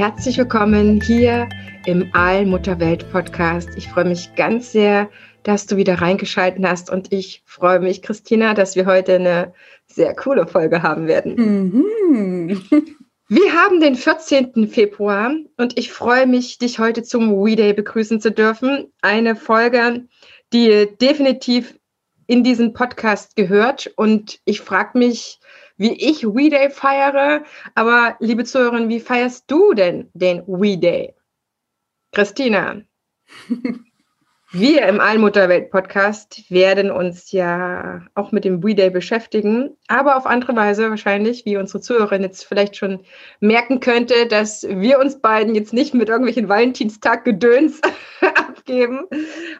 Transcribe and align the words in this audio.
Herzlich 0.00 0.38
willkommen 0.38 0.98
hier 1.02 1.46
im 1.84 2.08
Allmutterwelt 2.14 3.12
Podcast. 3.12 3.68
Ich 3.76 3.86
freue 3.86 4.06
mich 4.06 4.34
ganz 4.34 4.72
sehr, 4.72 5.10
dass 5.42 5.66
du 5.66 5.76
wieder 5.76 6.00
reingeschalten 6.00 6.66
hast 6.66 6.88
und 6.88 7.12
ich 7.12 7.42
freue 7.44 7.80
mich, 7.80 8.00
Christina, 8.00 8.54
dass 8.54 8.76
wir 8.76 8.86
heute 8.86 9.16
eine 9.16 9.52
sehr 9.84 10.16
coole 10.16 10.46
Folge 10.46 10.82
haben 10.82 11.06
werden. 11.06 11.84
Mhm. 12.08 12.62
Wir 13.28 13.52
haben 13.52 13.80
den 13.82 13.94
14. 13.94 14.68
Februar 14.68 15.34
und 15.58 15.78
ich 15.78 15.92
freue 15.92 16.26
mich, 16.26 16.56
dich 16.56 16.78
heute 16.78 17.02
zum 17.02 17.32
We 17.32 17.54
Day 17.54 17.74
begrüßen 17.74 18.22
zu 18.22 18.32
dürfen. 18.32 18.90
Eine 19.02 19.36
Folge, 19.36 20.06
die 20.54 20.88
definitiv 20.98 21.78
in 22.26 22.42
diesen 22.42 22.72
Podcast 22.72 23.36
gehört 23.36 23.92
und 23.96 24.38
ich 24.46 24.62
frage 24.62 24.96
mich, 24.96 25.39
wie 25.80 25.94
ich 25.94 26.24
We 26.24 26.50
Day 26.50 26.68
feiere. 26.68 27.42
Aber 27.74 28.16
liebe 28.20 28.44
Zuhörerin, 28.44 28.90
wie 28.90 29.00
feierst 29.00 29.50
du 29.50 29.72
denn 29.72 30.10
den 30.12 30.44
We 30.46 30.76
Day? 30.76 31.14
Christina. 32.12 32.82
Wir 34.52 34.88
im 34.88 34.98
Allmutterwelt-Podcast 34.98 36.50
werden 36.50 36.90
uns 36.90 37.30
ja 37.30 38.02
auch 38.16 38.32
mit 38.32 38.44
dem 38.44 38.64
We-Day 38.64 38.90
beschäftigen, 38.90 39.76
aber 39.86 40.16
auf 40.16 40.26
andere 40.26 40.56
Weise 40.56 40.90
wahrscheinlich, 40.90 41.44
wie 41.44 41.56
unsere 41.56 41.80
Zuhörerin 41.80 42.24
jetzt 42.24 42.44
vielleicht 42.44 42.74
schon 42.74 42.98
merken 43.38 43.78
könnte, 43.78 44.26
dass 44.26 44.66
wir 44.68 44.98
uns 44.98 45.20
beiden 45.20 45.54
jetzt 45.54 45.72
nicht 45.72 45.94
mit 45.94 46.08
irgendwelchen 46.08 46.48
Valentinstag-Gedöns 46.48 47.80
abgeben, 48.60 49.06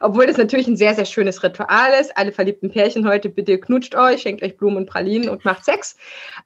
obwohl 0.01 0.27
das 0.27 0.37
natürlich 0.37 0.69
ein 0.69 0.77
sehr, 0.77 0.95
sehr 0.95 1.05
schönes 1.05 1.43
Ritual 1.43 1.93
ist. 2.01 2.17
Alle 2.17 2.33
verliebten 2.33 2.71
Pärchen 2.71 3.09
heute, 3.09 3.29
bitte 3.29 3.59
knutscht 3.59 3.95
euch, 3.95 4.23
schenkt 4.23 4.43
euch 4.43 4.57
Blumen 4.57 4.77
und 4.79 4.87
Pralinen 4.87 5.29
und 5.29 5.45
macht 5.45 5.65
Sex. 5.65 5.97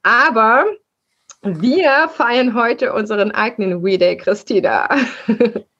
Aber 0.03 0.65
wir 1.41 2.09
feiern 2.09 2.53
heute 2.55 2.93
unseren 2.93 3.31
eigenen 3.31 3.83
We-Day, 3.83 4.17
Christina. 4.17 4.89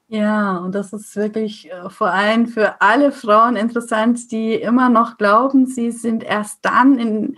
Ja, 0.08 0.58
und 0.58 0.72
das 0.72 0.92
ist 0.92 1.16
wirklich 1.16 1.68
äh, 1.68 1.90
vor 1.90 2.12
allem 2.12 2.46
für 2.46 2.80
alle 2.80 3.10
Frauen 3.10 3.56
interessant, 3.56 4.30
die 4.30 4.54
immer 4.54 4.88
noch 4.88 5.16
glauben, 5.16 5.66
sie 5.66 5.90
sind 5.90 6.22
erst 6.22 6.64
dann 6.64 6.96
in, 6.96 7.36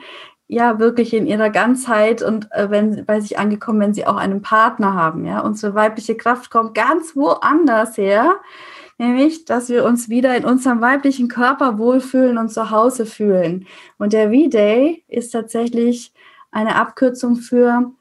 ja, 0.48 0.78
wirklich 0.78 1.14
in 1.14 1.27
ihrer 1.27 1.48
Ganzheit 1.48 2.20
und 2.20 2.53
äh, 2.53 2.70
wenn 2.70 3.06
bei 3.06 3.20
sich 3.20 3.39
angekommen, 3.39 3.81
wenn 3.81 3.94
sie 3.94 4.06
auch 4.06 4.19
einen 4.19 4.42
Partner 4.42 4.92
haben. 4.92 5.25
Ja, 5.25 5.41
unsere 5.41 5.75
weibliche 5.75 6.14
Kraft 6.14 6.50
kommt 6.50 6.75
ganz 6.75 7.16
woanders 7.16 7.97
her, 7.97 8.36
nämlich, 8.98 9.44
dass 9.44 9.68
wir 9.68 9.84
uns 9.84 10.08
wieder 10.08 10.36
in 10.36 10.44
unserem 10.44 10.80
weiblichen 10.80 11.28
Körper 11.28 11.78
wohlfühlen 11.78 12.38
und 12.38 12.48
zu 12.50 12.70
Hause 12.70 13.06
fühlen. 13.06 13.66
Und 13.98 14.12
der 14.12 14.30
V-Day 14.30 15.04
ist 15.08 15.30
tatsächlich 15.30 16.12
eine 16.50 16.74
Abkürzung 16.77 17.36
für 17.36 17.92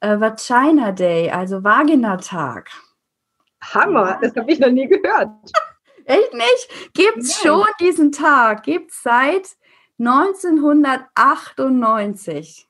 äh, 0.00 0.20
Vagina 0.20 0.92
Day, 0.92 1.30
also 1.30 1.64
Vaginatag. 1.64 2.70
Hammer, 3.62 4.18
das 4.20 4.36
habe 4.36 4.52
ich 4.52 4.58
noch 4.58 4.70
nie 4.70 4.86
gehört. 4.86 5.30
Echt 6.04 6.34
nicht? 6.34 6.92
Gibt 6.92 7.16
es 7.18 7.40
schon 7.40 7.64
diesen 7.80 8.12
Tag? 8.12 8.64
Gibt 8.64 8.90
es 8.90 9.02
seit 9.02 9.56
1998. 9.98 12.68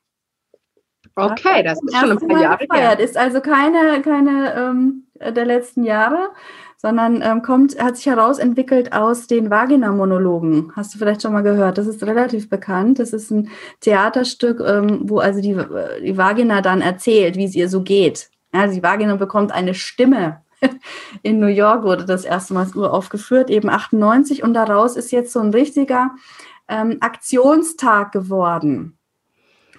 Okay, 1.17 1.63
das 1.63 1.81
ist 1.81 1.97
schon 1.97 2.11
ein 2.11 2.27
paar 2.27 2.41
Jahre 2.41 2.67
her. 2.71 2.99
Ist 2.99 3.15
also 3.17 3.39
keine, 3.41 4.01
keine 4.01 4.53
ähm, 4.55 5.07
der 5.19 5.45
letzten 5.45 5.85
Jahre, 5.85 6.31
sondern 6.77 7.21
ähm, 7.21 7.41
kommt, 7.41 7.81
hat 7.81 7.97
sich 7.97 8.05
herausentwickelt 8.05 8.93
aus 8.93 9.27
den 9.27 9.49
Vagina-Monologen. 9.49 10.71
Hast 10.75 10.93
du 10.93 10.99
vielleicht 10.99 11.21
schon 11.21 11.33
mal 11.33 11.41
gehört? 11.41 11.77
Das 11.77 11.87
ist 11.87 12.03
relativ 12.03 12.49
bekannt. 12.49 12.99
Das 12.99 13.13
ist 13.13 13.31
ein 13.31 13.49
Theaterstück, 13.81 14.59
ähm, 14.59 15.01
wo 15.03 15.19
also 15.19 15.41
die, 15.41 15.57
die 16.03 16.17
Vagina 16.17 16.61
dann 16.61 16.81
erzählt, 16.81 17.37
wie 17.37 17.45
es 17.45 17.55
ihr 17.55 17.69
so 17.69 17.81
geht. 17.81 18.29
Ja, 18.53 18.67
die 18.67 18.83
Vagina 18.83 19.15
bekommt 19.15 19.51
eine 19.51 19.73
Stimme 19.73 20.41
in 21.21 21.39
New 21.39 21.47
York 21.47 21.83
wurde 21.83 22.05
das 22.05 22.25
erste 22.25 22.53
Mal 22.53 22.67
uraufgeführt, 22.73 23.49
eben 23.49 23.69
98. 23.69 24.43
Und 24.43 24.53
daraus 24.53 24.95
ist 24.95 25.11
jetzt 25.11 25.33
so 25.33 25.39
ein 25.39 25.51
richtiger 25.51 26.11
ähm, 26.67 26.97
Aktionstag 27.01 28.11
geworden, 28.11 28.97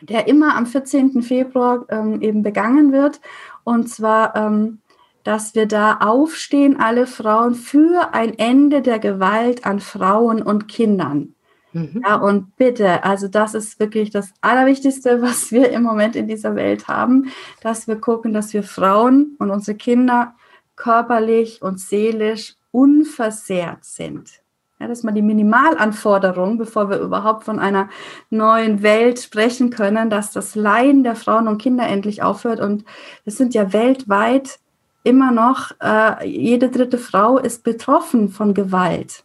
der 0.00 0.28
immer 0.28 0.56
am 0.56 0.66
14. 0.66 1.22
Februar 1.22 1.86
ähm, 1.88 2.20
eben 2.20 2.42
begangen 2.42 2.92
wird. 2.92 3.20
Und 3.64 3.88
zwar, 3.88 4.36
ähm, 4.36 4.80
dass 5.26 5.56
wir 5.56 5.66
da 5.66 5.96
aufstehen, 5.96 6.78
alle 6.78 7.08
Frauen, 7.08 7.56
für 7.56 8.14
ein 8.14 8.38
Ende 8.38 8.80
der 8.80 9.00
Gewalt 9.00 9.66
an 9.66 9.80
Frauen 9.80 10.40
und 10.40 10.68
Kindern. 10.68 11.34
Mhm. 11.72 12.02
Ja, 12.06 12.14
und 12.14 12.54
bitte, 12.56 13.02
also 13.02 13.26
das 13.26 13.54
ist 13.54 13.80
wirklich 13.80 14.10
das 14.10 14.32
Allerwichtigste, 14.40 15.20
was 15.22 15.50
wir 15.50 15.70
im 15.70 15.82
Moment 15.82 16.14
in 16.14 16.28
dieser 16.28 16.54
Welt 16.54 16.86
haben, 16.86 17.32
dass 17.60 17.88
wir 17.88 17.96
gucken, 17.96 18.32
dass 18.32 18.52
wir 18.52 18.62
Frauen 18.62 19.34
und 19.40 19.50
unsere 19.50 19.76
Kinder 19.76 20.36
körperlich 20.76 21.60
und 21.60 21.80
seelisch 21.80 22.54
unversehrt 22.70 23.84
sind. 23.84 24.30
Ja, 24.78 24.86
das 24.86 24.98
ist 24.98 25.04
mal 25.04 25.12
die 25.12 25.22
Minimalanforderung, 25.22 26.56
bevor 26.56 26.88
wir 26.88 27.00
überhaupt 27.00 27.44
von 27.44 27.58
einer 27.58 27.88
neuen 28.30 28.82
Welt 28.82 29.18
sprechen 29.18 29.70
können, 29.70 30.08
dass 30.08 30.30
das 30.30 30.54
Leiden 30.54 31.02
der 31.02 31.16
Frauen 31.16 31.48
und 31.48 31.58
Kinder 31.58 31.88
endlich 31.88 32.22
aufhört. 32.22 32.60
Und 32.60 32.84
es 33.24 33.38
sind 33.38 33.54
ja 33.54 33.72
weltweit 33.72 34.60
immer 35.06 35.30
noch, 35.30 35.72
äh, 35.80 36.26
jede 36.28 36.68
dritte 36.68 36.98
Frau 36.98 37.38
ist 37.38 37.62
betroffen 37.62 38.28
von 38.28 38.54
Gewalt. 38.54 39.24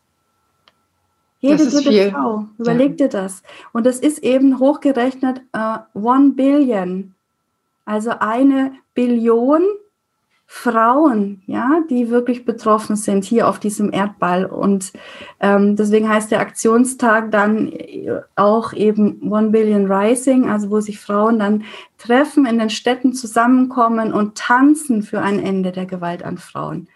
Jede 1.40 1.66
dritte 1.66 1.90
viel. 1.90 2.12
Frau, 2.12 2.46
überleg 2.60 2.92
ja. 2.92 3.08
dir 3.08 3.10
das. 3.10 3.42
Und 3.74 3.86
das 3.86 4.00
ist 4.00 4.20
eben 4.20 4.60
hochgerechnet 4.60 5.42
äh, 5.54 5.80
one 5.94 6.32
billion, 6.34 7.16
also 7.86 8.12
eine 8.20 8.74
Billion 8.94 9.64
Frauen, 10.54 11.42
ja, 11.48 11.82
die 11.90 12.10
wirklich 12.10 12.44
betroffen 12.44 12.98
sind 12.98 13.24
hier 13.24 13.48
auf 13.48 13.58
diesem 13.58 13.92
Erdball. 13.94 14.46
Und 14.46 14.92
ähm, 15.40 15.78
deswegen 15.78 16.10
heißt 16.10 16.30
der 16.30 16.42
Aktionstag 16.42 17.32
dann 17.32 17.72
auch 18.36 18.74
eben 18.74 19.32
One 19.32 19.52
Billion 19.52 19.90
Rising, 19.90 20.50
also 20.50 20.70
wo 20.70 20.82
sich 20.82 21.00
Frauen 21.00 21.40
dann 21.40 21.64
treffen, 21.98 22.46
in 22.46 22.60
den 22.60 22.70
Städten 22.70 23.14
zusammenkommen 23.14 24.12
und 24.12 24.38
tanzen 24.38 25.04
für 25.04 25.22
ein 25.22 25.40
Ende 25.40 25.72
der 25.72 25.86
Gewalt 25.86 26.22
an 26.22 26.38
Frauen. 26.38 26.90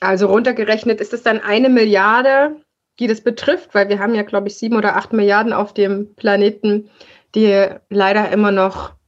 Also 0.00 0.26
runtergerechnet 0.26 1.00
ist 1.00 1.14
es 1.14 1.22
dann 1.22 1.38
eine 1.38 1.68
Milliarde, 1.68 2.56
die 2.98 3.06
das 3.06 3.20
betrifft, 3.20 3.76
weil 3.76 3.88
wir 3.88 4.00
haben 4.00 4.16
ja, 4.16 4.22
glaube 4.22 4.48
ich, 4.48 4.58
sieben 4.58 4.76
oder 4.76 4.96
acht 4.96 5.12
Milliarden 5.12 5.52
auf 5.52 5.72
dem 5.72 6.16
Planeten, 6.16 6.90
die 7.36 7.68
leider 7.90 8.30
immer 8.32 8.50
noch 8.50 8.99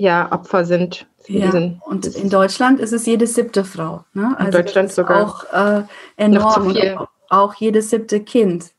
ja, 0.00 0.32
Opfer 0.32 0.64
sind 0.64 1.06
ja, 1.28 1.52
und 1.84 2.06
in 2.06 2.30
Deutschland 2.30 2.80
ist 2.80 2.92
es 2.92 3.06
jede 3.06 3.26
siebte 3.26 3.64
Frau. 3.64 4.04
Ne? 4.14 4.34
Also 4.38 4.58
in 4.58 4.64
Deutschland 4.64 4.92
sogar. 4.92 5.26
Auch 5.26 5.44
äh, 5.52 5.82
enorm. 6.16 6.74
Auch, 6.96 7.08
auch 7.28 7.54
jedes 7.54 7.90
siebte 7.90 8.20
Kind. 8.20 8.72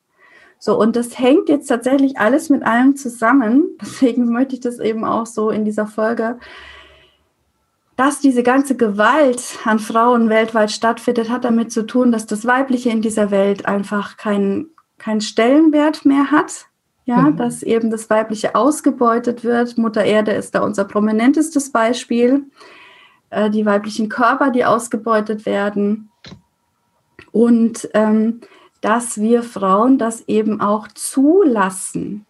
So, 0.59 0.77
und 0.77 0.95
das 0.95 1.17
hängt 1.17 1.49
jetzt 1.49 1.67
tatsächlich 1.67 2.17
alles 2.17 2.49
mit 2.49 2.63
allem 2.63 2.95
zusammen. 2.95 3.69
Deswegen 3.81 4.31
möchte 4.31 4.55
ich 4.55 4.61
das 4.61 4.79
eben 4.79 5.05
auch 5.05 5.25
so 5.25 5.49
in 5.49 5.63
dieser 5.63 5.87
Folge, 5.87 6.39
dass 7.95 8.19
diese 8.19 8.43
ganze 8.43 8.75
Gewalt 8.75 9.59
an 9.63 9.79
Frauen 9.79 10.27
weltweit 10.29 10.71
stattfindet, 10.71 11.29
hat 11.29 11.45
damit 11.45 11.71
zu 11.71 11.85
tun, 11.85 12.11
dass 12.11 12.25
das 12.25 12.45
Weibliche 12.45 12.89
in 12.89 13.01
dieser 13.01 13.31
Welt 13.31 13.65
einfach 13.65 14.17
keinen 14.17 14.71
kein 14.97 15.21
Stellenwert 15.21 16.05
mehr 16.05 16.31
hat 16.31 16.67
ja, 17.05 17.17
mhm. 17.17 17.37
dass 17.37 17.63
eben 17.63 17.89
das 17.89 18.09
Weibliche 18.09 18.55
ausgebeutet 18.55 19.43
wird. 19.43 19.77
Mutter 19.77 20.03
Erde 20.03 20.31
ist 20.31 20.55
da 20.55 20.61
unser 20.61 20.85
prominentestes 20.85 21.71
Beispiel. 21.71 22.45
Äh, 23.31 23.49
die 23.49 23.65
weiblichen 23.65 24.09
Körper, 24.09 24.51
die 24.51 24.65
ausgebeutet 24.65 25.45
werden. 25.45 26.09
Und 27.31 27.89
ähm, 27.93 28.41
dass 28.81 29.19
wir 29.19 29.41
Frauen 29.41 29.97
das 29.97 30.27
eben 30.27 30.59
auch 30.59 30.87
zulassen. 30.89 32.25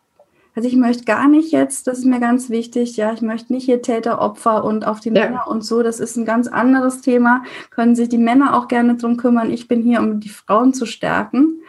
Also 0.54 0.68
ich 0.68 0.76
möchte 0.76 1.06
gar 1.06 1.30
nicht 1.30 1.52
jetzt, 1.54 1.88
das 1.88 2.00
ist 2.00 2.06
mir 2.06 2.20
ganz 2.20 2.50
wichtig, 2.50 2.98
ja, 2.98 3.14
ich 3.14 3.22
möchte 3.22 3.54
nicht 3.54 3.66
hier 3.66 3.82
Täter, 3.82 4.20
Opfer 4.20 4.66
und 4.66 4.86
auf 4.86 5.00
die 5.00 5.10
ja. 5.10 5.26
Männer 5.26 5.48
und 5.48 5.64
so, 5.64 5.82
das 5.82 6.02
ist 6.02 6.18
ein 6.18 6.26
ganz 6.26 6.48
anderes 6.48 7.02
Thema. 7.02 7.44
Können 7.70 7.96
sich 7.96 8.10
die 8.10 8.18
Männer 8.18 8.56
auch 8.56 8.68
gerne 8.68 8.96
drum 8.96 9.16
kümmern. 9.16 9.50
Ich 9.50 9.70
bin 9.70 9.82
hier, 9.82 10.02
um 10.02 10.20
die 10.20 10.30
Frauen 10.30 10.74
zu 10.74 10.86
stärken. 10.86 11.62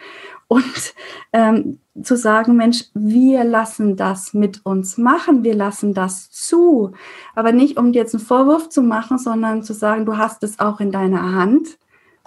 und 0.47 0.93
ähm, 1.31 1.79
zu 2.01 2.17
sagen, 2.17 2.55
Mensch, 2.55 2.85
wir 2.93 3.43
lassen 3.43 3.95
das 3.95 4.33
mit 4.33 4.65
uns 4.65 4.97
machen, 4.97 5.43
wir 5.43 5.53
lassen 5.53 5.93
das 5.93 6.31
zu, 6.31 6.93
aber 7.35 7.51
nicht 7.51 7.77
um 7.77 7.91
dir 7.91 7.99
jetzt 7.99 8.15
einen 8.15 8.23
Vorwurf 8.23 8.69
zu 8.69 8.81
machen, 8.81 9.19
sondern 9.19 9.63
zu 9.63 9.73
sagen, 9.73 10.05
du 10.05 10.17
hast 10.17 10.43
es 10.43 10.59
auch 10.59 10.79
in 10.79 10.91
deiner 10.91 11.33
Hand 11.33 11.77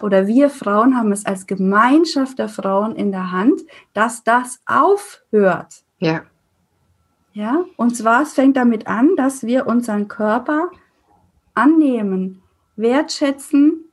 oder 0.00 0.26
wir 0.26 0.50
Frauen 0.50 0.96
haben 0.96 1.10
es 1.10 1.26
als 1.26 1.46
Gemeinschaft 1.46 2.38
der 2.38 2.48
Frauen 2.48 2.94
in 2.94 3.10
der 3.10 3.32
Hand, 3.32 3.62
dass 3.92 4.22
das 4.22 4.60
aufhört. 4.66 5.82
Ja. 5.98 6.22
Ja, 7.32 7.64
und 7.76 7.94
zwar 7.94 8.22
es 8.22 8.32
fängt 8.32 8.56
damit 8.56 8.86
an, 8.86 9.10
dass 9.16 9.44
wir 9.44 9.66
unseren 9.66 10.08
Körper 10.08 10.70
annehmen, 11.54 12.42
wertschätzen, 12.76 13.84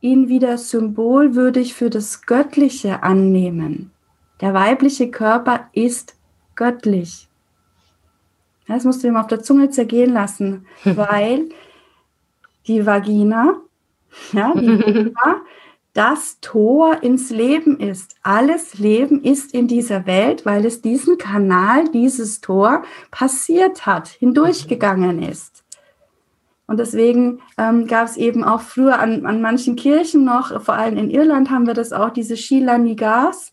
ihn 0.00 0.28
wieder 0.28 0.58
symbolwürdig 0.58 1.74
für 1.74 1.90
das 1.90 2.22
Göttliche 2.22 3.02
annehmen. 3.02 3.92
Der 4.42 4.52
weibliche 4.52 5.10
Körper 5.10 5.70
ist 5.72 6.16
göttlich. 6.56 7.28
Das 8.66 8.84
musst 8.84 9.02
du 9.02 9.08
ihm 9.08 9.16
auf 9.16 9.28
der 9.28 9.42
Zunge 9.42 9.70
zergehen 9.70 10.12
lassen, 10.12 10.66
weil 10.84 11.48
die 12.66 12.84
Vagina, 12.84 13.56
ja, 14.32 14.52
die 14.54 14.68
Vagina, 14.86 15.42
das 15.94 16.38
Tor 16.40 17.02
ins 17.02 17.30
Leben 17.30 17.78
ist. 17.78 18.16
Alles 18.22 18.78
Leben 18.78 19.22
ist 19.22 19.54
in 19.54 19.68
dieser 19.68 20.06
Welt, 20.06 20.44
weil 20.44 20.64
es 20.64 20.80
diesen 20.80 21.18
Kanal, 21.18 21.88
dieses 21.90 22.40
Tor 22.40 22.82
passiert 23.10 23.86
hat, 23.86 24.08
hindurchgegangen 24.08 25.22
ist. 25.22 25.64
Und 26.66 26.78
deswegen 26.78 27.40
ähm, 27.58 27.86
gab 27.86 28.06
es 28.06 28.16
eben 28.16 28.42
auch 28.42 28.62
früher 28.62 28.98
an, 28.98 29.26
an 29.26 29.42
manchen 29.42 29.76
Kirchen 29.76 30.24
noch, 30.24 30.62
vor 30.62 30.74
allem 30.74 30.96
in 30.96 31.10
Irland 31.10 31.50
haben 31.50 31.66
wir 31.66 31.74
das 31.74 31.92
auch, 31.92 32.10
diese 32.10 32.36
Sheila 32.36 32.78
Nigas, 32.78 33.52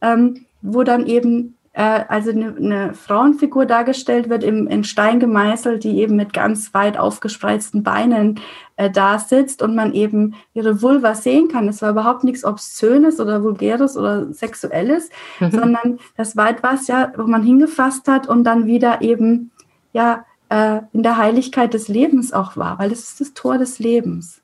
ähm, 0.00 0.46
wo 0.62 0.82
dann 0.82 1.06
eben 1.06 1.58
äh, 1.78 2.04
also 2.08 2.30
eine, 2.30 2.56
eine, 2.56 2.94
Frauenfigur 2.94 3.64
dargestellt 3.64 4.28
wird, 4.28 4.42
im, 4.42 4.66
in 4.66 4.82
Stein 4.84 5.20
gemeißelt, 5.20 5.84
die 5.84 5.98
eben 5.98 6.16
mit 6.16 6.32
ganz 6.32 6.74
weit 6.74 6.98
aufgespreizten 6.98 7.84
Beinen 7.84 8.40
äh, 8.76 8.90
da 8.90 9.18
sitzt 9.18 9.62
und 9.62 9.76
man 9.76 9.94
eben 9.94 10.34
ihre 10.54 10.82
Vulva 10.82 11.14
sehen 11.14 11.48
kann. 11.48 11.68
Es 11.68 11.80
war 11.80 11.90
überhaupt 11.90 12.24
nichts 12.24 12.44
Obszönes 12.44 13.20
oder 13.20 13.44
Vulgäres 13.44 13.96
oder 13.96 14.32
Sexuelles, 14.32 15.10
mhm. 15.38 15.50
sondern 15.52 15.98
das 16.16 16.36
war 16.36 16.50
etwas, 16.50 16.88
ja, 16.88 17.12
wo 17.16 17.24
man 17.24 17.44
hingefasst 17.44 18.08
hat 18.08 18.28
und 18.28 18.44
dann 18.44 18.66
wieder 18.66 19.00
eben, 19.00 19.52
ja, 19.92 20.24
äh, 20.48 20.80
in 20.92 21.02
der 21.02 21.16
Heiligkeit 21.16 21.74
des 21.74 21.88
Lebens 21.88 22.32
auch 22.32 22.56
war, 22.56 22.78
weil 22.78 22.90
es 22.90 23.04
ist 23.04 23.20
das 23.20 23.34
Tor 23.34 23.58
des 23.58 23.78
Lebens. 23.78 24.42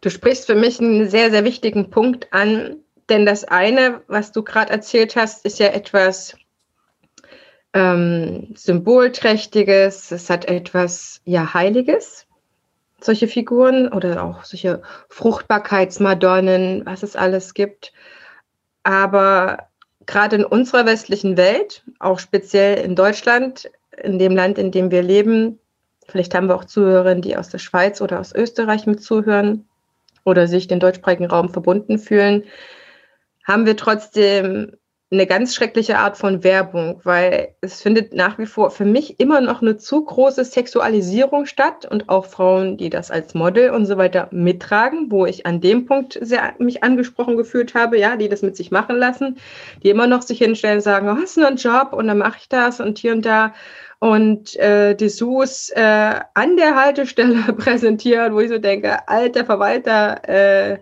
Du 0.00 0.10
sprichst 0.10 0.46
für 0.46 0.54
mich 0.54 0.80
einen 0.80 1.08
sehr, 1.08 1.30
sehr 1.30 1.44
wichtigen 1.44 1.90
Punkt 1.90 2.32
an, 2.32 2.76
denn 3.08 3.26
das 3.26 3.44
eine, 3.44 4.02
was 4.06 4.32
du 4.32 4.42
gerade 4.42 4.72
erzählt 4.72 5.16
hast, 5.16 5.44
ist 5.44 5.58
ja 5.58 5.68
etwas 5.68 6.36
ähm, 7.74 8.54
Symbolträchtiges, 8.54 10.10
es 10.12 10.30
hat 10.30 10.46
etwas 10.46 11.20
ja 11.24 11.52
Heiliges, 11.54 12.26
solche 13.00 13.28
Figuren 13.28 13.92
oder 13.92 14.24
auch 14.24 14.44
solche 14.44 14.80
Fruchtbarkeitsmadonnen, 15.08 16.86
was 16.86 17.02
es 17.02 17.16
alles 17.16 17.52
gibt. 17.52 17.92
Aber 18.84 19.68
gerade 20.06 20.36
in 20.36 20.44
unserer 20.44 20.86
westlichen 20.86 21.36
Welt, 21.36 21.84
auch 21.98 22.18
speziell 22.18 22.82
in 22.84 22.94
Deutschland, 22.94 23.70
in 24.02 24.18
dem 24.18 24.34
Land, 24.34 24.58
in 24.58 24.70
dem 24.70 24.90
wir 24.90 25.02
leben. 25.02 25.58
Vielleicht 26.06 26.34
haben 26.34 26.48
wir 26.48 26.54
auch 26.54 26.64
Zuhörerinnen, 26.64 27.22
die 27.22 27.36
aus 27.36 27.48
der 27.48 27.58
Schweiz 27.58 28.00
oder 28.00 28.20
aus 28.20 28.34
Österreich 28.34 28.86
mit 28.86 29.02
zuhören 29.02 29.66
oder 30.24 30.46
sich 30.46 30.68
den 30.68 30.80
deutschsprachigen 30.80 31.26
Raum 31.26 31.48
verbunden 31.50 31.98
fühlen. 31.98 32.44
Haben 33.44 33.66
wir 33.66 33.76
trotzdem 33.76 34.72
eine 35.14 35.26
ganz 35.26 35.54
schreckliche 35.54 35.98
Art 35.98 36.16
von 36.16 36.44
Werbung, 36.44 37.00
weil 37.04 37.54
es 37.60 37.80
findet 37.80 38.14
nach 38.14 38.38
wie 38.38 38.46
vor 38.46 38.70
für 38.70 38.84
mich 38.84 39.20
immer 39.20 39.40
noch 39.40 39.62
eine 39.62 39.76
zu 39.76 40.04
große 40.04 40.44
Sexualisierung 40.44 41.46
statt 41.46 41.86
und 41.88 42.08
auch 42.08 42.26
Frauen, 42.26 42.76
die 42.76 42.90
das 42.90 43.10
als 43.10 43.34
Model 43.34 43.70
und 43.70 43.86
so 43.86 43.96
weiter 43.96 44.28
mittragen, 44.32 45.10
wo 45.10 45.24
ich 45.26 45.46
an 45.46 45.60
dem 45.60 45.86
Punkt 45.86 46.18
sehr 46.20 46.54
mich 46.58 46.82
angesprochen 46.82 47.36
gefühlt 47.36 47.74
habe, 47.74 47.98
ja, 47.98 48.16
die 48.16 48.28
das 48.28 48.42
mit 48.42 48.56
sich 48.56 48.70
machen 48.70 48.96
lassen, 48.96 49.36
die 49.82 49.90
immer 49.90 50.06
noch 50.06 50.22
sich 50.22 50.38
hinstellen 50.38 50.76
und 50.76 50.82
sagen, 50.82 51.08
oh, 51.08 51.16
hast 51.20 51.36
du 51.36 51.46
einen 51.46 51.56
Job? 51.56 51.92
Und 51.92 52.08
dann 52.08 52.18
mache 52.18 52.38
ich 52.40 52.48
das 52.48 52.80
und 52.80 52.98
hier 52.98 53.12
und 53.12 53.24
da. 53.24 53.54
Und 54.00 54.56
äh, 54.56 54.94
Dessous 54.94 55.70
äh, 55.70 56.20
an 56.34 56.56
der 56.56 56.74
Haltestelle 56.76 57.52
präsentieren, 57.56 58.34
wo 58.34 58.40
ich 58.40 58.50
so 58.50 58.58
denke, 58.58 59.08
alter 59.08 59.44
Verwalter, 59.44 60.28
äh, 60.28 60.78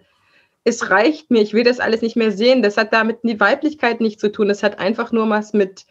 es 0.64 0.91
reicht 0.91 1.31
mir, 1.31 1.43
ich 1.43 1.55
will 1.55 1.64
das 1.64 1.81
alles 1.81 2.03
nicht 2.03 2.17
mehr 2.17 2.31
sehen. 2.31 2.62
Das 2.62 2.76
hat 2.76 2.93
damit 2.93 3.19
die 3.23 3.41
Weiblichkeit 3.41 4.00
nichts 4.00 4.20
zu 4.20 4.31
tun. 4.31 4.49
Das 4.49 4.62
hat 4.62 4.79
einfach 4.79 5.12
nur 5.12 5.29
was 5.29 5.53
mit, 5.53 5.87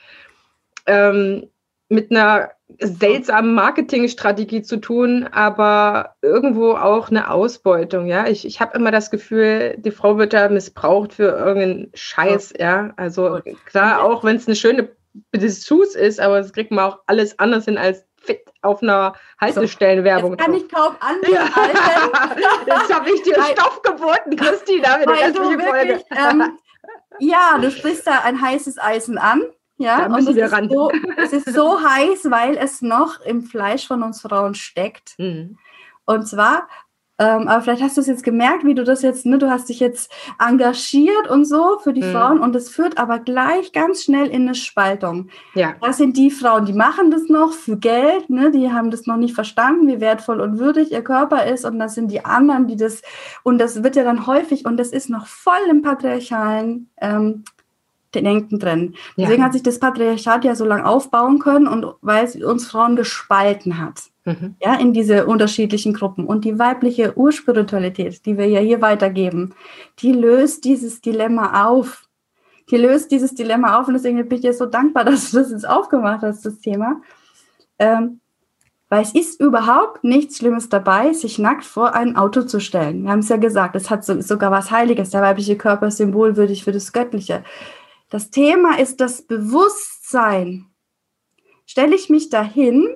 ähm, 0.86 1.50
mit 1.90 2.12
einer 2.12 2.52
seltsamen 2.80 3.54
Marketingstrategie 3.54 4.62
zu 4.62 4.78
tun, 4.78 5.28
aber 5.32 6.16
irgendwo 6.22 6.72
auch 6.72 7.10
eine 7.10 7.30
Ausbeutung. 7.30 8.08
Ja, 8.08 8.28
ich, 8.28 8.46
ich 8.46 8.62
habe 8.62 8.78
immer 8.78 8.92
das 8.92 9.12
Gefühl, 9.12 9.76
die 9.78 9.92
Frau 9.92 10.18
wird 10.18 10.32
da 10.32 10.48
missbraucht 10.48 11.14
für 11.14 11.38
irgendeinen 11.38 11.92
Scheiß. 11.94 12.54
Ja, 12.58 12.94
also 12.96 13.40
klar, 13.66 14.02
auch 14.04 14.24
wenn 14.24 14.38
es 14.38 14.48
eine 14.48 14.56
schöne 14.56 14.90
Dessous 15.36 15.96
ist, 15.96 16.22
aber 16.22 16.38
das 16.38 16.54
kriegt 16.54 16.72
man 16.72 16.86
auch 16.86 17.00
alles 17.08 17.38
anders 17.40 17.66
hin 17.66 17.78
als 17.78 18.06
fit 18.22 18.42
auf 18.62 18.82
einer 18.82 19.14
Haltestellenwerbung. 19.40 20.36
Das 20.38 20.46
kann 20.46 20.56
ich 20.56 20.70
kaum 20.70 20.96
anhalten. 21.00 21.32
Ja. 21.32 22.78
Jetzt 22.78 22.94
habe 22.94 23.12
ich 23.12 23.22
dir. 23.24 23.34
Stoff 23.34 23.82
geboten, 23.82 24.36
Christina, 24.36 25.00
für 25.00 25.06
die 25.06 25.24
restliche 25.24 25.60
Folge. 25.60 26.04
Ähm, 26.12 26.58
ja, 27.20 27.58
du 27.60 27.72
sprichst 27.72 28.08
da 28.08 28.22
ein 28.24 28.42
heißes 28.42 28.80
Eisen 28.80 29.18
an. 29.18 29.44
Ja, 29.78 30.02
da 30.02 30.10
müssen 30.10 30.30
und 30.30 30.36
wir 30.36 30.52
ran. 30.52 30.70
So, 30.70 30.92
es 31.18 31.34
ist 31.34 31.54
so 31.54 31.82
heiß, 31.82 32.30
weil 32.30 32.56
es 32.58 32.82
noch 32.82 33.20
im 33.22 33.42
Fleisch 33.42 33.88
von 33.88 34.04
uns 34.04 34.22
Frauen 34.22 34.54
steckt. 34.54 35.16
Mhm. 35.18 35.58
Und 36.06 36.28
zwar 36.28 36.68
ähm, 37.22 37.48
aber 37.48 37.62
vielleicht 37.62 37.84
hast 37.84 37.98
du 37.98 38.02
es 38.02 38.08
jetzt 38.08 38.24
gemerkt, 38.24 38.66
wie 38.66 38.74
du 38.74 38.84
das 38.84 39.04
jetzt, 39.04 39.28
ne, 39.28 39.38
du 39.38 39.48
hast 39.48 39.70
dich 39.70 39.80
jetzt 39.80 40.12
engagiert 40.40 41.30
und 41.30 41.46
so 41.46 41.78
für 41.78 41.94
die 41.94 42.02
mhm. 42.02 42.12
Frauen 42.12 42.40
und 42.40 42.56
es 42.56 42.68
führt 42.70 42.98
aber 42.98 43.20
gleich 43.20 43.74
ganz 43.74 44.04
schnell 44.04 44.26
in 44.26 44.42
eine 44.42 44.56
Spaltung. 44.56 45.30
Ja. 45.54 45.76
Das 45.82 45.98
sind 45.98 46.18
die 46.18 46.32
Frauen, 46.32 46.66
die 46.66 46.74
machen 46.74 47.12
das 47.12 47.30
noch 47.30 47.54
für 47.54 47.78
Geld, 47.78 48.32
ne, 48.32 48.50
die 48.50 48.72
haben 48.72 48.90
das 48.90 49.06
noch 49.06 49.18
nicht 49.18 49.36
verstanden, 49.36 49.88
wie 49.88 50.02
wertvoll 50.02 50.42
und 50.42 50.58
würdig 50.58 50.92
ihr 50.92 51.04
Körper 51.04 51.46
ist 51.46 51.64
und 51.64 51.78
das 51.78 51.94
sind 51.94 52.10
die 52.10 52.26
anderen, 52.26 52.66
die 52.66 52.76
das, 52.76 53.04
und 53.44 53.60
das 53.60 53.84
wird 53.84 53.96
ja 53.96 54.04
dann 54.04 54.26
häufig 54.26 54.66
und 54.66 54.78
das 54.78 54.88
ist 54.90 55.12
noch 55.12 55.28
voll 55.28 55.70
im 55.70 55.84
patriarchalen 55.84 56.90
ähm, 57.00 57.44
Denken 58.14 58.60
drin. 58.60 58.96
Deswegen 59.18 59.40
ja. 59.40 59.46
hat 59.46 59.54
sich 59.54 59.64
das 59.64 59.80
Patriarchat 59.80 60.44
ja 60.44 60.56
so 60.56 60.66
lange 60.66 60.86
aufbauen 60.86 61.40
können 61.40 61.68
und 61.68 61.86
weil 62.02 62.26
es 62.26 62.36
uns 62.36 62.68
Frauen 62.68 62.96
gespalten 62.96 63.78
hat. 63.78 64.02
Mhm. 64.26 64.56
Ja, 64.62 64.76
in 64.76 64.94
diese 64.94 65.26
unterschiedlichen 65.26 65.94
Gruppen. 65.94 66.26
Und 66.26 66.46
die 66.46 66.60
weibliche 66.60 67.18
Urspiritualität, 67.18 68.26
die 68.26 68.38
wir 68.38 68.48
ja 68.48 68.60
hier 68.60 68.82
weitergeben, 68.82 69.56
die 70.00 70.12
löst 70.12 70.66
dieses 70.66 71.02
Dilemma 71.02 71.68
auf. 71.68 72.08
Die 72.70 72.78
löst 72.78 73.12
dieses 73.12 73.34
Dilemma 73.34 73.80
auf 73.80 73.88
und 73.88 73.96
deswegen 73.96 74.18
bin 74.28 74.38
ich 74.38 74.42
dir 74.42 74.54
so 74.54 74.66
dankbar, 74.66 75.06
dass 75.06 75.32
du 75.32 75.38
das 75.38 75.52
jetzt 75.52 75.68
aufgemacht 75.68 76.22
hast, 76.22 76.46
das 76.46 76.60
Thema. 76.60 77.02
Ähm, 77.80 78.20
weil 78.92 79.04
es 79.04 79.16
ist 79.16 79.40
überhaupt 79.40 80.04
nichts 80.04 80.38
Schlimmes 80.38 80.68
dabei, 80.68 81.14
sich 81.14 81.40
nackt 81.40 81.64
vor 81.64 81.96
ein 81.96 82.18
Auto 82.18 82.42
zu 82.42 82.60
stellen. 82.60 83.04
Wir 83.04 83.12
haben 83.12 83.20
es 83.20 83.30
ja 83.30 83.38
gesagt, 83.38 83.74
es 83.78 83.90
hat 83.90 84.04
so, 84.04 84.20
sogar 84.20 84.52
was 84.52 84.70
Heiliges. 84.70 85.12
Der 85.12 85.22
weibliche 85.22 85.56
Körper 85.56 85.88
ist 85.88 85.96
symbolwürdig 85.96 86.66
für 86.66 86.74
das 86.74 86.92
Göttliche. 86.92 87.42
Das 88.12 88.30
Thema 88.30 88.78
ist 88.78 89.02
das 89.02 89.24
Bewusstsein. 89.24 90.68
Stelle 91.66 91.96
ich 91.96 92.10
mich 92.10 92.30
dahin 92.30 92.96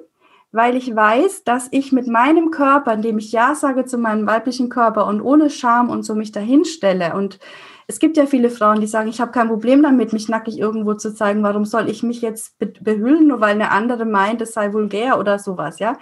weil 0.56 0.78
ich 0.78 0.96
weiß, 0.96 1.44
dass 1.44 1.68
ich 1.72 1.92
mit 1.92 2.08
meinem 2.08 2.50
Körper, 2.50 2.94
indem 2.94 3.18
ich 3.18 3.34
Ja 3.34 3.56
sage 3.56 3.84
zu 3.84 3.98
meinem 3.98 4.26
weiblichen 4.26 4.70
Körper 4.70 5.06
und 5.06 5.20
ohne 5.20 5.50
Scham 5.50 5.90
und 5.90 6.04
so 6.04 6.16
mich 6.16 6.32
dahin 6.32 6.64
stelle 6.64 7.14
und 7.14 7.40
es 7.88 8.00
gibt 8.00 8.18
ja 8.18 8.26
viele 8.26 8.50
Frauen, 8.50 8.82
die 8.82 8.88
sagen, 8.88 9.10
ich 9.10 9.22
habe 9.22 9.32
kein 9.32 9.48
Problem 9.48 9.84
damit, 9.84 10.12
mich 10.12 10.28
nackig 10.28 10.58
irgendwo 10.58 10.96
zu 10.96 11.14
zeigen. 11.14 11.44
Warum 11.44 11.66
soll 11.66 11.90
ich 11.90 12.02
mich 12.02 12.22
jetzt 12.22 12.58
behüllen, 12.58 13.28
nur 13.28 13.42
weil 13.42 13.52
eine 13.52 13.72
andere 13.72 14.06
meint, 14.06 14.42
es 14.42 14.54
sei 14.54 14.74
vulgär 14.74 15.20
oder 15.20 15.38
sowas, 15.38 15.78
ja? 15.80 15.98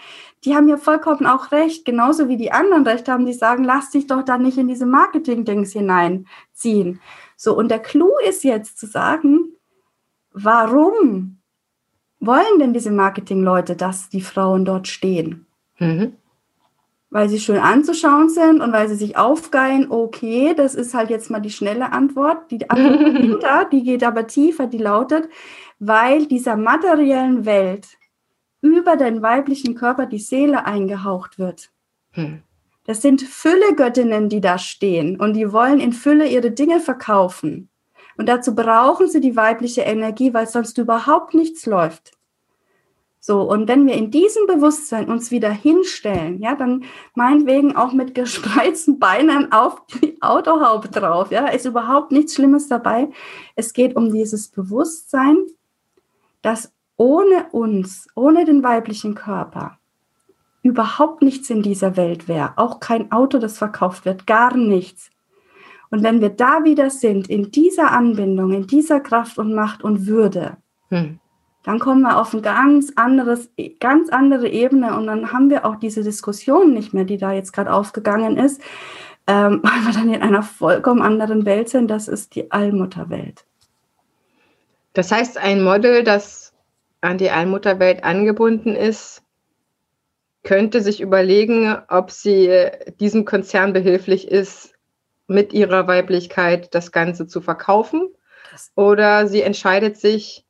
Die 0.46 0.56
haben 0.56 0.70
ja 0.70 0.78
vollkommen 0.78 1.26
auch 1.26 1.52
recht, 1.52 1.84
genauso 1.84 2.30
wie 2.30 2.38
die 2.38 2.52
anderen 2.52 2.88
recht 2.88 3.10
haben, 3.10 3.26
die 3.26 3.34
sagen, 3.34 3.64
lass 3.66 3.90
dich 3.90 4.08
doch 4.08 4.24
da 4.24 4.38
nicht 4.38 4.58
in 4.58 4.70
diese 4.70 4.86
Marketing-Dings 4.86 5.74
hineinziehen. 5.74 7.02
So, 7.36 7.58
und 7.58 7.70
der 7.70 7.80
Clou 7.80 8.12
ist 8.28 8.46
jetzt 8.46 8.78
zu 8.78 8.88
sagen, 8.88 9.54
warum 10.32 11.40
wollen 12.20 12.60
denn 12.60 12.74
diese 12.74 12.92
Marketingleute, 12.92 13.76
dass 13.76 14.08
die 14.08 14.22
Frauen 14.22 14.64
dort 14.64 14.88
stehen? 14.88 15.46
Mhm. 15.80 16.14
Weil 17.14 17.30
sie 17.30 17.40
schön 17.40 17.60
anzuschauen 17.60 18.30
sind 18.30 18.60
und 18.60 18.74
weil 18.74 18.90
sie 18.90 18.96
sich 18.96 19.18
aufgeilen, 19.18 19.92
okay, 19.92 20.56
das 20.56 20.74
ist 20.74 20.96
halt 20.96 21.12
jetzt 21.12 21.30
mal 21.30 21.42
die 21.42 21.52
schnelle 21.52 21.92
Antwort. 21.92 22.50
Die 22.50 22.68
Antwort 22.70 23.02
dahinter, 23.02 23.66
die 23.72 23.84
geht 23.84 24.04
aber 24.04 24.26
tiefer, 24.26 24.66
die 24.66 24.80
lautet, 24.80 25.30
weil 25.78 26.26
dieser 26.26 26.56
materiellen 26.56 27.46
Welt 27.46 27.88
über 28.62 28.96
den 28.96 29.22
weiblichen 29.22 29.76
Körper 29.76 30.08
die 30.08 30.18
Seele 30.18 30.66
eingehaucht 30.66 31.38
wird. 31.38 31.70
Mhm. 32.16 32.42
Das 32.86 33.04
sind 33.04 33.22
Fülle-Göttinnen, 33.22 34.28
die 34.28 34.42
da 34.42 34.58
stehen 34.58 35.20
und 35.20 35.34
die 35.34 35.54
wollen 35.54 35.80
in 35.80 35.94
Fülle 35.94 36.28
ihre 36.28 36.50
Dinge 36.50 36.80
verkaufen. 36.80 37.70
Und 38.18 38.28
dazu 38.28 38.56
brauchen 38.56 39.08
sie 39.08 39.22
die 39.22 39.36
weibliche 39.36 39.82
Energie, 39.82 40.34
weil 40.34 40.48
sonst 40.48 40.78
überhaupt 40.80 41.36
nichts 41.36 41.68
läuft. 41.68 42.12
So, 43.26 43.42
und 43.44 43.70
wenn 43.70 43.88
wir 43.88 43.94
in 43.94 44.12
diesem 44.12 44.48
Bewusstsein 44.48 45.10
uns 45.10 45.32
wieder 45.32 45.50
hinstellen, 45.50 46.42
ja, 46.42 46.56
dann 46.56 46.84
meinetwegen 47.16 47.74
auch 47.74 47.94
mit 47.94 48.14
gespreizten 48.14 49.00
Beinen 49.00 49.54
auf 49.54 49.82
die 49.88 50.22
Autohaube 50.22 50.90
drauf, 50.90 51.32
ja, 51.32 51.48
ist 51.48 51.66
überhaupt 51.66 52.12
nichts 52.12 52.34
Schlimmes 52.34 52.68
dabei. 52.68 53.08
Es 53.56 53.72
geht 53.72 53.96
um 53.96 54.12
dieses 54.12 54.50
Bewusstsein, 54.50 55.38
dass 56.42 56.74
ohne 56.98 57.48
uns, 57.54 58.10
ohne 58.14 58.44
den 58.44 58.62
weiblichen 58.62 59.16
Körper, 59.16 59.78
überhaupt 60.62 61.22
nichts 61.22 61.50
in 61.50 61.62
dieser 61.62 61.96
Welt 61.96 62.28
wäre. 62.28 62.58
Auch 62.58 62.82
kein 62.82 63.10
Auto, 63.14 63.40
das 63.40 63.58
verkauft 63.58 64.04
wird, 64.04 64.28
gar 64.28 64.58
nichts. 64.58 65.12
Und 65.92 66.04
wenn 66.04 66.20
wir 66.20 66.30
da 66.30 66.66
wieder 66.66 66.90
sind, 66.90 67.30
in 67.30 67.52
dieser 67.52 67.92
Anbindung, 67.92 68.52
in 68.52 68.68
dieser 68.68 69.00
Kraft 69.00 69.38
und 69.38 69.56
Macht 69.56 69.82
und 69.82 70.08
Würde, 70.08 70.58
hm 70.90 71.22
dann 71.64 71.80
kommen 71.80 72.02
wir 72.02 72.20
auf 72.20 72.34
eine 72.34 72.42
ganz 72.42 72.92
anderes, 72.96 73.50
ganz 73.80 74.10
andere 74.10 74.50
Ebene 74.50 74.96
und 74.96 75.08
dann 75.08 75.32
haben 75.32 75.50
wir 75.50 75.66
auch 75.66 75.78
diese 75.78 76.04
Diskussion 76.04 76.74
nicht 76.74 76.94
mehr, 76.94 77.06
die 77.06 77.18
da 77.18 77.32
jetzt 77.32 77.54
gerade 77.54 77.74
aufgegangen 77.74 78.38
ist, 78.38 78.62
ähm, 79.28 79.62
weil 79.64 79.86
wir 79.86 79.94
dann 79.94 80.14
in 80.14 80.22
einer 80.22 80.44
vollkommen 80.44 81.02
anderen 81.02 81.46
Welt 81.46 81.70
sind. 81.70 81.90
Das 81.90 82.08
ist 82.08 82.36
die 82.36 82.52
Allmutterwelt. 82.52 83.46
Das 84.94 85.12
heißt, 85.12 85.38
ein 85.38 85.64
Model, 85.64 86.04
das 86.04 86.54
an 87.02 87.18
die 87.18 87.32
Allmutterwelt 87.32 88.04
angebunden 88.04 88.76
ist, 88.76 89.24
könnte 90.44 90.82
sich 90.82 91.00
überlegen, 91.00 91.76
ob 91.88 92.12
sie 92.12 92.70
diesem 93.00 93.26
Konzern 93.26 93.74
behilflich 93.74 94.28
ist, 94.28 94.74
mit 95.28 95.54
ihrer 95.54 95.88
Weiblichkeit 95.88 96.76
das 96.76 96.92
Ganze 96.92 97.28
zu 97.28 97.40
verkaufen. 97.42 98.10
Oder 98.76 99.28
sie 99.28 99.42
entscheidet 99.42 99.98
sich, 99.98 100.46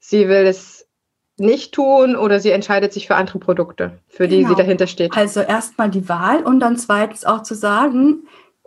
sie 0.00 0.28
will 0.28 0.46
es 0.46 0.88
nicht 1.36 1.72
tun 1.72 2.16
oder 2.16 2.40
sie 2.40 2.50
entscheidet 2.50 2.92
sich 2.92 3.06
für 3.06 3.14
andere 3.14 3.38
Produkte, 3.38 3.98
für 4.08 4.28
die 4.28 4.38
genau. 4.38 4.50
sie 4.50 4.54
dahinter 4.56 4.86
steht. 4.86 5.16
Also 5.16 5.40
erstmal 5.40 5.90
die 5.90 6.08
Wahl 6.08 6.42
und 6.42 6.60
dann 6.60 6.76
zweitens 6.76 7.24
auch 7.24 7.42
zu 7.42 7.54
sagen, 7.54 8.26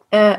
äh, 0.09 0.37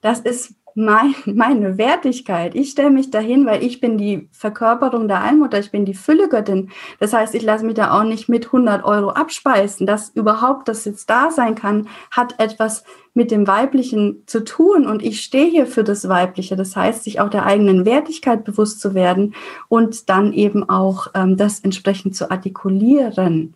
das 0.00 0.20
ist 0.20 0.54
mein, 0.78 1.14
meine 1.26 1.76
Wertigkeit. 1.76 2.54
Ich 2.54 2.70
stelle 2.70 2.90
mich 2.90 3.10
dahin, 3.10 3.44
weil 3.46 3.62
ich 3.62 3.80
bin 3.80 3.98
die 3.98 4.28
Verkörperung 4.32 5.08
der 5.08 5.22
Allmutter, 5.22 5.58
ich 5.58 5.72
bin 5.72 5.84
die 5.84 5.94
Füllegöttin. 5.94 6.70
Das 7.00 7.12
heißt, 7.12 7.34
ich 7.34 7.42
lasse 7.42 7.66
mich 7.66 7.74
da 7.74 7.98
auch 7.98 8.04
nicht 8.04 8.28
mit 8.28 8.46
100 8.46 8.84
Euro 8.84 9.10
abspeisen. 9.10 9.86
Dass 9.86 10.10
überhaupt 10.10 10.68
das 10.68 10.84
jetzt 10.84 11.10
da 11.10 11.30
sein 11.30 11.54
kann, 11.56 11.88
hat 12.10 12.38
etwas 12.38 12.84
mit 13.18 13.32
dem 13.32 13.48
Weiblichen 13.48 14.22
zu 14.26 14.44
tun 14.44 14.86
und 14.86 15.02
ich 15.02 15.22
stehe 15.22 15.50
hier 15.50 15.66
für 15.66 15.82
das 15.82 16.08
Weibliche. 16.08 16.54
Das 16.54 16.76
heißt, 16.76 17.02
sich 17.02 17.18
auch 17.18 17.28
der 17.28 17.44
eigenen 17.44 17.84
Wertigkeit 17.84 18.44
bewusst 18.44 18.80
zu 18.80 18.94
werden 18.94 19.34
und 19.68 20.08
dann 20.08 20.32
eben 20.32 20.68
auch 20.68 21.08
ähm, 21.14 21.36
das 21.36 21.58
entsprechend 21.58 22.14
zu 22.14 22.30
artikulieren. 22.30 23.54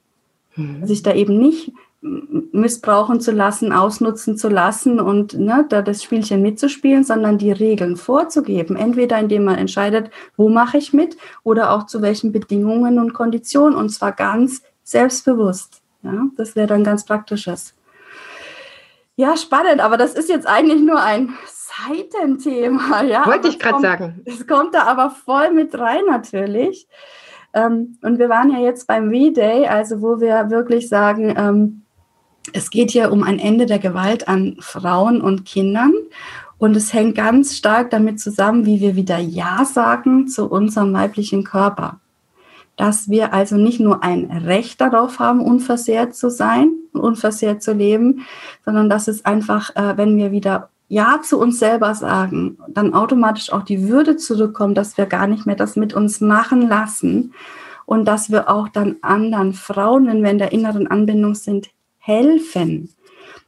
Mhm. 0.56 0.84
Sich 0.84 1.04
da 1.04 1.14
eben 1.14 1.38
nicht 1.38 1.72
missbrauchen 2.02 3.20
zu 3.20 3.30
lassen, 3.30 3.72
ausnutzen 3.72 4.36
zu 4.36 4.48
lassen 4.48 4.98
und 4.98 5.38
ne, 5.38 5.64
da 5.68 5.80
das 5.80 6.02
Spielchen 6.02 6.42
mitzuspielen, 6.42 7.04
sondern 7.04 7.38
die 7.38 7.52
Regeln 7.52 7.96
vorzugeben. 7.96 8.74
Entweder 8.74 9.20
indem 9.20 9.44
man 9.44 9.54
entscheidet, 9.54 10.10
wo 10.36 10.48
mache 10.48 10.78
ich 10.78 10.92
mit 10.92 11.16
oder 11.44 11.70
auch 11.70 11.86
zu 11.86 12.02
welchen 12.02 12.32
Bedingungen 12.32 12.98
und 12.98 13.14
Konditionen 13.14 13.78
und 13.78 13.90
zwar 13.90 14.10
ganz 14.10 14.62
selbstbewusst. 14.82 15.82
Ja, 16.02 16.26
das 16.36 16.56
wäre 16.56 16.66
dann 16.66 16.82
ganz 16.82 17.04
praktisches. 17.04 17.74
Ja, 19.16 19.36
spannend, 19.36 19.80
aber 19.80 19.96
das 19.96 20.14
ist 20.14 20.28
jetzt 20.28 20.46
eigentlich 20.46 20.80
nur 20.80 21.00
ein 21.02 21.34
Seitenthema. 21.46 23.02
Ja, 23.02 23.26
Wollte 23.26 23.48
ich 23.48 23.58
gerade 23.58 23.80
sagen. 23.80 24.22
Es 24.24 24.46
kommt 24.46 24.74
da 24.74 24.84
aber 24.84 25.10
voll 25.10 25.52
mit 25.52 25.78
rein 25.78 26.02
natürlich. 26.08 26.88
Ähm, 27.54 27.98
und 28.02 28.18
wir 28.18 28.28
waren 28.28 28.50
ja 28.50 28.58
jetzt 28.58 28.86
beim 28.86 29.10
V-Day, 29.10 29.66
also 29.66 30.00
wo 30.00 30.20
wir 30.20 30.50
wirklich 30.50 30.88
sagen, 30.88 31.34
ähm, 31.36 31.82
es 32.52 32.70
geht 32.70 32.90
hier 32.90 33.12
um 33.12 33.22
ein 33.22 33.38
Ende 33.38 33.66
der 33.66 33.78
Gewalt 33.78 34.28
an 34.28 34.56
Frauen 34.60 35.20
und 35.20 35.44
Kindern. 35.44 35.92
Und 36.58 36.76
es 36.76 36.92
hängt 36.92 37.16
ganz 37.16 37.56
stark 37.56 37.90
damit 37.90 38.20
zusammen, 38.20 38.66
wie 38.66 38.80
wir 38.80 38.96
wieder 38.96 39.18
Ja 39.18 39.64
sagen 39.64 40.28
zu 40.28 40.48
unserem 40.48 40.92
weiblichen 40.92 41.44
Körper. 41.44 42.00
Dass 42.76 43.08
wir 43.08 43.34
also 43.34 43.56
nicht 43.56 43.80
nur 43.80 44.02
ein 44.02 44.30
Recht 44.30 44.80
darauf 44.80 45.18
haben, 45.18 45.40
unversehrt 45.40 46.14
zu 46.14 46.30
sein, 46.30 46.72
unversehrt 46.92 47.62
zu 47.62 47.72
leben, 47.72 48.24
sondern 48.64 48.88
dass 48.88 49.08
es 49.08 49.24
einfach, 49.24 49.74
äh, 49.76 49.96
wenn 49.96 50.16
wir 50.16 50.32
wieder 50.32 50.70
Ja 50.88 51.20
zu 51.22 51.38
uns 51.38 51.58
selber 51.58 51.94
sagen, 51.94 52.58
dann 52.68 52.94
automatisch 52.94 53.52
auch 53.52 53.62
die 53.62 53.88
Würde 53.88 54.16
zurückkommt, 54.16 54.76
dass 54.78 54.96
wir 54.96 55.06
gar 55.06 55.26
nicht 55.26 55.46
mehr 55.46 55.56
das 55.56 55.76
mit 55.76 55.94
uns 55.94 56.20
machen 56.20 56.68
lassen 56.68 57.34
und 57.86 58.06
dass 58.06 58.30
wir 58.30 58.48
auch 58.48 58.68
dann 58.68 58.96
anderen 59.02 59.52
Frauen, 59.52 60.06
wenn 60.06 60.22
wir 60.22 60.30
in 60.30 60.38
der 60.38 60.52
inneren 60.52 60.86
Anbindung 60.86 61.34
sind, 61.34 61.68
helfen. 61.98 62.90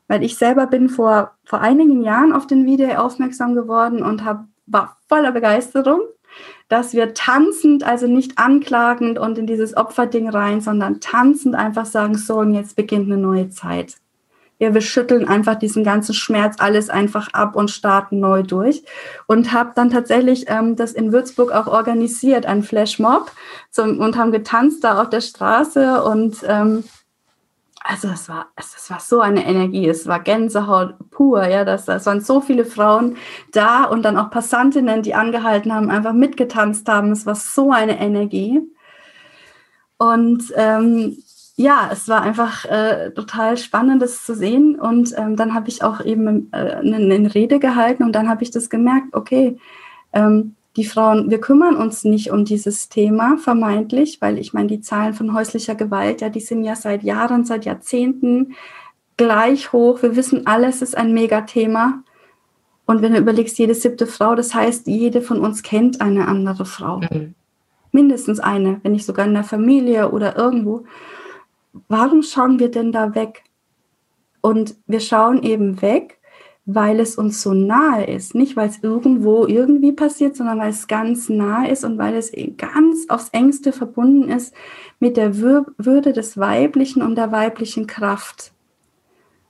Weil 0.06 0.22
ich 0.22 0.36
selber 0.36 0.66
bin 0.66 0.88
vor, 0.88 1.32
vor 1.44 1.60
einigen 1.60 2.02
Jahren 2.02 2.32
auf 2.32 2.46
den 2.46 2.66
Video 2.66 2.90
aufmerksam 2.96 3.54
geworden 3.54 4.02
und 4.02 4.24
hab, 4.24 4.44
war 4.66 4.98
voller 5.08 5.32
Begeisterung, 5.32 6.00
dass 6.68 6.94
wir 6.94 7.14
tanzend, 7.14 7.84
also 7.84 8.06
nicht 8.06 8.38
anklagend 8.38 9.18
und 9.18 9.38
in 9.38 9.46
dieses 9.46 9.76
Opferding 9.76 10.28
rein, 10.28 10.60
sondern 10.60 11.00
tanzend 11.00 11.54
einfach 11.54 11.86
sagen, 11.86 12.16
so 12.16 12.38
und 12.38 12.54
jetzt 12.54 12.76
beginnt 12.76 13.06
eine 13.06 13.20
neue 13.20 13.50
Zeit. 13.50 13.96
Ja, 14.60 14.72
wir 14.72 14.80
schütteln 14.80 15.26
einfach 15.26 15.56
diesen 15.56 15.82
ganzen 15.82 16.14
Schmerz 16.14 16.56
alles 16.60 16.88
einfach 16.88 17.28
ab 17.32 17.56
und 17.56 17.72
starten 17.72 18.20
neu 18.20 18.44
durch. 18.44 18.84
Und 19.26 19.52
habe 19.52 19.72
dann 19.74 19.90
tatsächlich 19.90 20.44
ähm, 20.48 20.76
das 20.76 20.92
in 20.92 21.12
Würzburg 21.12 21.52
auch 21.52 21.66
organisiert, 21.66 22.46
ein 22.46 22.62
Flashmob 22.62 23.32
zum, 23.70 23.98
und 23.98 24.16
haben 24.16 24.30
getanzt 24.30 24.84
da 24.84 25.02
auf 25.02 25.10
der 25.10 25.22
Straße 25.22 26.02
und 26.04 26.36
ähm, 26.46 26.84
also 27.86 28.08
es 28.08 28.30
war, 28.30 28.46
es, 28.56 28.90
war 28.90 28.98
so 28.98 29.20
eine 29.20 29.46
Energie, 29.46 29.86
es 29.86 30.06
war 30.06 30.18
Gänsehaut 30.18 30.94
pur, 31.10 31.46
ja, 31.46 31.66
das, 31.66 31.84
das 31.84 32.06
waren 32.06 32.22
so 32.22 32.40
viele 32.40 32.64
Frauen 32.64 33.18
da 33.52 33.84
und 33.84 34.02
dann 34.02 34.16
auch 34.16 34.30
Passantinnen, 34.30 35.02
die 35.02 35.14
angehalten 35.14 35.72
haben, 35.72 35.90
einfach 35.90 36.14
mitgetanzt 36.14 36.88
haben. 36.88 37.12
Es 37.12 37.26
war 37.26 37.34
so 37.34 37.70
eine 37.72 38.00
Energie. 38.00 38.62
Und 39.98 40.44
ähm, 40.56 41.18
ja, 41.56 41.90
es 41.92 42.08
war 42.08 42.22
einfach 42.22 42.64
äh, 42.64 43.10
total 43.10 43.58
spannend, 43.58 44.00
das 44.00 44.24
zu 44.24 44.34
sehen. 44.34 44.80
Und 44.80 45.14
ähm, 45.18 45.36
dann 45.36 45.52
habe 45.52 45.68
ich 45.68 45.82
auch 45.82 46.00
eben 46.00 46.50
äh, 46.52 46.76
eine, 46.76 46.96
eine, 46.96 47.34
Rede 47.34 47.58
gehalten 47.58 48.02
und 48.02 48.12
dann 48.12 48.30
habe 48.30 48.42
ich 48.42 48.50
das 48.50 48.70
gemerkt, 48.70 49.08
okay, 49.12 49.58
ähm, 50.14 50.56
die 50.76 50.84
Frauen, 50.84 51.30
wir 51.30 51.40
kümmern 51.40 51.76
uns 51.76 52.04
nicht 52.04 52.30
um 52.30 52.44
dieses 52.44 52.88
Thema 52.88 53.36
vermeintlich, 53.38 54.20
weil 54.20 54.38
ich 54.38 54.52
meine, 54.52 54.66
die 54.66 54.80
Zahlen 54.80 55.14
von 55.14 55.32
häuslicher 55.32 55.76
Gewalt, 55.76 56.20
ja, 56.20 56.28
die 56.28 56.40
sind 56.40 56.64
ja 56.64 56.74
seit 56.74 57.04
Jahren, 57.04 57.44
seit 57.44 57.64
Jahrzehnten 57.64 58.54
gleich 59.16 59.72
hoch. 59.72 60.02
Wir 60.02 60.16
wissen, 60.16 60.46
alles 60.46 60.82
ist 60.82 60.96
ein 60.96 61.14
Megathema. 61.14 62.02
Und 62.86 63.02
wenn 63.02 63.12
du 63.12 63.18
überlegst, 63.18 63.58
jede 63.58 63.74
siebte 63.74 64.06
Frau, 64.06 64.34
das 64.34 64.54
heißt, 64.54 64.88
jede 64.88 65.22
von 65.22 65.40
uns 65.40 65.62
kennt 65.62 66.00
eine 66.00 66.26
andere 66.26 66.64
Frau. 66.64 66.98
Mhm. 66.98 67.34
Mindestens 67.92 68.40
eine, 68.40 68.80
wenn 68.82 68.92
nicht 68.92 69.06
sogar 69.06 69.26
in 69.26 69.34
der 69.34 69.44
Familie 69.44 70.10
oder 70.10 70.36
irgendwo. 70.36 70.84
Warum 71.88 72.22
schauen 72.22 72.58
wir 72.58 72.70
denn 72.70 72.90
da 72.90 73.14
weg? 73.14 73.44
Und 74.40 74.74
wir 74.86 75.00
schauen 75.00 75.42
eben 75.42 75.80
weg, 75.80 76.18
weil 76.66 76.98
es 77.00 77.16
uns 77.16 77.42
so 77.42 77.52
nahe 77.52 78.04
ist. 78.06 78.34
Nicht, 78.34 78.56
weil 78.56 78.68
es 78.68 78.82
irgendwo 78.82 79.46
irgendwie 79.46 79.92
passiert, 79.92 80.36
sondern 80.36 80.58
weil 80.58 80.70
es 80.70 80.86
ganz 80.86 81.28
nahe 81.28 81.70
ist 81.70 81.84
und 81.84 81.98
weil 81.98 82.14
es 82.14 82.32
ganz 82.56 83.08
aufs 83.08 83.28
engste 83.30 83.72
verbunden 83.72 84.30
ist 84.30 84.54
mit 84.98 85.16
der 85.16 85.38
Würde 85.38 86.12
des 86.12 86.38
Weiblichen 86.38 87.02
und 87.02 87.16
der 87.16 87.32
weiblichen 87.32 87.86
Kraft. 87.86 88.52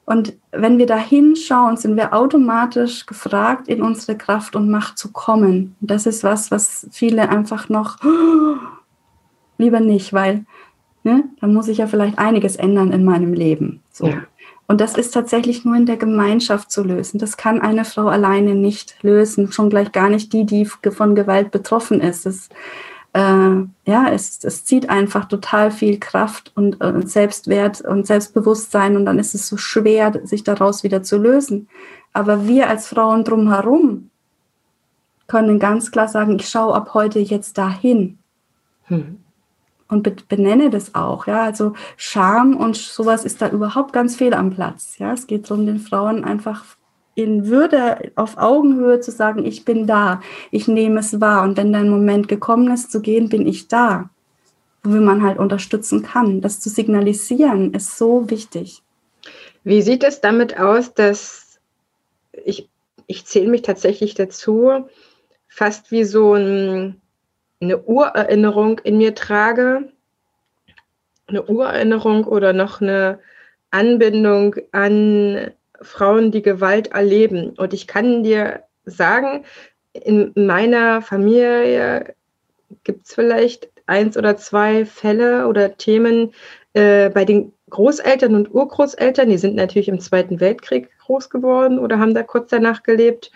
Und 0.06 0.35
wenn 0.52 0.76
wir 0.76 0.87
da 0.87 0.99
hinschauen, 0.99 1.76
sind 1.76 1.97
wir 1.97 2.12
automatisch 2.12 3.06
gefragt, 3.06 3.68
in 3.68 3.80
unsere 3.80 4.18
Kraft 4.18 4.54
und 4.54 4.71
Macht 4.71 4.99
zu 4.99 5.12
kommen. 5.12 5.76
Und 5.80 5.90
das 5.90 6.06
ist 6.06 6.25
was, 6.25 6.50
was 6.50 6.87
viele 6.90 7.30
einfach 7.30 7.68
noch 7.71 7.97
lieber 9.59 9.80
nicht, 9.80 10.12
weil 10.12 10.44
ne, 11.04 11.25
dann 11.40 11.54
muss 11.54 11.68
ich 11.68 11.78
ja 11.78 11.87
vielleicht 11.87 12.18
einiges 12.18 12.56
ändern 12.56 12.92
in 12.92 13.04
meinem 13.04 13.33
Leben. 13.33 13.83
So. 13.92 14.09
Ja. 14.09 14.23
Und 14.66 14.80
das 14.80 14.97
ist 14.97 15.12
tatsächlich 15.12 15.64
nur 15.64 15.76
in 15.76 15.87
der 15.87 15.97
Gemeinschaft 15.97 16.71
zu 16.71 16.83
lösen. 16.83 17.18
Das 17.18 17.37
kann 17.37 17.61
eine 17.61 17.85
Frau 17.85 18.06
alleine 18.06 18.54
nicht 18.54 18.97
lösen, 19.02 19.52
schon 19.52 19.68
gleich 19.68 19.92
gar 19.92 20.09
nicht 20.09 20.33
die, 20.33 20.47
die 20.47 20.64
von 20.64 21.14
Gewalt 21.14 21.50
betroffen 21.50 22.00
ist. 22.00 22.25
Es, 22.25 22.49
äh, 23.12 23.21
ja, 23.21 24.09
es, 24.11 24.42
es 24.42 24.64
zieht 24.64 24.88
einfach 24.88 25.26
total 25.26 25.71
viel 25.71 26.00
Kraft 26.00 26.52
und 26.54 26.80
äh, 26.80 27.06
Selbstwert 27.06 27.83
und 27.83 28.06
Selbstbewusstsein 28.06 28.97
und 28.97 29.04
dann 29.04 29.18
ist 29.18 29.35
es 29.35 29.49
so 29.49 29.59
schwer, 29.59 30.12
sich 30.25 30.44
daraus 30.44 30.83
wieder 30.83 31.02
zu 31.02 31.18
lösen. 31.18 31.68
Aber 32.14 32.49
wir 32.49 32.71
als 32.71 32.88
Frauen 32.88 33.25
drumherum 33.25 34.11
können 35.26 35.59
ganz 35.59 35.90
klar 35.90 36.09
sagen, 36.09 36.37
ich 36.37 36.49
schaue 36.49 36.75
ab 36.75 36.94
heute 36.94 37.18
jetzt 37.18 37.59
dahin. 37.59 38.18
Hm 38.85 39.24
und 39.95 40.29
benenne 40.29 40.71
das 40.71 40.95
auch. 40.95 41.27
Ja, 41.27 41.45
also 41.45 41.73
Scham 41.97 42.57
und 42.57 42.77
sowas 42.77 43.25
ist 43.25 43.41
da 43.41 43.49
überhaupt 43.49 43.93
ganz 43.93 44.17
fehl 44.17 44.35
am 44.35 44.51
Platz. 44.51 44.99
Ja, 44.99 45.13
es 45.13 45.27
geht 45.27 45.51
darum, 45.51 45.67
den 45.67 45.79
Frauen 45.79 46.25
einfach 46.25 46.65
in 47.15 47.47
Würde, 47.47 48.13
auf 48.17 48.37
Augenhöhe 48.37 49.01
zu 49.01 49.11
sagen, 49.11 49.45
ich 49.45 49.65
bin 49.65 49.87
da, 49.87 50.21
ich 50.51 50.67
nehme 50.69 51.01
es 51.01 51.21
wahr 51.21 51.45
und 51.45 51.57
wenn 51.57 51.73
dein 51.73 51.89
Moment 51.89 52.29
gekommen 52.29 52.73
ist 52.73 52.91
zu 52.91 53.01
gehen, 53.01 53.29
bin 53.29 53.47
ich 53.47 53.69
da, 53.69 54.11
wo 54.83 54.97
man 54.97 55.23
halt 55.23 55.39
unterstützen 55.39 56.03
kann. 56.03 56.41
Das 56.41 56.61
zu 56.61 56.69
signalisieren 56.69 57.73
ist 57.73 57.97
so 57.97 58.29
wichtig. 58.31 58.83
Wie 59.63 59.81
sieht 59.81 60.05
es 60.05 60.21
damit 60.21 60.59
aus, 60.59 60.93
dass 60.93 61.61
ich, 62.45 62.69
ich 63.07 63.25
zähle 63.25 63.49
mich 63.49 63.63
tatsächlich 63.63 64.15
dazu, 64.15 64.87
fast 65.49 65.91
wie 65.93 66.05
so 66.05 66.35
ein, 66.35 67.01
eine 67.64 67.78
Urerinnerung 67.83 68.78
in 68.80 68.99
mir 68.99 69.14
trage, 69.14 69.88
eine 71.26 71.42
Urerinnerung 71.42 72.25
oder 72.25 72.52
noch 72.52 72.80
eine 72.80 73.18
Anbindung 73.71 74.56
an 74.73 75.50
Frauen, 75.80 76.30
die 76.30 76.42
Gewalt 76.42 76.88
erleben. 76.88 77.50
Und 77.50 77.73
ich 77.73 77.87
kann 77.87 78.23
dir 78.23 78.62
sagen, 78.85 79.44
in 79.92 80.33
meiner 80.35 81.02
Familie 81.02 82.14
gibt 82.85 83.06
es 83.06 83.14
vielleicht 83.14 83.71
eins 83.87 84.16
oder 84.16 84.37
zwei 84.37 84.85
Fälle 84.85 85.47
oder 85.47 85.76
Themen 85.76 86.33
äh, 86.73 87.11
bei 87.11 87.25
den 87.25 87.52
Großeltern 87.71 88.35
und 88.35 88.54
Urgroßeltern. 88.54 89.28
Die 89.28 89.38
sind 89.38 89.56
natürlich 89.56 89.88
im 89.88 90.00
Zweiten 90.00 90.40
Weltkrieg 90.40 90.90
groß 91.00 91.30
geworden 91.30 91.78
oder 91.78 91.99
haben 91.99 92.14
da 92.14 92.23
kurz 92.23 92.50
danach 92.50 92.83
gelebt. 92.83 93.30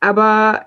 Aber 0.00 0.66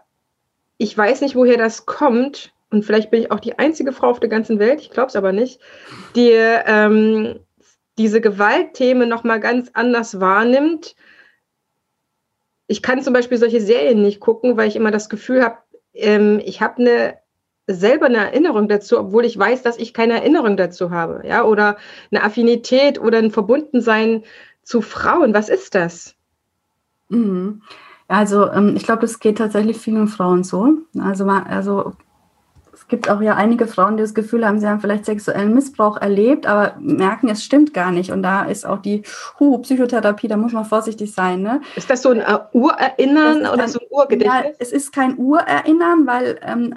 ich 0.77 0.97
weiß 0.97 1.21
nicht, 1.21 1.35
woher 1.35 1.57
das 1.57 1.85
kommt. 1.85 2.53
Und 2.75 2.83
vielleicht 2.83 3.09
bin 3.09 3.21
ich 3.21 3.31
auch 3.31 3.39
die 3.39 3.57
einzige 3.57 3.93
Frau 3.93 4.09
auf 4.09 4.19
der 4.19 4.27
ganzen 4.27 4.59
Welt, 4.59 4.81
ich 4.81 4.91
glaube 4.91 5.07
es 5.07 5.15
aber 5.15 5.31
nicht, 5.31 5.61
die 6.13 6.31
ähm, 6.33 7.39
diese 7.97 8.19
Gewaltthemen 8.19 9.07
nochmal 9.07 9.39
ganz 9.39 9.69
anders 9.73 10.19
wahrnimmt. 10.19 10.97
Ich 12.67 12.81
kann 12.81 13.01
zum 13.01 13.13
Beispiel 13.13 13.37
solche 13.37 13.61
Serien 13.61 14.01
nicht 14.01 14.19
gucken, 14.19 14.57
weil 14.57 14.67
ich 14.67 14.75
immer 14.75 14.91
das 14.91 15.07
Gefühl 15.07 15.41
habe, 15.41 15.59
ähm, 15.93 16.41
ich 16.43 16.61
habe 16.61 16.81
eine 16.81 17.17
selber 17.65 18.07
eine 18.07 18.17
Erinnerung 18.17 18.67
dazu, 18.67 18.99
obwohl 18.99 19.23
ich 19.23 19.39
weiß, 19.39 19.63
dass 19.63 19.77
ich 19.77 19.93
keine 19.93 20.15
Erinnerung 20.15 20.57
dazu 20.57 20.91
habe, 20.91 21.23
ja, 21.25 21.45
oder 21.45 21.77
eine 22.11 22.23
Affinität 22.23 22.99
oder 22.99 23.19
ein 23.19 23.31
Verbundensein 23.31 24.23
zu 24.63 24.81
Frauen. 24.81 25.33
Was 25.33 25.47
ist 25.47 25.75
das? 25.75 26.13
Mhm. 27.07 27.61
Also 28.09 28.51
ähm, 28.51 28.75
ich 28.75 28.83
glaube, 28.83 29.01
das 29.01 29.19
geht 29.19 29.37
tatsächlich 29.37 29.77
vielen 29.77 30.09
Frauen 30.09 30.43
so. 30.43 30.73
Also, 30.99 31.25
also 31.25 31.93
es 32.85 32.89
gibt 32.89 33.09
auch 33.09 33.19
ja 33.19 33.33
einige 33.33 33.65
Frauen, 33.65 33.97
die 33.97 34.03
das 34.03 34.13
Gefühl 34.13 34.45
haben, 34.45 34.59
sie 34.59 34.67
haben 34.67 34.79
vielleicht 34.79 35.05
sexuellen 35.05 35.55
Missbrauch 35.55 35.97
erlebt, 35.97 36.45
aber 36.45 36.75
merken, 36.79 37.29
es 37.29 37.43
stimmt 37.43 37.73
gar 37.73 37.91
nicht. 37.91 38.11
Und 38.11 38.21
da 38.21 38.43
ist 38.43 38.63
auch 38.63 38.79
die 38.79 39.01
huh, 39.39 39.57
Psychotherapie, 39.57 40.27
da 40.27 40.37
muss 40.37 40.53
man 40.53 40.65
vorsichtig 40.65 41.11
sein. 41.11 41.41
Ne? 41.41 41.61
Ist 41.75 41.89
das 41.89 42.03
so 42.03 42.11
ein 42.11 42.19
äh, 42.19 42.37
Urerinnern 42.53 43.47
oder 43.47 43.67
so 43.67 43.79
ein 43.79 43.87
Urgedächtnis? 43.89 44.43
Ja, 44.45 44.53
es 44.59 44.71
ist 44.71 44.93
kein 44.93 45.17
Urerinnern, 45.17 46.05
weil 46.05 46.39
ähm, 46.43 46.75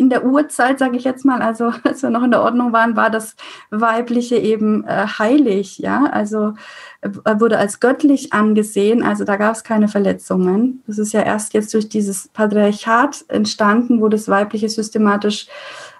in 0.00 0.08
der 0.08 0.24
Urzeit, 0.24 0.78
sage 0.78 0.96
ich 0.96 1.04
jetzt 1.04 1.26
mal, 1.26 1.42
also 1.42 1.72
als 1.84 2.02
wir 2.02 2.10
noch 2.10 2.22
in 2.22 2.30
der 2.30 2.42
Ordnung 2.42 2.72
waren, 2.72 2.96
war 2.96 3.10
das 3.10 3.36
Weibliche 3.70 4.36
eben 4.36 4.84
äh, 4.84 5.06
heilig, 5.18 5.78
ja, 5.78 6.06
also 6.06 6.54
äh, 7.02 7.10
wurde 7.38 7.58
als 7.58 7.80
göttlich 7.80 8.32
angesehen, 8.32 9.02
also 9.02 9.24
da 9.24 9.36
gab 9.36 9.54
es 9.54 9.62
keine 9.62 9.88
Verletzungen. 9.88 10.82
Das 10.86 10.98
ist 10.98 11.12
ja 11.12 11.20
erst 11.20 11.52
jetzt 11.52 11.74
durch 11.74 11.88
dieses 11.88 12.28
Patriarchat 12.28 13.26
entstanden, 13.28 14.00
wo 14.00 14.08
das 14.08 14.28
Weibliche 14.28 14.70
systematisch 14.70 15.48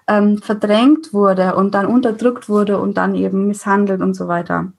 ähm, 0.07 0.39
verdrängt 0.39 1.13
wurde 1.13 1.55
und 1.55 1.75
dann 1.75 1.85
unterdrückt 1.85 2.49
wurde 2.49 2.79
und 2.79 2.97
dann 2.97 3.13
eben 3.13 3.47
misshandelt 3.47 4.01
und 4.01 4.15
so 4.15 4.27
weiter. 4.27 4.73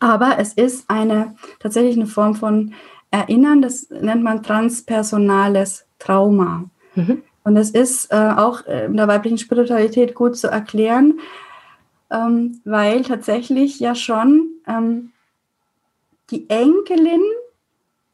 Aber 0.00 0.38
es 0.38 0.52
ist 0.52 0.90
eine 0.90 1.36
tatsächlich 1.60 1.94
eine 1.94 2.06
Form 2.06 2.34
von 2.34 2.74
Erinnern, 3.12 3.62
das 3.62 3.88
nennt 3.88 4.24
man 4.24 4.42
transpersonales 4.42 5.86
Trauma. 6.00 6.64
Mhm. 6.96 7.22
Und 7.46 7.56
es 7.56 7.70
ist 7.70 8.10
äh, 8.10 8.16
auch 8.16 8.66
in 8.66 8.96
der 8.96 9.06
weiblichen 9.06 9.38
Spiritualität 9.38 10.16
gut 10.16 10.36
zu 10.36 10.48
erklären, 10.48 11.20
ähm, 12.10 12.60
weil 12.64 13.04
tatsächlich 13.04 13.78
ja 13.78 13.94
schon 13.94 14.48
ähm, 14.66 15.12
die 16.30 16.50
Enkelin 16.50 17.22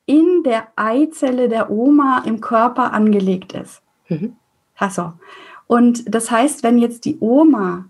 in 0.04 0.42
der 0.44 0.68
Eizelle 0.76 1.48
der 1.48 1.70
Oma 1.70 2.22
im 2.26 2.42
Körper 2.42 2.92
angelegt 2.92 3.54
ist. 3.54 3.80
Mhm. 4.10 4.36
Also. 4.76 5.14
Und 5.66 6.14
das 6.14 6.30
heißt, 6.30 6.62
wenn 6.62 6.76
jetzt 6.76 7.06
die 7.06 7.16
Oma 7.20 7.86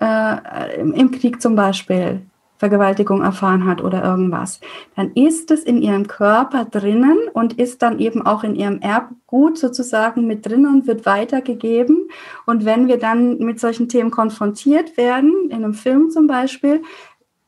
äh, 0.00 0.80
im 0.80 1.10
Krieg 1.10 1.42
zum 1.42 1.56
Beispiel 1.56 2.22
Vergewaltigung 2.58 3.22
erfahren 3.22 3.66
hat 3.66 3.82
oder 3.82 4.02
irgendwas, 4.02 4.60
dann 4.94 5.12
ist 5.12 5.50
es 5.50 5.62
in 5.62 5.82
ihrem 5.82 6.06
Körper 6.06 6.64
drinnen 6.64 7.18
und 7.32 7.54
ist 7.54 7.82
dann 7.82 7.98
eben 7.98 8.24
auch 8.24 8.44
in 8.44 8.54
ihrem 8.54 8.80
Erbgut 8.80 9.58
sozusagen 9.58 10.26
mit 10.26 10.46
drin 10.46 10.66
und 10.66 10.86
wird 10.86 11.06
weitergegeben. 11.06 12.08
Und 12.46 12.64
wenn 12.64 12.88
wir 12.88 12.98
dann 12.98 13.38
mit 13.38 13.60
solchen 13.60 13.88
Themen 13.88 14.10
konfrontiert 14.10 14.96
werden, 14.96 15.50
in 15.50 15.64
einem 15.64 15.74
Film 15.74 16.10
zum 16.10 16.26
Beispiel, 16.26 16.82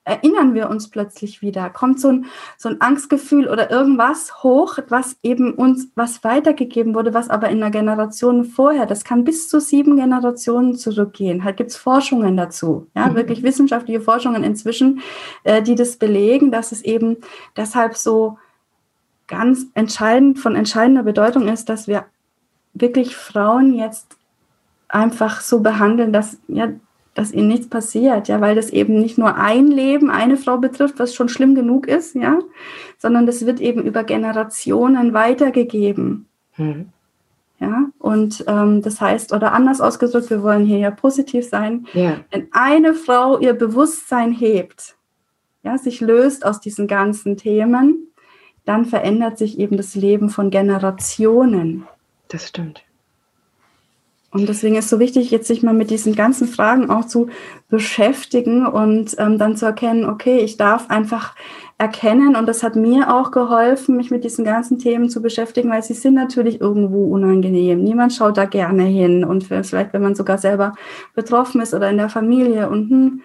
erinnern 0.09 0.55
wir 0.55 0.71
uns 0.71 0.89
plötzlich 0.89 1.43
wieder, 1.43 1.71
kommt 1.71 2.01
so 2.01 2.09
ein, 2.09 2.27
so 2.57 2.69
ein 2.69 2.81
Angstgefühl 2.81 3.49
oder 3.49 3.71
irgendwas 3.71 4.43
hoch, 4.43 4.79
was 4.89 5.17
eben 5.23 5.55
uns, 5.55 5.89
was 5.95 6.25
weitergegeben 6.25 6.95
wurde, 6.95 7.15
was 7.15 7.31
aber 7.31 7.49
in 7.51 7.63
einer 7.63 7.71
Generation 7.71 8.45
vorher, 8.45 8.87
das 8.87 9.05
kann 9.05 9.25
bis 9.25 9.49
zu 9.49 9.61
sieben 9.61 9.97
Generationen 9.97 10.75
zurückgehen. 10.75 11.45
Halt 11.45 11.59
gibt 11.59 11.71
es 11.71 11.77
Forschungen 11.77 12.37
dazu, 12.37 12.87
ja, 12.95 13.09
mhm. 13.09 13.15
wirklich 13.17 13.43
wissenschaftliche 13.43 14.01
Forschungen 14.01 14.43
inzwischen, 14.45 15.01
äh, 15.45 15.63
die 15.63 15.75
das 15.75 15.97
belegen, 15.97 16.51
dass 16.51 16.73
es 16.73 16.83
eben 16.83 17.19
deshalb 17.57 17.97
so 17.97 18.39
ganz 19.27 19.67
entscheidend, 19.75 20.39
von 20.39 20.57
entscheidender 20.57 21.03
Bedeutung 21.03 21.49
ist, 21.49 21.69
dass 21.69 21.87
wir 21.87 22.07
wirklich 22.73 23.15
Frauen 23.15 23.75
jetzt 23.75 24.17
einfach 24.89 25.41
so 25.43 25.61
behandeln, 25.61 26.13
dass 26.13 26.39
ja, 26.49 26.69
dass 27.19 27.33
ihnen 27.33 27.49
nichts 27.49 27.69
passiert, 27.69 28.29
ja, 28.29 28.41
weil 28.41 28.55
das 28.55 28.71
eben 28.71 29.01
nicht 29.01 29.19
nur 29.19 29.35
ein 29.35 29.67
Leben, 29.67 30.09
eine 30.09 30.37
Frau 30.37 30.57
betrifft, 30.57 31.01
was 31.01 31.17
schon 31.17 31.29
schlimm 31.29 31.57
genug 31.57 31.89
ist, 31.89 32.15
ja, 32.15 32.39
sondern 32.97 33.27
das 33.27 33.45
wird 33.45 33.61
eben 33.61 33.83
über 33.83 34.05
Generationen 34.05 35.15
weitergegeben. 35.15 36.27
Mhm. 36.57 36.91
Ja, 37.59 37.87
und 37.99 38.45
ähm, 38.47 38.83
das 38.83 39.01
heißt, 39.01 39.33
oder 39.33 39.53
anders 39.53 39.81
ausgedrückt, 39.81 40.31
wir 40.31 40.45
wollen 40.45 40.65
hier 40.65 40.79
ja 40.79 40.93
positiv 40.93 41.49
sein, 41.49 41.89
ja. 41.93 42.21
wenn 42.31 42.47
eine 42.53 42.95
Frau 42.95 43.41
ihr 43.41 43.55
Bewusstsein 43.55 44.31
hebt, 44.31 44.95
ja, 45.65 45.77
sich 45.77 46.01
löst 46.01 46.47
aus 46.47 46.61
diesen 46.61 46.87
ganzen 46.87 47.37
Themen, 47.37 48.13
dann 48.65 48.85
verändert 48.85 49.39
sich 49.39 49.59
eben 49.59 49.77
das 49.77 49.97
Leben 49.97 50.31
von 50.31 50.51
Generationen. 50.51 51.85
Das 52.29 52.47
stimmt. 52.47 52.85
Und 54.31 54.47
deswegen 54.47 54.77
ist 54.77 54.87
es 54.87 54.91
so 54.91 54.99
wichtig, 54.99 55.31
jetzt 55.31 55.49
sich 55.49 55.63
mal 55.63 55.73
mit 55.73 55.89
diesen 55.89 56.15
ganzen 56.15 56.49
Fragen 56.49 56.91
auch 56.91 57.07
zu 57.07 57.29
beschäftigen 57.71 58.67
und 58.67 59.15
ähm, 59.19 59.39
dann 59.39 59.57
zu 59.57 59.65
erkennen, 59.65 60.05
okay, 60.05 60.41
ich 60.41 60.59
darf 60.59 60.91
einfach 60.91 61.35
erkennen 61.79 62.37
und 62.37 62.47
das 62.47 62.63
hat 62.63 62.77
mir 62.77 63.15
auch 63.15 63.31
geholfen, 63.31 63.97
mich 63.97 64.11
mit 64.11 64.25
diesen 64.25 64.45
ganzen 64.45 64.79
Themen 64.79 65.09
zu 65.09 65.23
beschäftigen, 65.23 65.71
weil 65.71 65.83
sie 65.83 65.95
sind 65.95 66.15
natürlich 66.15 66.61
irgendwo 66.61 67.07
unangenehm. 67.07 67.83
Niemand 67.83 68.13
schaut 68.13 68.37
da 68.37 68.45
gerne 68.45 68.85
hin 68.85 69.25
und 69.25 69.45
vielleicht, 69.45 69.95
wenn 69.95 70.03
man 70.03 70.15
sogar 70.15 70.37
selber 70.37 70.75
betroffen 71.15 71.63
ist 71.63 71.73
oder 71.73 71.89
in 71.89 71.97
der 71.97 72.11
Familie 72.11 72.69
und 72.69 72.91
hm, 72.91 73.23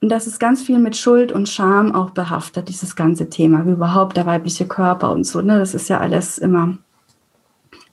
und 0.00 0.10
das 0.10 0.28
ist 0.28 0.38
ganz 0.38 0.62
viel 0.62 0.78
mit 0.78 0.96
Schuld 0.96 1.32
und 1.32 1.48
Scham 1.48 1.92
auch 1.92 2.10
behaftet, 2.10 2.68
dieses 2.68 2.94
ganze 2.94 3.28
Thema, 3.30 3.66
wie 3.66 3.72
überhaupt 3.72 4.16
der 4.16 4.26
weibliche 4.26 4.64
Körper 4.68 5.10
und 5.10 5.24
so. 5.24 5.42
Ne? 5.42 5.58
Das 5.58 5.74
ist 5.74 5.88
ja 5.88 5.98
alles 5.98 6.38
immer 6.38 6.78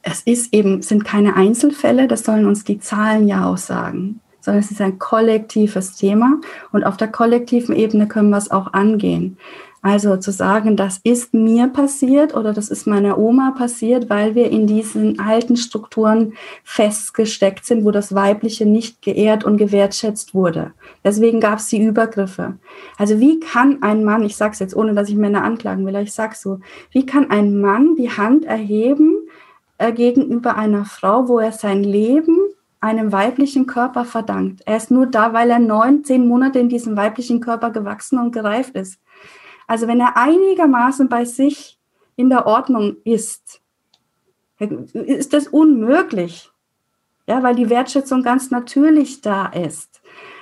es 0.07 0.21
ist 0.21 0.53
eben, 0.53 0.83
sind 0.83 1.03
keine 1.03 1.35
Einzelfälle, 1.35 2.07
das 2.07 2.23
sollen 2.23 2.45
uns 2.45 2.63
die 2.63 2.79
Zahlen 2.79 3.27
ja 3.27 3.49
auch 3.49 3.57
sagen, 3.57 4.21
sondern 4.39 4.63
es 4.63 4.69
ist 4.69 4.79
ein 4.79 4.99
kollektives 4.99 5.95
Thema 5.95 6.39
und 6.71 6.83
auf 6.83 6.95
der 6.95 7.07
kollektiven 7.07 7.75
Ebene 7.75 8.07
können 8.07 8.29
wir 8.29 8.37
es 8.37 8.51
auch 8.51 8.73
angehen. 8.73 9.37
Also 9.81 10.17
zu 10.17 10.31
sagen, 10.31 10.77
das 10.77 10.99
ist 11.03 11.33
mir 11.33 11.67
passiert 11.67 12.35
oder 12.35 12.53
das 12.53 12.69
ist 12.69 12.87
meiner 12.87 13.19
Oma 13.19 13.53
passiert, 13.55 14.09
weil 14.09 14.33
wir 14.33 14.49
in 14.49 14.65
diesen 14.67 15.19
alten 15.19 15.57
Strukturen 15.57 16.33
festgesteckt 16.63 17.65
sind, 17.65 17.83
wo 17.83 17.91
das 17.91 18.13
Weibliche 18.13 18.65
nicht 18.65 19.01
geehrt 19.03 19.43
und 19.43 19.57
gewertschätzt 19.57 20.33
wurde. 20.33 20.71
Deswegen 21.03 21.39
gab 21.39 21.59
es 21.59 21.67
die 21.67 21.81
Übergriffe. 21.81 22.55
Also 22.97 23.19
wie 23.19 23.39
kann 23.39 23.81
ein 23.81 24.03
Mann, 24.03 24.23
ich 24.23 24.35
sage 24.35 24.53
es 24.53 24.59
jetzt, 24.59 24.75
ohne 24.75 24.93
dass 24.93 25.09
ich 25.09 25.15
Männer 25.15 25.43
anklagen 25.43 25.85
will, 25.85 25.95
ich 25.97 26.13
sage 26.13 26.35
so, 26.35 26.59
wie 26.91 27.05
kann 27.05 27.29
ein 27.29 27.59
Mann 27.59 27.95
die 27.95 28.09
Hand 28.09 28.45
erheben 28.45 29.25
äh, 29.77 29.91
gegenüber 29.91 30.55
einer 30.55 30.85
Frau, 30.85 31.27
wo 31.27 31.39
er 31.39 31.51
sein 31.51 31.83
Leben 31.83 32.37
einem 32.79 33.11
weiblichen 33.11 33.65
Körper 33.65 34.05
verdankt. 34.05 34.61
Er 34.65 34.77
ist 34.77 34.91
nur 34.91 35.07
da, 35.07 35.33
weil 35.33 35.49
er 35.49 35.59
neun, 35.59 36.03
zehn 36.03 36.27
Monate 36.27 36.59
in 36.59 36.69
diesem 36.69 36.95
weiblichen 36.95 37.39
Körper 37.39 37.71
gewachsen 37.71 38.19
und 38.19 38.31
gereift 38.31 38.75
ist. 38.75 38.99
Also 39.67 39.87
wenn 39.87 39.99
er 39.99 40.17
einigermaßen 40.17 41.09
bei 41.09 41.25
sich 41.25 41.79
in 42.15 42.29
der 42.29 42.45
Ordnung 42.45 42.97
ist, 43.03 43.61
ist 44.59 45.33
das 45.33 45.47
unmöglich. 45.47 46.51
Ja, 47.27 47.41
weil 47.41 47.55
die 47.55 47.71
Wertschätzung 47.71 48.21
ganz 48.21 48.51
natürlich 48.51 49.21
da 49.21 49.47
ist. 49.47 50.01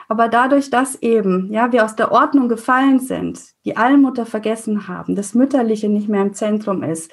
Aber 0.10 0.28
dadurch, 0.28 0.69
dass 0.69 1.02
eben, 1.02 1.52
ja, 1.52 1.72
wir 1.72 1.86
aus 1.86 1.96
der 1.96 2.12
Ordnung 2.12 2.50
gefallen 2.50 3.00
sind, 3.00 3.39
die 3.63 3.78
Allmutter 3.78 4.26
vergessen 4.26 4.89
haben, 4.89 5.15
das 5.15 5.34
Mütterliche 5.34 5.88
nicht 5.88 6.10
mehr 6.10 6.22
im 6.22 6.34
Zentrum 6.34 6.84
ist, 6.84 7.10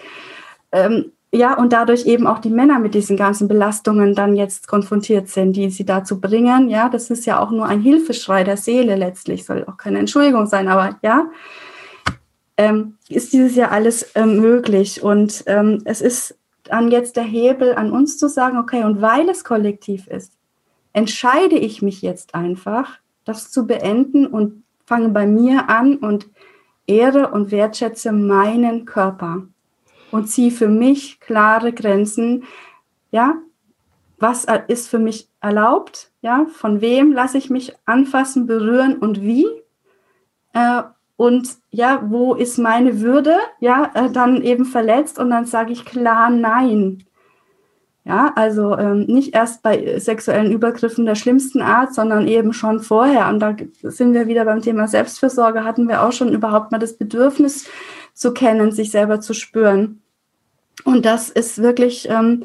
ähm, 0.72 1.12
ja, 1.32 1.56
und 1.56 1.72
dadurch 1.72 2.06
eben 2.06 2.26
auch 2.26 2.40
die 2.40 2.50
Männer 2.50 2.80
mit 2.80 2.94
diesen 2.94 3.16
ganzen 3.16 3.46
Belastungen 3.46 4.16
dann 4.16 4.34
jetzt 4.34 4.66
konfrontiert 4.66 5.28
sind, 5.28 5.52
die 5.52 5.70
sie 5.70 5.84
dazu 5.84 6.20
bringen. 6.20 6.68
Ja, 6.68 6.88
das 6.88 7.08
ist 7.08 7.24
ja 7.24 7.38
auch 7.38 7.52
nur 7.52 7.66
ein 7.66 7.80
Hilfeschrei 7.80 8.42
der 8.42 8.56
Seele 8.56 8.96
letztlich, 8.96 9.44
soll 9.44 9.64
auch 9.68 9.76
keine 9.76 10.00
Entschuldigung 10.00 10.46
sein, 10.46 10.66
aber 10.66 10.98
ja, 11.02 11.30
ähm, 12.56 12.96
ist 13.08 13.32
dieses 13.32 13.54
Jahr 13.54 13.70
alles 13.70 14.10
ähm, 14.16 14.40
möglich. 14.40 15.04
Und 15.04 15.44
ähm, 15.46 15.82
es 15.84 16.00
ist 16.00 16.36
dann 16.64 16.90
jetzt 16.90 17.16
der 17.16 17.24
Hebel 17.24 17.74
an 17.74 17.92
uns 17.92 18.18
zu 18.18 18.28
sagen, 18.28 18.58
okay, 18.58 18.82
und 18.82 19.00
weil 19.00 19.28
es 19.28 19.44
kollektiv 19.44 20.08
ist, 20.08 20.32
entscheide 20.92 21.56
ich 21.56 21.80
mich 21.80 22.02
jetzt 22.02 22.34
einfach, 22.34 22.98
das 23.24 23.52
zu 23.52 23.68
beenden 23.68 24.26
und 24.26 24.64
fange 24.84 25.10
bei 25.10 25.26
mir 25.26 25.68
an 25.68 25.96
und 25.96 26.26
ehre 26.88 27.30
und 27.30 27.52
wertschätze 27.52 28.10
meinen 28.10 28.84
Körper 28.84 29.44
und 30.10 30.26
ziehe 30.26 30.50
für 30.50 30.68
mich 30.68 31.20
klare 31.20 31.72
Grenzen. 31.72 32.44
Ja, 33.10 33.34
was 34.18 34.46
ist 34.68 34.88
für 34.88 34.98
mich 34.98 35.28
erlaubt? 35.40 36.10
Ja, 36.20 36.46
von 36.52 36.80
wem 36.80 37.12
lasse 37.12 37.38
ich 37.38 37.50
mich 37.50 37.74
anfassen, 37.86 38.46
berühren 38.46 38.98
und 38.98 39.22
wie? 39.22 39.46
Äh, 40.52 40.82
und 41.16 41.48
ja, 41.70 42.02
wo 42.06 42.34
ist 42.34 42.58
meine 42.58 43.00
Würde? 43.00 43.36
Ja, 43.58 43.90
äh, 43.94 44.10
dann 44.10 44.42
eben 44.42 44.64
verletzt 44.64 45.18
und 45.18 45.30
dann 45.30 45.46
sage 45.46 45.72
ich 45.72 45.84
klar 45.84 46.30
Nein. 46.30 47.04
Ja, 48.04 48.32
also 48.34 48.78
ähm, 48.78 49.04
nicht 49.06 49.34
erst 49.34 49.62
bei 49.62 49.98
sexuellen 49.98 50.50
Übergriffen 50.50 51.04
der 51.04 51.14
schlimmsten 51.16 51.60
Art, 51.60 51.94
sondern 51.94 52.26
eben 52.26 52.54
schon 52.54 52.80
vorher. 52.80 53.28
Und 53.28 53.40
da 53.40 53.54
sind 53.82 54.14
wir 54.14 54.26
wieder 54.26 54.46
beim 54.46 54.62
Thema 54.62 54.88
Selbstfürsorge, 54.88 55.64
hatten 55.64 55.86
wir 55.86 56.02
auch 56.02 56.12
schon 56.12 56.32
überhaupt 56.32 56.72
mal 56.72 56.78
das 56.78 56.96
Bedürfnis 56.96 57.68
zu 58.14 58.32
kennen, 58.32 58.72
sich 58.72 58.90
selber 58.90 59.20
zu 59.20 59.34
spüren. 59.34 60.00
Und 60.84 61.04
das 61.04 61.28
ist 61.28 61.60
wirklich 61.60 62.08
ähm, 62.08 62.44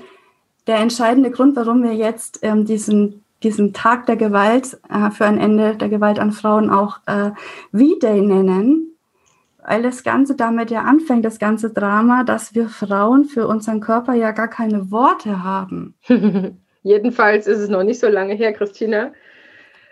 der 0.68 0.78
entscheidende 0.78 1.32
Grund, 1.32 1.56
warum 1.56 1.84
wir 1.84 1.94
jetzt 1.94 2.40
ähm, 2.42 2.66
diesen, 2.66 3.24
diesen 3.44 3.72
Tag 3.72 4.08
der 4.08 4.18
Gewalt 4.18 4.78
äh, 4.90 5.10
für 5.12 5.26
ein 5.26 5.38
Ende 5.38 5.78
der 5.78 5.88
Gewalt 5.90 6.20
an 6.20 6.34
Frauen 6.34 6.70
auch 6.70 6.98
äh, 7.06 7.32
V-Day 7.72 8.22
nennen, 8.22 8.95
weil 9.68 9.82
das 9.82 10.04
Ganze 10.04 10.36
damit 10.36 10.70
ja 10.70 10.82
anfängt, 10.82 11.26
das 11.26 11.40
ganze 11.40 11.72
Drama, 11.72 12.24
dass 12.24 12.54
wir 12.54 12.70
Frauen 12.70 13.26
für 13.26 13.48
unseren 13.48 13.80
Körper 13.80 14.14
ja 14.14 14.32
gar 14.32 14.48
keine 14.48 14.92
Worte 14.92 15.44
haben. 15.44 15.96
Jedenfalls 16.84 17.48
ist 17.48 17.60
es 17.60 17.70
noch 17.70 17.84
nicht 17.84 18.00
so 18.00 18.08
lange 18.08 18.36
her, 18.36 18.54
Christina. 18.54 19.12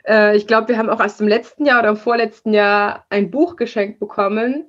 Äh, 0.08 0.38
ich 0.38 0.46
glaube, 0.46 0.68
wir 0.68 0.78
haben 0.78 0.90
auch 0.90 1.00
erst 1.00 1.22
im 1.22 1.28
letzten 1.28 1.66
Jahr 1.66 1.80
oder 1.80 1.90
im 1.90 1.98
vorletzten 1.98 2.54
Jahr 2.54 3.06
ein 3.10 3.32
Buch 3.32 3.56
geschenkt 3.56 4.00
bekommen. 4.00 4.68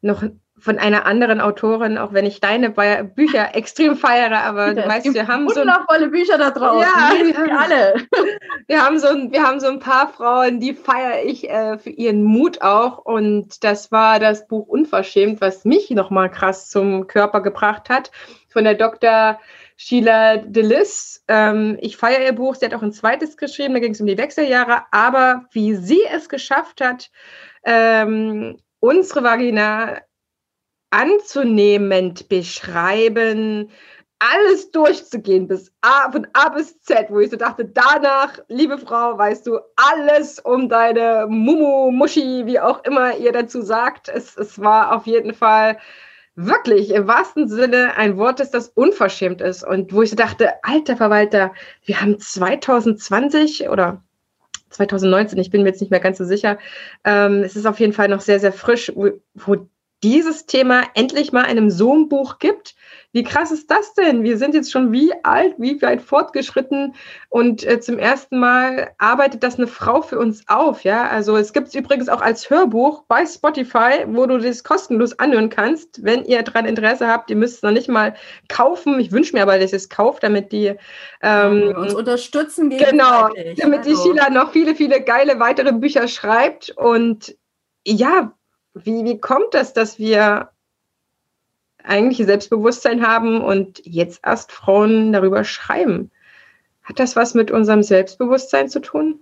Noch 0.00 0.24
von 0.58 0.78
einer 0.78 1.04
anderen 1.04 1.40
Autorin, 1.40 1.98
auch 1.98 2.12
wenn 2.14 2.24
ich 2.24 2.40
deine 2.40 2.70
Bücher 2.70 3.54
extrem 3.54 3.96
feiere, 3.96 4.42
aber 4.42 4.72
du 4.72 4.86
weißt, 4.86 5.12
wir 5.12 5.28
haben 5.28 5.48
so 5.48 5.60
wundervolle 5.60 6.08
Bücher 6.08 6.38
da 6.38 6.50
draußen. 6.50 6.80
Ja, 6.80 7.12
wir 7.24 7.36
haben, 7.36 7.50
alle. 7.50 7.94
Wir 8.68 8.82
haben 8.82 8.98
so 8.98 9.08
ein, 9.08 9.30
wir 9.30 9.44
haben 9.44 9.60
so 9.60 9.68
ein 9.68 9.78
paar 9.78 10.08
Frauen, 10.08 10.58
die 10.58 10.74
feiere 10.74 11.24
ich 11.24 11.48
äh, 11.48 11.78
für 11.78 11.90
ihren 11.90 12.24
Mut 12.24 12.62
auch 12.62 12.98
und 12.98 13.62
das 13.62 13.92
war 13.92 14.18
das 14.18 14.48
Buch 14.48 14.66
Unverschämt, 14.66 15.40
was 15.40 15.64
mich 15.64 15.90
noch 15.90 16.10
mal 16.10 16.28
krass 16.28 16.68
zum 16.68 17.06
Körper 17.06 17.42
gebracht 17.42 17.88
hat 17.88 18.10
von 18.48 18.64
der 18.64 18.74
Dr. 18.74 19.38
Sheila 19.76 20.38
Delis. 20.38 21.22
Ähm, 21.28 21.76
ich 21.80 21.96
feiere 21.96 22.24
ihr 22.24 22.32
Buch. 22.32 22.54
Sie 22.54 22.64
hat 22.64 22.74
auch 22.74 22.82
ein 22.82 22.92
zweites 22.92 23.36
geschrieben. 23.36 23.74
Da 23.74 23.80
ging 23.80 23.92
es 23.92 24.00
um 24.00 24.06
die 24.06 24.18
Wechseljahre. 24.18 24.82
Aber 24.90 25.44
wie 25.52 25.74
sie 25.74 26.02
es 26.10 26.28
geschafft 26.28 26.80
hat, 26.80 27.10
ähm, 27.64 28.58
unsere 28.80 29.22
Vagina 29.22 29.98
anzunehmend 30.90 32.28
beschreiben, 32.28 33.70
alles 34.18 34.70
durchzugehen 34.70 35.46
bis 35.46 35.72
A, 35.82 36.10
von 36.10 36.26
A 36.32 36.48
bis 36.48 36.80
Z, 36.80 37.10
wo 37.10 37.20
ich 37.20 37.30
so 37.30 37.36
dachte, 37.36 37.66
danach, 37.66 38.38
liebe 38.48 38.78
Frau, 38.78 39.18
weißt 39.18 39.46
du 39.46 39.58
alles 39.76 40.38
um 40.38 40.68
deine 40.68 41.26
Mumu, 41.28 41.90
Muschi, 41.90 42.46
wie 42.46 42.58
auch 42.60 42.82
immer 42.84 43.16
ihr 43.16 43.32
dazu 43.32 43.60
sagt. 43.60 44.08
Es, 44.08 44.36
es 44.36 44.58
war 44.58 44.94
auf 44.96 45.06
jeden 45.06 45.34
Fall 45.34 45.78
wirklich 46.34 46.90
im 46.90 47.06
wahrsten 47.06 47.48
Sinne 47.48 47.96
ein 47.96 48.16
Wort, 48.16 48.40
das 48.40 48.50
das 48.50 48.68
unverschämt 48.68 49.40
ist. 49.40 49.64
Und 49.64 49.92
wo 49.92 50.02
ich 50.02 50.10
so 50.10 50.16
dachte, 50.16 50.52
alter 50.62 50.96
Verwalter, 50.96 51.52
wir 51.84 52.00
haben 52.00 52.18
2020 52.18 53.68
oder 53.68 54.02
2019, 54.70 55.38
ich 55.38 55.50
bin 55.50 55.62
mir 55.62 55.70
jetzt 55.70 55.80
nicht 55.80 55.90
mehr 55.90 56.00
ganz 56.00 56.18
so 56.18 56.24
sicher. 56.24 56.58
Ähm, 57.04 57.42
es 57.42 57.56
ist 57.56 57.66
auf 57.66 57.80
jeden 57.80 57.92
Fall 57.92 58.08
noch 58.08 58.20
sehr, 58.20 58.40
sehr 58.40 58.52
frisch, 58.52 58.92
wo, 58.94 59.10
wo 59.34 59.68
dieses 60.06 60.46
Thema 60.46 60.84
endlich 60.94 61.32
mal 61.32 61.42
in 61.42 61.58
einem 61.58 61.68
Zoom-Buch 61.68 62.38
gibt. 62.38 62.76
Wie 63.10 63.24
krass 63.24 63.50
ist 63.50 63.72
das 63.72 63.92
denn? 63.94 64.22
Wir 64.22 64.38
sind 64.38 64.54
jetzt 64.54 64.70
schon 64.70 64.92
wie 64.92 65.12
alt, 65.24 65.54
wie 65.58 65.82
weit 65.82 66.00
fortgeschritten 66.00 66.94
und 67.28 67.66
äh, 67.66 67.80
zum 67.80 67.98
ersten 67.98 68.38
Mal 68.38 68.90
arbeitet 68.98 69.42
das 69.42 69.56
eine 69.56 69.66
Frau 69.66 70.02
für 70.02 70.20
uns 70.20 70.44
auf. 70.46 70.84
Ja, 70.84 71.08
also 71.08 71.36
es 71.36 71.52
gibt 71.52 71.68
es 71.68 71.74
übrigens 71.74 72.08
auch 72.08 72.20
als 72.20 72.48
Hörbuch 72.50 73.02
bei 73.08 73.26
Spotify, 73.26 74.04
wo 74.06 74.26
du 74.26 74.38
das 74.38 74.62
kostenlos 74.62 75.18
anhören 75.18 75.50
kannst. 75.50 76.04
Wenn 76.04 76.24
ihr 76.24 76.42
daran 76.44 76.66
Interesse 76.66 77.08
habt, 77.08 77.30
ihr 77.30 77.36
müsst 77.36 77.56
es 77.56 77.62
noch 77.62 77.72
nicht 77.72 77.88
mal 77.88 78.14
kaufen. 78.48 79.00
Ich 79.00 79.10
wünsche 79.10 79.34
mir 79.34 79.42
aber, 79.42 79.58
dass 79.58 79.72
ihr 79.72 79.78
es 79.78 79.88
kauft, 79.88 80.22
damit 80.22 80.52
die 80.52 80.74
ähm, 81.20 81.74
uns 81.76 81.94
unterstützen. 81.94 82.70
Genau, 82.70 83.30
damit 83.56 83.86
die 83.86 83.90
also. 83.90 84.04
Sheila 84.04 84.30
noch 84.30 84.52
viele, 84.52 84.76
viele 84.76 85.00
geile 85.00 85.40
weitere 85.40 85.72
Bücher 85.72 86.06
schreibt 86.06 86.70
und 86.76 87.34
ja, 87.84 88.32
wie, 88.84 89.04
wie 89.04 89.18
kommt 89.18 89.54
das, 89.54 89.72
dass 89.72 89.98
wir 89.98 90.50
eigentlich 91.82 92.26
Selbstbewusstsein 92.26 93.06
haben 93.06 93.40
und 93.40 93.80
jetzt 93.84 94.20
erst 94.24 94.52
Frauen 94.52 95.12
darüber 95.12 95.44
schreiben? 95.44 96.10
Hat 96.82 96.98
das 96.98 97.16
was 97.16 97.34
mit 97.34 97.50
unserem 97.50 97.82
Selbstbewusstsein 97.82 98.68
zu 98.68 98.80
tun? 98.80 99.20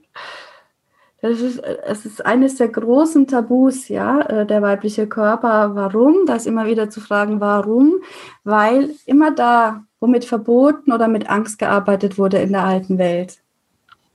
Das 1.23 1.41
ist, 1.41 1.59
es 1.59 2.05
ist 2.05 2.27
eines 2.27 2.57
der 2.57 2.69
großen 2.69 3.27
Tabus, 3.27 3.89
ja, 3.89 4.21
äh, 4.21 4.47
der 4.47 4.61
weibliche 4.61 5.07
Körper. 5.07 5.75
Warum? 5.75 6.27
Das 6.27 6.45
immer 6.45 6.67
wieder 6.67 6.91
zu 6.91 7.01
fragen, 7.01 7.41
warum? 7.41 7.95
Weil 8.43 8.91
immer 9.07 9.31
da, 9.31 9.85
wo 10.01 10.07
mit 10.07 10.27
Verboten 10.27 10.93
oder 10.93 11.09
mit 11.09 11.31
Angst 11.31 11.59
gearbeitet 11.59 12.19
wurde 12.19 12.39
in 12.39 12.53
der 12.53 12.65
alten 12.65 12.99
Welt, 12.99 13.39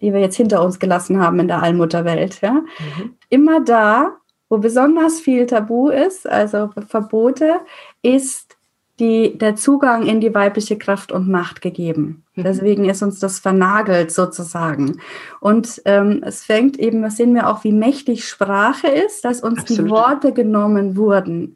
die 0.02 0.13
wir 0.13 0.19
jetzt 0.19 0.36
hinter 0.36 0.63
uns 0.63 0.78
gelassen 0.78 1.19
haben 1.19 1.39
in 1.39 1.47
der 1.47 1.63
Allmutterwelt, 1.63 2.41
ja, 2.41 2.54
mhm. 2.54 3.15
immer 3.30 3.62
da 3.62 4.18
wo 4.49 4.57
besonders 4.57 5.19
viel 5.19 5.45
Tabu 5.45 5.89
ist, 5.89 6.27
also 6.27 6.69
Verbote, 6.88 7.62
ist 8.01 8.57
die, 8.99 9.38
der 9.38 9.55
Zugang 9.55 10.05
in 10.05 10.19
die 10.19 10.33
weibliche 10.35 10.77
Kraft 10.77 11.12
und 11.12 11.29
Macht 11.29 11.62
gegeben. 11.62 12.23
Mhm. 12.35 12.43
Deswegen 12.43 12.89
ist 12.89 13.01
uns 13.01 13.19
das 13.19 13.39
vernagelt 13.39 14.12
sozusagen. 14.12 14.99
Und 15.39 15.81
ähm, 15.85 16.21
es 16.25 16.43
fängt 16.43 16.77
eben, 16.77 17.01
das 17.01 17.17
sehen 17.17 17.33
wir 17.33 17.47
auch, 17.47 17.63
wie 17.63 17.71
mächtig 17.71 18.27
Sprache 18.27 18.88
ist, 18.88 19.23
dass 19.23 19.41
uns 19.41 19.62
Absolut. 19.62 19.85
die 19.85 19.89
Worte 19.89 20.33
genommen 20.33 20.97
wurden. 20.97 21.55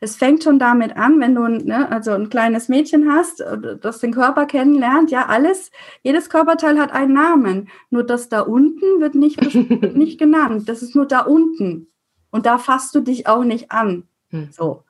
Es 0.00 0.16
fängt 0.16 0.42
schon 0.42 0.58
damit 0.58 0.96
an, 0.96 1.20
wenn 1.20 1.36
du 1.36 1.46
ne, 1.46 1.88
also 1.90 2.10
ein 2.10 2.28
kleines 2.28 2.68
Mädchen 2.68 3.10
hast, 3.10 3.42
das 3.80 4.00
den 4.00 4.12
Körper 4.12 4.46
kennenlernt, 4.46 5.12
ja, 5.12 5.26
alles, 5.26 5.70
jedes 6.02 6.28
Körperteil 6.28 6.80
hat 6.80 6.92
einen 6.92 7.12
Namen. 7.12 7.68
Nur 7.88 8.02
das 8.02 8.28
da 8.28 8.40
unten 8.40 9.00
wird 9.00 9.14
nicht, 9.14 9.40
wird 9.54 9.96
nicht 9.96 10.18
genannt. 10.18 10.68
Das 10.68 10.82
ist 10.82 10.96
nur 10.96 11.06
da 11.06 11.20
unten. 11.20 11.86
Und 12.32 12.46
da 12.46 12.58
fasst 12.58 12.96
du 12.96 13.00
dich 13.00 13.28
auch 13.28 13.44
nicht 13.44 13.70
an. 13.70 14.08
Hm. 14.30 14.48
So. 14.50 14.82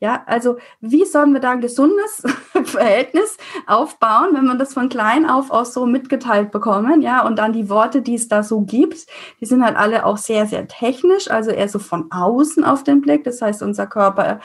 Ja, 0.00 0.22
also 0.26 0.58
wie 0.82 1.06
sollen 1.06 1.32
wir 1.32 1.40
da 1.40 1.52
ein 1.52 1.62
gesundes 1.62 2.22
Verhältnis 2.64 3.38
aufbauen, 3.66 4.34
wenn 4.34 4.44
man 4.44 4.58
das 4.58 4.74
von 4.74 4.90
klein 4.90 5.24
auf 5.24 5.50
auch 5.50 5.64
so 5.64 5.86
mitgeteilt 5.86 6.50
bekommen, 6.50 7.00
ja, 7.00 7.24
und 7.24 7.38
dann 7.38 7.54
die 7.54 7.70
Worte, 7.70 8.02
die 8.02 8.16
es 8.16 8.28
da 8.28 8.42
so 8.42 8.60
gibt, 8.60 9.06
die 9.40 9.46
sind 9.46 9.64
halt 9.64 9.76
alle 9.76 10.04
auch 10.04 10.18
sehr, 10.18 10.46
sehr 10.46 10.68
technisch, 10.68 11.30
also 11.30 11.52
eher 11.52 11.70
so 11.70 11.78
von 11.78 12.12
außen 12.12 12.64
auf 12.64 12.84
den 12.84 13.00
Blick. 13.00 13.24
Das 13.24 13.40
heißt, 13.40 13.62
unser 13.62 13.86
Körper, 13.86 14.40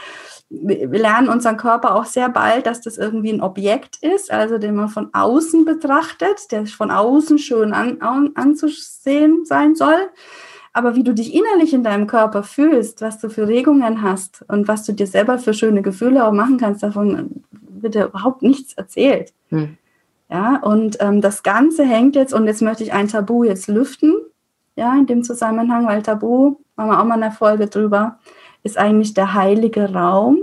wir 0.50 0.88
lernen 0.88 1.28
unseren 1.28 1.58
Körper 1.58 1.96
auch 1.96 2.06
sehr 2.06 2.30
bald, 2.30 2.66
dass 2.66 2.80
das 2.80 2.98
irgendwie 2.98 3.34
ein 3.34 3.42
Objekt 3.42 3.98
ist, 4.02 4.32
also 4.32 4.60
den 4.60 4.76
man 4.76 4.88
von 4.88 5.10
außen 5.14 5.66
betrachtet, 5.66 6.52
der 6.52 6.68
von 6.68 6.90
außen 6.90 7.38
schön 7.38 7.74
an, 7.74 8.00
an, 8.02 8.32
anzusehen 8.36 9.44
sein 9.44 9.76
soll. 9.76 10.10
Aber 10.80 10.96
wie 10.96 11.04
du 11.04 11.14
dich 11.14 11.36
innerlich 11.36 11.74
in 11.74 11.84
deinem 11.84 12.08
Körper 12.08 12.42
fühlst, 12.42 13.02
was 13.02 13.20
du 13.20 13.28
für 13.28 13.50
Regungen 13.50 14.02
hast 14.02 14.46
und 14.48 14.70
was 14.70 14.86
du 14.86 14.94
dir 14.94 15.08
selber 15.08 15.38
für 15.38 15.54
schöne 15.54 15.82
Gefühle 15.82 16.26
auch 16.26 16.32
machen 16.32 16.58
kannst, 16.58 16.84
davon 16.84 17.44
wird 17.52 17.96
dir 17.96 18.06
überhaupt 18.06 18.44
nichts 18.44 18.76
erzählt. 18.76 19.34
Hm. 19.50 19.76
Ja, 20.30 20.56
und 20.64 20.96
ähm, 21.02 21.20
das 21.20 21.44
Ganze 21.44 21.84
hängt 21.84 22.16
jetzt, 22.16 22.34
und 22.34 22.48
jetzt 22.48 22.62
möchte 22.62 22.84
ich 22.84 22.94
ein 22.94 23.10
Tabu 23.10 23.44
jetzt 23.44 23.68
lüften, 23.68 24.14
ja, 24.78 24.96
in 24.98 25.06
dem 25.06 25.22
Zusammenhang, 25.22 25.86
weil 25.86 26.02
Tabu, 26.02 26.56
machen 26.78 26.92
wir 26.92 27.02
auch 27.02 27.06
mal 27.06 27.22
eine 27.22 27.34
Folge 27.34 27.68
drüber, 27.68 28.18
ist 28.64 28.78
eigentlich 28.78 29.14
der 29.14 29.34
heilige 29.34 29.92
Raum. 29.92 30.38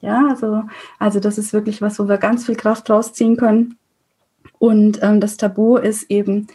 Ja, 0.00 0.26
also, 0.30 0.64
also 0.98 1.20
das 1.20 1.38
ist 1.38 1.52
wirklich 1.52 1.80
was, 1.80 2.00
wo 2.00 2.08
wir 2.08 2.18
ganz 2.18 2.44
viel 2.44 2.56
Kraft 2.56 2.90
rausziehen 2.90 3.36
können. 3.36 3.78
Und 4.58 4.98
ähm, 5.00 5.20
das 5.20 5.36
Tabu 5.36 5.76
ist 5.76 6.10
eben 6.10 6.48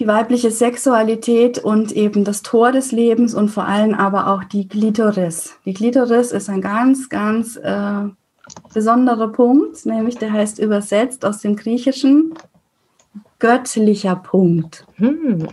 die 0.00 0.06
weibliche 0.06 0.50
Sexualität 0.50 1.58
und 1.58 1.92
eben 1.92 2.24
das 2.24 2.40
Tor 2.40 2.72
des 2.72 2.90
Lebens 2.90 3.34
und 3.34 3.50
vor 3.50 3.66
allem 3.66 3.94
aber 3.94 4.28
auch 4.28 4.44
die 4.44 4.66
Glitoris. 4.66 5.56
Die 5.66 5.74
Glitoris 5.74 6.32
ist 6.32 6.48
ein 6.48 6.62
ganz, 6.62 7.10
ganz 7.10 7.56
äh, 7.56 8.08
besonderer 8.72 9.28
Punkt, 9.28 9.84
nämlich 9.84 10.16
der 10.16 10.32
heißt 10.32 10.58
übersetzt 10.58 11.24
aus 11.26 11.40
dem 11.40 11.54
Griechischen 11.54 12.32
göttlicher 13.38 14.16
Punkt. 14.16 14.86
Hm. 14.96 15.46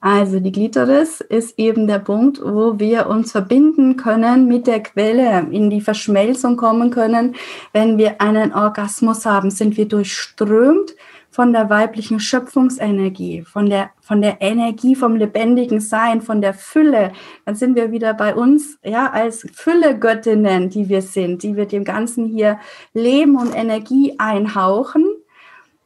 Also 0.00 0.40
die 0.40 0.50
Glitoris 0.50 1.20
ist 1.20 1.56
eben 1.60 1.86
der 1.86 2.00
Punkt, 2.00 2.40
wo 2.42 2.80
wir 2.80 3.06
uns 3.06 3.30
verbinden 3.30 3.96
können 3.96 4.48
mit 4.48 4.66
der 4.66 4.82
Quelle, 4.82 5.46
in 5.52 5.70
die 5.70 5.80
Verschmelzung 5.80 6.56
kommen 6.56 6.90
können. 6.90 7.36
Wenn 7.72 7.98
wir 7.98 8.20
einen 8.20 8.52
Orgasmus 8.52 9.24
haben, 9.26 9.52
sind 9.52 9.76
wir 9.76 9.86
durchströmt 9.86 10.96
von 11.32 11.54
der 11.54 11.70
weiblichen 11.70 12.20
Schöpfungsenergie, 12.20 13.42
von 13.42 13.70
der, 13.70 13.90
von 14.02 14.20
der 14.20 14.42
Energie 14.42 14.94
vom 14.94 15.16
lebendigen 15.16 15.80
Sein, 15.80 16.20
von 16.20 16.42
der 16.42 16.52
Fülle. 16.52 17.12
Dann 17.46 17.54
sind 17.54 17.74
wir 17.74 17.90
wieder 17.90 18.12
bei 18.12 18.34
uns, 18.34 18.78
ja, 18.84 19.10
als 19.10 19.46
Füllegöttinnen, 19.54 20.68
die 20.68 20.90
wir 20.90 21.00
sind, 21.00 21.42
die 21.42 21.56
wir 21.56 21.64
dem 21.64 21.84
Ganzen 21.84 22.26
hier 22.26 22.58
Leben 22.92 23.36
und 23.36 23.56
Energie 23.56 24.14
einhauchen 24.18 25.06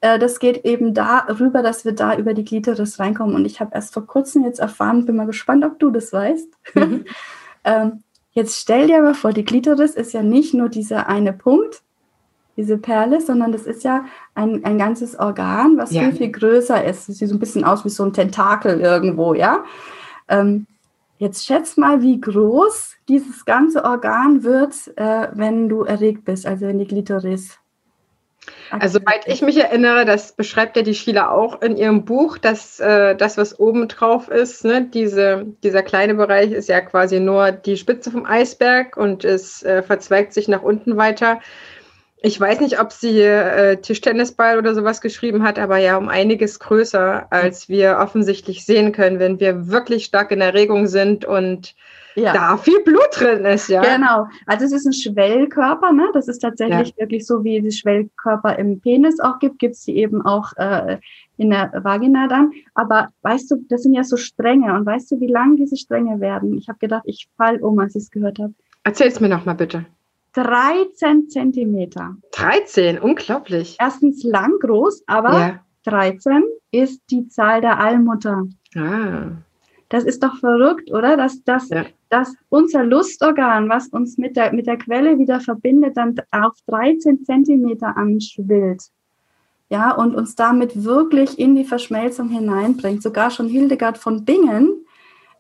äh, 0.01 0.19
das 0.19 0.41
geht 0.41 0.65
eben 0.65 0.95
darüber, 0.95 1.63
dass 1.63 1.85
wir 1.85 1.93
da 1.93 2.17
über 2.17 2.35
die 2.35 2.45
Glitoris 2.45 2.99
reinkommen. 2.99 3.35
Und 3.35 3.45
ich 3.47 3.61
habe 3.61 3.75
erst 3.75 3.95
vor 3.95 4.07
kurzem 4.07 4.45
jetzt 4.45 4.61
erfahren, 4.61 5.07
bin 5.07 5.17
mal 5.17 5.27
gespannt, 5.27 5.65
ob 5.65 5.79
du 5.79 5.91
das 5.91 6.13
weißt. 6.13 6.49
Mhm. 6.75 7.05
ähm, 7.65 8.03
jetzt 8.33 8.61
stell 8.61 8.89
dir 8.89 9.01
mal 9.01 9.15
vor, 9.15 9.33
die 9.33 9.45
Glitoris 9.45 9.95
ist 9.95 10.13
ja 10.13 10.23
nicht 10.23 10.55
nur 10.55 10.69
dieser 10.69 11.09
eine 11.09 11.33
Punkt, 11.33 11.83
diese 12.57 12.79
Perle, 12.79 13.21
sondern 13.21 13.53
das 13.53 13.67
ist 13.67 13.85
ja 13.85 14.07
ein, 14.35 14.65
ein 14.65 14.79
ganzes 14.79 15.19
Organ, 15.19 15.77
was 15.77 15.91
ja. 15.93 16.03
viel, 16.03 16.13
viel 16.13 16.33
größer 16.33 16.85
ist. 16.85 17.09
Es 17.09 17.19
sieht 17.19 17.29
so 17.29 17.35
ein 17.35 17.41
bisschen 17.41 17.65
aus 17.65 17.85
wie 17.85 17.91
so 17.91 18.05
ein 18.05 18.13
Tentakel 18.13 18.81
irgendwo, 18.81 19.35
ja. 19.35 19.65
Ähm, 20.29 20.67
jetzt 21.19 21.47
schätz 21.47 21.77
mal, 21.77 22.03
wie 22.03 22.21
groß 22.21 22.95
dieses 23.09 23.45
ganze 23.45 23.85
Organ 23.85 24.43
wird, 24.43 24.75
äh, 24.97 25.29
wenn 25.35 25.69
du 25.69 25.83
erregt 25.83 26.25
bist, 26.25 26.47
also 26.47 26.67
wenn 26.67 26.79
die 26.79 26.87
Glitoris 26.87 27.59
also, 28.71 28.99
soweit 28.99 29.27
ich 29.27 29.43
mich 29.43 29.57
erinnere, 29.57 30.05
das 30.05 30.33
beschreibt 30.33 30.77
ja 30.77 30.83
die 30.83 30.95
Sheila 30.95 31.31
auch 31.31 31.63
in 31.63 31.77
ihrem 31.77 32.05
Buch, 32.05 32.39
dass 32.39 32.81
äh, 32.81 33.15
das, 33.17 33.39
was 33.39 33.59
oben 33.59 33.89
drauf 33.89 34.29
ist, 34.29 34.65
ne, 34.65 34.83
diese, 34.83 35.47
dieser 35.63 35.83
kleine 35.83 36.15
Bereich 36.15 36.53
ist 36.53 36.69
ja 36.69 36.81
quasi 36.81 37.21
nur 37.21 37.53
die 37.53 37.77
Spitze 37.77 38.11
vom 38.11 38.27
Eisberg 38.27 38.97
und 38.97 39.25
es 39.25 39.63
äh, 39.63 39.83
verzweigt 39.83 40.33
sich 40.33 40.49
nach 40.49 40.63
unten 40.63 40.97
weiter. 40.97 41.41
Ich 42.23 42.41
weiß 42.41 42.61
nicht, 42.61 42.81
ob 42.81 42.93
sie 42.93 43.21
äh, 43.21 43.77
Tischtennisball 43.77 44.59
oder 44.59 44.75
sowas 44.75 45.01
geschrieben 45.01 45.43
hat, 45.43 45.59
aber 45.59 45.77
ja 45.77 45.97
um 45.97 46.09
einiges 46.09 46.59
größer, 46.59 47.27
als 47.31 47.69
wir 47.69 47.99
offensichtlich 48.01 48.65
sehen 48.65 48.93
können, 48.93 49.19
wenn 49.19 49.39
wir 49.39 49.69
wirklich 49.69 50.07
stark 50.07 50.31
in 50.31 50.41
Erregung 50.41 50.87
sind 50.87 51.25
und 51.25 51.75
ja. 52.17 52.33
da 52.33 52.57
viel 52.57 52.83
Blut 52.83 53.09
drin 53.13 53.45
ist, 53.45 53.69
ja. 53.69 53.83
Genau. 53.83 54.27
Also 54.47 54.65
es 54.65 54.73
ist 54.73 54.87
ein 54.87 54.93
Schwellkörper, 54.93 55.93
ne? 55.93 56.09
Das 56.15 56.27
ist 56.27 56.39
tatsächlich 56.39 56.89
ja. 56.89 56.97
wirklich 56.99 57.27
so, 57.27 57.45
wie 57.45 57.59
es 57.59 57.79
Schwellkörper 57.79 58.59
im 58.59 58.81
Penis 58.81 59.21
auch 59.21 59.39
gibt, 59.39 59.59
gibt 59.59 59.75
es 59.75 59.83
die 59.83 59.97
eben 59.99 60.25
auch 60.25 60.53
äh, 60.57 60.99
in 61.37 61.51
der 61.51 61.71
Vagina 61.83 62.27
dann. 62.29 62.53
Aber 62.75 63.09
weißt 63.23 63.51
du, 63.51 63.57
das 63.69 63.83
sind 63.83 63.93
ja 63.93 64.03
so 64.03 64.17
Stränge. 64.17 64.75
Und 64.75 64.87
weißt 64.87 65.11
du, 65.13 65.21
wie 65.21 65.27
lang 65.27 65.57
diese 65.57 65.77
Stränge 65.77 66.21
werden? 66.21 66.57
Ich 66.57 66.69
habe 66.69 66.79
gedacht, 66.79 67.03
ich 67.05 67.29
fall 67.37 67.59
um, 67.59 67.79
als 67.79 67.95
ich 67.95 68.05
es 68.05 68.11
gehört 68.11 68.39
habe. 68.39 68.55
Erzähl 68.85 69.09
es 69.09 69.21
mir 69.21 69.29
nochmal 69.29 69.55
bitte. 69.55 69.85
13 70.37 71.31
Zentimeter. 71.31 72.17
13, 72.33 72.99
unglaublich. 72.99 73.77
Erstens 73.81 74.23
lang, 74.23 74.59
groß, 74.61 75.05
aber 75.07 75.39
ja. 75.39 75.61
13 75.85 76.45
ist 76.73 77.01
die 77.11 77.27
Zahl 77.29 77.63
der 77.63 77.81
Allmutter. 77.81 78.45
Ah. 78.75 79.29
Das 79.89 80.05
ist 80.05 80.23
doch 80.23 80.37
verrückt, 80.37 80.91
oder? 80.91 81.17
Dass, 81.17 81.43
dass, 81.45 81.71
ja. 81.71 81.87
dass 82.11 82.35
unser 82.51 82.85
Lustorgan, 82.85 83.71
was 83.71 83.89
uns 83.89 84.19
mit 84.19 84.37
der, 84.37 84.53
mit 84.53 84.67
der 84.67 84.77
Quelle 84.77 85.19
wieder 85.19 85.41
verbindet, 85.41 85.97
dann 85.97 86.15
auf 86.33 86.53
13 86.67 87.25
Zentimeter 87.25 87.97
anschwillt. 87.97 88.83
Ja, 89.71 89.93
und 89.93 90.15
uns 90.15 90.37
damit 90.37 90.85
wirklich 90.85 91.39
in 91.39 91.55
die 91.57 91.65
Verschmelzung 91.65 92.29
hineinbringt. 92.29 93.03
Sogar 93.03 93.31
schon 93.31 93.49
Hildegard 93.49 93.97
von 93.97 94.25
Bingen, 94.25 94.86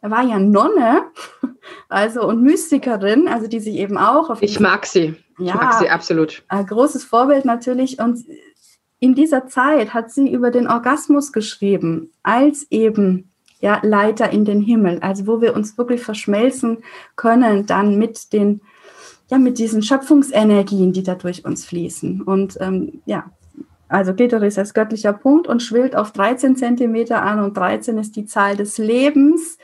er 0.03 0.11
war 0.11 0.23
ja 0.25 0.39
Nonne, 0.39 1.05
also 1.89 2.27
und 2.27 2.43
Mystikerin, 2.43 3.29
also 3.29 3.47
die 3.47 3.61
sich 3.61 3.77
eben 3.77 3.99
auch 3.99 4.31
auf. 4.31 4.43
Ich 4.43 4.61
mag 4.61 4.87
sie. 4.87 5.17
Ich 5.39 5.47
ja, 5.47 5.55
mag 5.55 5.75
sie 5.75 5.91
absolut. 5.91 6.43
Ein 6.49 6.67
großes 6.67 7.05
Vorbild 7.05 7.45
natürlich. 7.45 7.99
Und 7.99 8.25
in 8.99 9.15
dieser 9.15 9.47
Zeit 9.47 9.93
hat 9.93 10.11
sie 10.11 10.31
über 10.31 10.51
den 10.51 10.67
Orgasmus 10.67 11.33
geschrieben, 11.33 12.13
als 12.23 12.67
eben 12.71 13.31
ja, 13.61 13.81
Leiter 13.83 14.31
in 14.31 14.45
den 14.45 14.61
Himmel, 14.61 14.99
also 15.01 15.27
wo 15.27 15.41
wir 15.41 15.55
uns 15.55 15.77
wirklich 15.79 16.03
verschmelzen 16.03 16.79
können 17.17 17.67
dann 17.67 17.99
mit 17.99 18.33
den, 18.33 18.61
ja, 19.29 19.39
mit 19.39 19.59
diesen 19.59 19.83
Schöpfungsenergien, 19.83 20.93
die 20.93 21.03
da 21.03 21.15
durch 21.15 21.45
uns 21.45 21.65
fließen. 21.65 22.23
Und 22.23 22.59
ähm, 22.61 23.03
ja, 23.07 23.31
also 23.89 24.15
Klitoris 24.15 24.59
als 24.59 24.75
göttlicher 24.75 25.13
Punkt 25.13 25.47
und 25.47 25.63
schwillt 25.63 25.97
auf 25.97 26.13
13 26.13 26.57
Zentimeter 26.57 27.23
an 27.23 27.41
und 27.41 27.57
13 27.57 27.99
ist 27.99 28.17
die 28.17 28.27
Zahl 28.27 28.57
des 28.57 28.79
Lebens, 28.79 29.59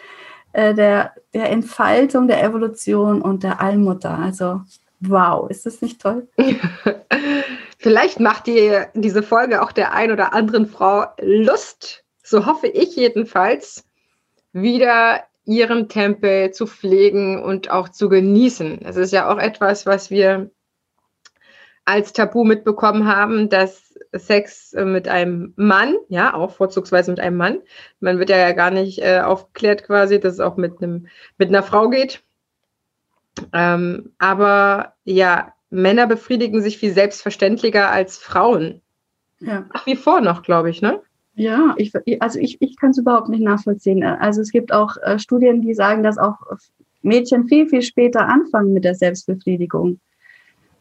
äh, 0.52 0.74
der, 0.74 1.12
der 1.34 1.50
Entfaltung, 1.50 2.28
der 2.28 2.42
Evolution 2.42 3.22
und 3.22 3.42
der 3.42 3.60
Allmutter. 3.60 4.18
Also 4.18 4.62
wow, 5.00 5.50
ist 5.50 5.66
das 5.66 5.82
nicht 5.82 6.00
toll? 6.00 6.28
Vielleicht 7.78 8.20
macht 8.20 8.46
die, 8.46 8.78
diese 8.94 9.22
Folge 9.22 9.62
auch 9.62 9.72
der 9.72 9.92
ein 9.92 10.12
oder 10.12 10.32
anderen 10.32 10.66
Frau 10.66 11.06
Lust, 11.20 12.04
so 12.22 12.46
hoffe 12.46 12.68
ich 12.68 12.94
jedenfalls, 12.94 13.84
wieder 14.52 15.24
ihren 15.44 15.88
Tempel 15.88 16.52
zu 16.52 16.66
pflegen 16.66 17.42
und 17.42 17.70
auch 17.70 17.88
zu 17.88 18.08
genießen. 18.08 18.80
Das 18.82 18.96
ist 18.96 19.12
ja 19.12 19.32
auch 19.32 19.38
etwas, 19.38 19.86
was 19.86 20.10
wir 20.10 20.50
als 21.84 22.12
Tabu 22.12 22.44
mitbekommen 22.44 23.08
haben, 23.08 23.48
dass 23.48 23.91
Sex 24.14 24.74
mit 24.74 25.08
einem 25.08 25.52
Mann, 25.56 25.96
ja, 26.08 26.34
auch 26.34 26.52
vorzugsweise 26.52 27.10
mit 27.10 27.20
einem 27.20 27.36
Mann, 27.36 27.58
man 28.00 28.18
wird 28.18 28.30
ja 28.30 28.52
gar 28.52 28.70
nicht 28.70 28.98
äh, 28.98 29.20
aufgeklärt 29.20 29.84
quasi, 29.84 30.20
dass 30.20 30.34
es 30.34 30.40
auch 30.40 30.56
mit, 30.56 30.82
einem, 30.82 31.06
mit 31.38 31.48
einer 31.48 31.62
Frau 31.62 31.88
geht. 31.88 32.22
Ähm, 33.52 34.12
aber 34.18 34.94
ja, 35.04 35.54
Männer 35.70 36.06
befriedigen 36.06 36.60
sich 36.60 36.78
viel 36.78 36.92
selbstverständlicher 36.92 37.90
als 37.90 38.18
Frauen. 38.18 38.82
Ja. 39.40 39.64
Nach 39.72 39.86
wie 39.86 39.96
vor 39.96 40.20
noch, 40.20 40.42
glaube 40.42 40.70
ich, 40.70 40.82
ne? 40.82 41.00
Ja, 41.34 41.74
ich, 41.78 41.92
also 42.20 42.38
ich, 42.38 42.60
ich 42.60 42.76
kann 42.76 42.90
es 42.90 42.98
überhaupt 42.98 43.30
nicht 43.30 43.42
nachvollziehen. 43.42 44.04
Also 44.04 44.42
es 44.42 44.52
gibt 44.52 44.72
auch 44.72 44.96
äh, 45.02 45.18
Studien, 45.18 45.62
die 45.62 45.72
sagen, 45.72 46.02
dass 46.02 46.18
auch 46.18 46.36
Mädchen 47.00 47.48
viel, 47.48 47.68
viel 47.68 47.82
später 47.82 48.28
anfangen 48.28 48.74
mit 48.74 48.84
der 48.84 48.94
Selbstbefriedigung. 48.94 49.98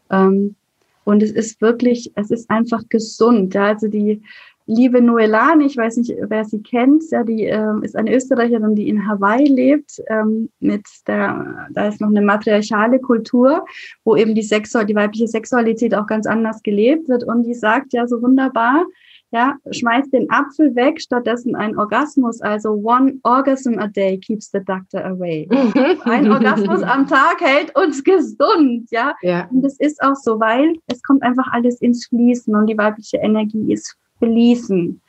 Ähm, 0.10 0.56
und 1.04 1.24
es 1.24 1.32
ist 1.32 1.62
wirklich, 1.62 2.12
es 2.16 2.32
ist 2.32 2.50
einfach 2.50 2.84
gesund. 2.90 3.54
Ja? 3.54 3.68
Also 3.68 3.88
die 3.88 4.22
liebe 4.68 5.02
Noelani, 5.02 5.66
ich 5.66 5.78
weiß 5.78 5.98
nicht, 5.98 6.14
wer 6.22 6.46
sie 6.46 6.62
kennt, 6.62 7.04
ja, 7.12 7.24
die 7.24 7.46
ähm, 7.46 7.84
ist 7.84 7.96
eine 7.96 8.16
Österreicherin, 8.16 8.76
die 8.76 8.88
in 8.88 9.08
Hawaii 9.08 9.48
lebt. 9.48 10.02
Ähm, 10.08 10.50
mit 10.60 10.86
der, 11.08 11.68
da 11.72 11.88
ist 11.88 12.00
noch 12.00 12.10
eine 12.10 12.22
matriarchale 12.22 13.00
Kultur, 13.00 13.66
wo 14.04 14.16
eben 14.16 14.36
die, 14.36 14.44
Sexual, 14.44 14.86
die 14.86 14.96
weibliche 14.96 15.28
Sexualität 15.28 15.96
auch 15.96 16.08
ganz 16.08 16.26
anders 16.26 16.64
gelebt 16.64 17.10
wird. 17.10 17.24
Und 17.24 17.44
die 17.44 17.54
sagt 17.54 17.94
ja 17.94 18.08
so 18.08 18.22
wunderbar, 18.22 18.86
ja, 19.32 19.56
schmeiß 19.72 20.10
den 20.10 20.30
Apfel 20.30 20.76
weg, 20.76 21.00
stattdessen 21.02 21.56
ein 21.56 21.78
Orgasmus. 21.78 22.41
Also 22.41 22.72
one 22.72 23.20
orgasm 23.24 23.80
a 23.80 23.88
day 23.88 24.17
keeps 24.17 24.52
the 24.52 24.60
doctor 24.60 25.06
away. 25.06 25.48
ein 26.04 26.30
Orgasmus 26.30 26.84
am 26.84 27.08
Tag 27.08 27.39
hält 27.39 27.74
uns 27.78 28.04
gesund, 28.04 28.89
ja? 28.91 29.15
ja. 29.22 29.48
Und 29.50 29.62
das 29.62 29.80
ist 29.80 30.02
auch 30.04 30.15
so, 30.15 30.39
weil 30.39 30.76
es 30.88 31.02
kommt 31.02 31.24
einfach 31.24 31.48
alles 31.52 31.80
ins 31.82 32.08
Fließen 32.08 32.54
und 32.54 32.67
die 32.67 32.78
weibliche 32.78 33.17
Energie 33.17 33.72
ist 33.72 33.96
fließen. 34.20 35.02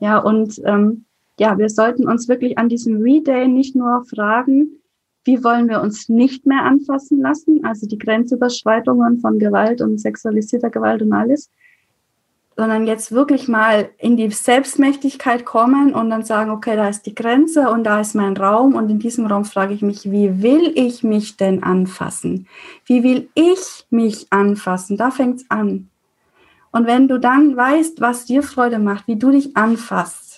Ja, 0.00 0.18
und 0.18 0.60
ähm, 0.64 1.04
ja, 1.38 1.56
wir 1.56 1.68
sollten 1.68 2.08
uns 2.08 2.28
wirklich 2.28 2.58
an 2.58 2.68
diesem 2.68 3.00
Reday 3.00 3.46
nicht 3.46 3.76
nur 3.76 4.04
fragen, 4.04 4.80
wie 5.24 5.44
wollen 5.44 5.68
wir 5.68 5.80
uns 5.80 6.08
nicht 6.08 6.44
mehr 6.46 6.64
anfassen 6.64 7.20
lassen, 7.20 7.64
also 7.64 7.86
die 7.86 7.98
Grenzüberschreitungen 7.98 9.20
von 9.20 9.38
Gewalt 9.38 9.80
und 9.80 10.00
sexualisierter 10.00 10.70
Gewalt 10.70 11.02
und 11.02 11.12
alles, 11.12 11.50
sondern 12.60 12.86
jetzt 12.86 13.10
wirklich 13.10 13.48
mal 13.48 13.88
in 13.96 14.18
die 14.18 14.30
Selbstmächtigkeit 14.30 15.46
kommen 15.46 15.94
und 15.94 16.10
dann 16.10 16.24
sagen, 16.24 16.50
okay, 16.50 16.76
da 16.76 16.90
ist 16.90 17.06
die 17.06 17.14
Grenze 17.14 17.70
und 17.70 17.84
da 17.84 18.02
ist 18.02 18.14
mein 18.14 18.36
Raum 18.36 18.74
und 18.74 18.90
in 18.90 18.98
diesem 18.98 19.24
Raum 19.24 19.46
frage 19.46 19.72
ich 19.72 19.80
mich, 19.80 20.10
wie 20.10 20.42
will 20.42 20.70
ich 20.74 21.02
mich 21.02 21.38
denn 21.38 21.62
anfassen? 21.62 22.46
Wie 22.84 23.02
will 23.02 23.30
ich 23.32 23.86
mich 23.88 24.26
anfassen? 24.28 24.98
Da 24.98 25.10
fängt 25.10 25.36
es 25.36 25.50
an. 25.50 25.88
Und 26.70 26.86
wenn 26.86 27.08
du 27.08 27.18
dann 27.18 27.56
weißt, 27.56 28.02
was 28.02 28.26
dir 28.26 28.42
Freude 28.42 28.78
macht, 28.78 29.06
wie 29.06 29.16
du 29.16 29.30
dich 29.30 29.56
anfasst, 29.56 30.29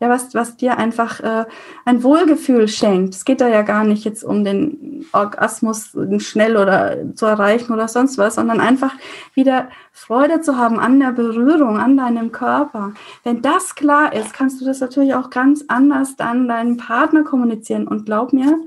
ja, 0.00 0.08
was, 0.08 0.34
was 0.34 0.56
dir 0.56 0.76
einfach 0.76 1.20
äh, 1.20 1.44
ein 1.84 2.02
Wohlgefühl 2.02 2.68
schenkt. 2.68 3.14
Es 3.14 3.24
geht 3.24 3.40
da 3.40 3.48
ja 3.48 3.62
gar 3.62 3.84
nicht 3.84 4.04
jetzt 4.04 4.24
um 4.24 4.44
den 4.44 5.06
Orgasmus 5.12 5.96
schnell 6.18 6.56
oder 6.56 7.14
zu 7.14 7.26
erreichen 7.26 7.72
oder 7.72 7.86
sonst 7.88 8.18
was, 8.18 8.34
sondern 8.34 8.60
einfach 8.60 8.92
wieder 9.34 9.68
Freude 9.92 10.40
zu 10.40 10.58
haben 10.58 10.80
an 10.80 10.98
der 10.98 11.12
Berührung, 11.12 11.78
an 11.78 11.96
deinem 11.96 12.32
Körper. 12.32 12.92
Wenn 13.22 13.40
das 13.40 13.76
klar 13.76 14.12
ist, 14.12 14.34
kannst 14.34 14.60
du 14.60 14.64
das 14.64 14.80
natürlich 14.80 15.14
auch 15.14 15.30
ganz 15.30 15.64
anders 15.68 16.16
dann 16.16 16.48
deinem 16.48 16.76
Partner 16.76 17.22
kommunizieren. 17.22 17.86
Und 17.86 18.04
glaub 18.04 18.32
mir, 18.32 18.58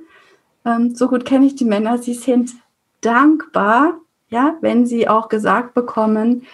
ähm, 0.65 0.95
so 0.95 1.07
gut 1.07 1.25
kenne 1.25 1.45
ich 1.45 1.55
die 1.55 1.65
Männer, 1.65 1.97
sie 1.97 2.13
sind 2.13 2.51
dankbar, 3.01 3.95
ja, 4.29 4.55
wenn 4.61 4.85
sie 4.85 5.07
auch 5.07 5.29
gesagt 5.29 5.73
bekommen, 5.73 6.45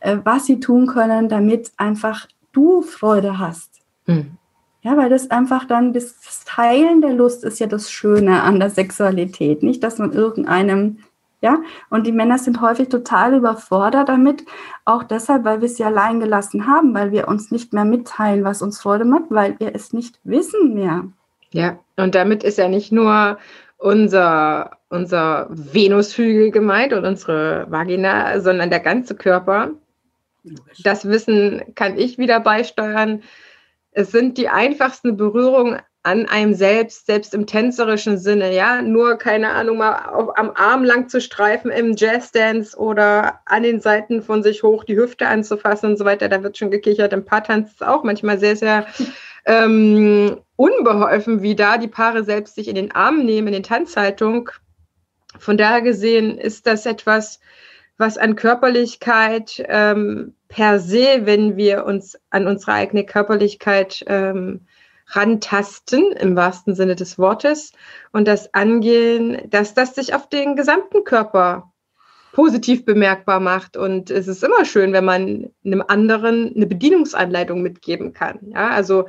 äh, 0.00 0.18
was 0.24 0.46
sie 0.46 0.60
tun 0.60 0.86
können, 0.86 1.28
damit 1.28 1.72
einfach 1.76 2.26
du 2.52 2.82
Freude 2.82 3.38
hast. 3.38 3.69
Hm. 4.06 4.32
Ja, 4.82 4.96
weil 4.96 5.10
das 5.10 5.30
einfach 5.30 5.66
dann 5.66 5.92
das 5.92 6.44
Teilen 6.46 7.02
der 7.02 7.12
Lust 7.12 7.44
ist 7.44 7.60
ja 7.60 7.66
das 7.66 7.90
Schöne 7.90 8.42
an 8.42 8.58
der 8.58 8.70
Sexualität, 8.70 9.62
nicht, 9.62 9.82
dass 9.82 9.98
man 9.98 10.12
irgendeinem 10.12 10.98
ja, 11.42 11.62
und 11.88 12.06
die 12.06 12.12
Männer 12.12 12.36
sind 12.36 12.60
häufig 12.60 12.90
total 12.90 13.34
überfordert 13.34 14.10
damit, 14.10 14.44
auch 14.84 15.02
deshalb, 15.02 15.44
weil 15.44 15.62
wir 15.62 15.68
sie 15.68 15.84
allein 15.84 16.20
gelassen 16.20 16.66
haben, 16.66 16.94
weil 16.94 17.12
wir 17.12 17.28
uns 17.28 17.50
nicht 17.50 17.72
mehr 17.72 17.86
mitteilen, 17.86 18.44
was 18.44 18.60
uns 18.60 18.80
Freude 18.80 19.06
macht, 19.06 19.30
weil 19.30 19.58
wir 19.58 19.74
es 19.74 19.94
nicht 19.94 20.20
wissen 20.22 20.74
mehr. 20.74 21.04
Ja, 21.52 21.78
und 21.96 22.14
damit 22.14 22.44
ist 22.44 22.58
ja 22.58 22.68
nicht 22.68 22.92
nur 22.92 23.38
unser, 23.78 24.72
unser 24.90 25.48
Venushügel 25.50 26.50
gemeint 26.50 26.92
und 26.92 27.06
unsere 27.06 27.66
Vagina, 27.70 28.38
sondern 28.40 28.68
der 28.68 28.80
ganze 28.80 29.14
Körper. 29.14 29.70
Das 30.84 31.08
Wissen 31.08 31.62
kann 31.74 31.98
ich 31.98 32.18
wieder 32.18 32.40
beisteuern. 32.40 33.22
Es 33.92 34.10
sind 34.12 34.38
die 34.38 34.48
einfachsten 34.48 35.16
Berührungen 35.16 35.80
an 36.02 36.26
einem 36.26 36.54
selbst, 36.54 37.06
selbst 37.06 37.34
im 37.34 37.46
tänzerischen 37.46 38.16
Sinne, 38.16 38.54
ja, 38.54 38.80
nur 38.80 39.16
keine 39.16 39.50
Ahnung, 39.50 39.78
mal 39.78 40.06
auf, 40.06 40.36
am 40.38 40.52
Arm 40.54 40.82
lang 40.82 41.08
zu 41.08 41.20
streifen 41.20 41.70
im 41.70 41.94
Jazzdance 41.94 42.76
oder 42.76 43.40
an 43.44 43.62
den 43.62 43.80
Seiten 43.80 44.22
von 44.22 44.42
sich 44.42 44.62
hoch 44.62 44.84
die 44.84 44.96
Hüfte 44.96 45.26
anzufassen 45.26 45.90
und 45.90 45.98
so 45.98 46.06
weiter, 46.06 46.30
da 46.30 46.42
wird 46.42 46.56
schon 46.56 46.70
gekichert. 46.70 47.12
Im 47.12 47.26
Paartanz 47.26 47.68
ist 47.68 47.80
es 47.82 47.86
auch 47.86 48.02
manchmal 48.02 48.38
sehr, 48.38 48.56
sehr 48.56 48.86
ähm, 49.44 50.38
unbeholfen, 50.56 51.42
wie 51.42 51.54
da 51.54 51.76
die 51.76 51.88
Paare 51.88 52.24
selbst 52.24 52.54
sich 52.54 52.68
in 52.68 52.76
den 52.76 52.92
Arm 52.92 53.24
nehmen, 53.24 53.48
in 53.48 53.54
den 53.54 53.62
Tanzhaltung. 53.62 54.48
Von 55.38 55.58
daher 55.58 55.82
gesehen 55.82 56.38
ist 56.38 56.66
das 56.66 56.86
etwas, 56.86 57.40
was 58.00 58.16
an 58.16 58.34
Körperlichkeit 58.34 59.62
ähm, 59.68 60.34
per 60.48 60.80
se, 60.80 61.20
wenn 61.26 61.56
wir 61.56 61.84
uns 61.84 62.18
an 62.30 62.46
unsere 62.46 62.72
eigene 62.72 63.04
Körperlichkeit 63.04 64.02
ähm, 64.06 64.62
rantasten, 65.08 66.12
im 66.12 66.34
wahrsten 66.34 66.74
Sinne 66.74 66.96
des 66.96 67.18
Wortes, 67.18 67.72
und 68.12 68.26
das 68.26 68.54
angehen, 68.54 69.42
dass 69.50 69.74
das 69.74 69.94
sich 69.94 70.14
auf 70.14 70.28
den 70.28 70.56
gesamten 70.56 71.04
Körper 71.04 71.70
positiv 72.32 72.84
bemerkbar 72.84 73.38
macht. 73.38 73.76
Und 73.76 74.10
es 74.10 74.28
ist 74.28 74.42
immer 74.42 74.64
schön, 74.64 74.92
wenn 74.92 75.04
man 75.04 75.50
einem 75.64 75.84
anderen 75.86 76.52
eine 76.54 76.66
Bedienungsanleitung 76.66 77.60
mitgeben 77.60 78.12
kann. 78.14 78.38
Ja, 78.54 78.70
also 78.70 79.06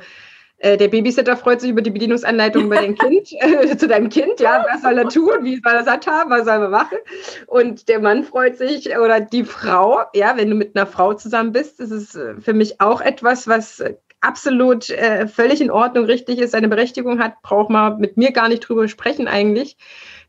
der 0.62 0.88
Babysitter 0.88 1.36
freut 1.36 1.60
sich 1.60 1.70
über 1.70 1.82
die 1.82 1.90
Bedienungsanleitung 1.90 2.68
bei 2.68 2.86
dem 2.86 2.96
Kind, 2.96 3.32
äh, 3.40 3.76
zu 3.76 3.88
deinem 3.88 4.08
Kind, 4.08 4.40
ja, 4.40 4.64
was 4.70 4.82
soll 4.82 4.96
er 4.96 5.08
tun, 5.08 5.42
wie 5.42 5.60
soll 5.60 5.72
er 5.72 5.84
satt 5.84 6.06
haben, 6.06 6.30
was 6.30 6.44
soll 6.44 6.62
er 6.62 6.68
machen? 6.68 6.98
Und 7.46 7.88
der 7.88 8.00
Mann 8.00 8.24
freut 8.24 8.56
sich 8.56 8.96
oder 8.96 9.20
die 9.20 9.44
Frau, 9.44 10.02
ja, 10.14 10.36
wenn 10.36 10.50
du 10.50 10.54
mit 10.54 10.76
einer 10.76 10.86
Frau 10.86 11.14
zusammen 11.14 11.52
bist, 11.52 11.80
das 11.80 11.90
ist 11.90 12.14
äh, 12.14 12.40
für 12.40 12.52
mich 12.52 12.80
auch 12.80 13.00
etwas, 13.00 13.48
was 13.48 13.82
absolut 14.22 14.90
äh, 14.90 15.28
völlig 15.28 15.60
in 15.60 15.70
Ordnung, 15.70 16.06
richtig 16.06 16.38
ist, 16.38 16.52
seine 16.52 16.68
Berechtigung 16.68 17.18
hat, 17.18 17.42
braucht 17.42 17.70
man 17.70 17.98
mit 17.98 18.16
mir 18.16 18.32
gar 18.32 18.48
nicht 18.48 18.60
drüber 18.60 18.88
sprechen 18.88 19.28
eigentlich 19.28 19.76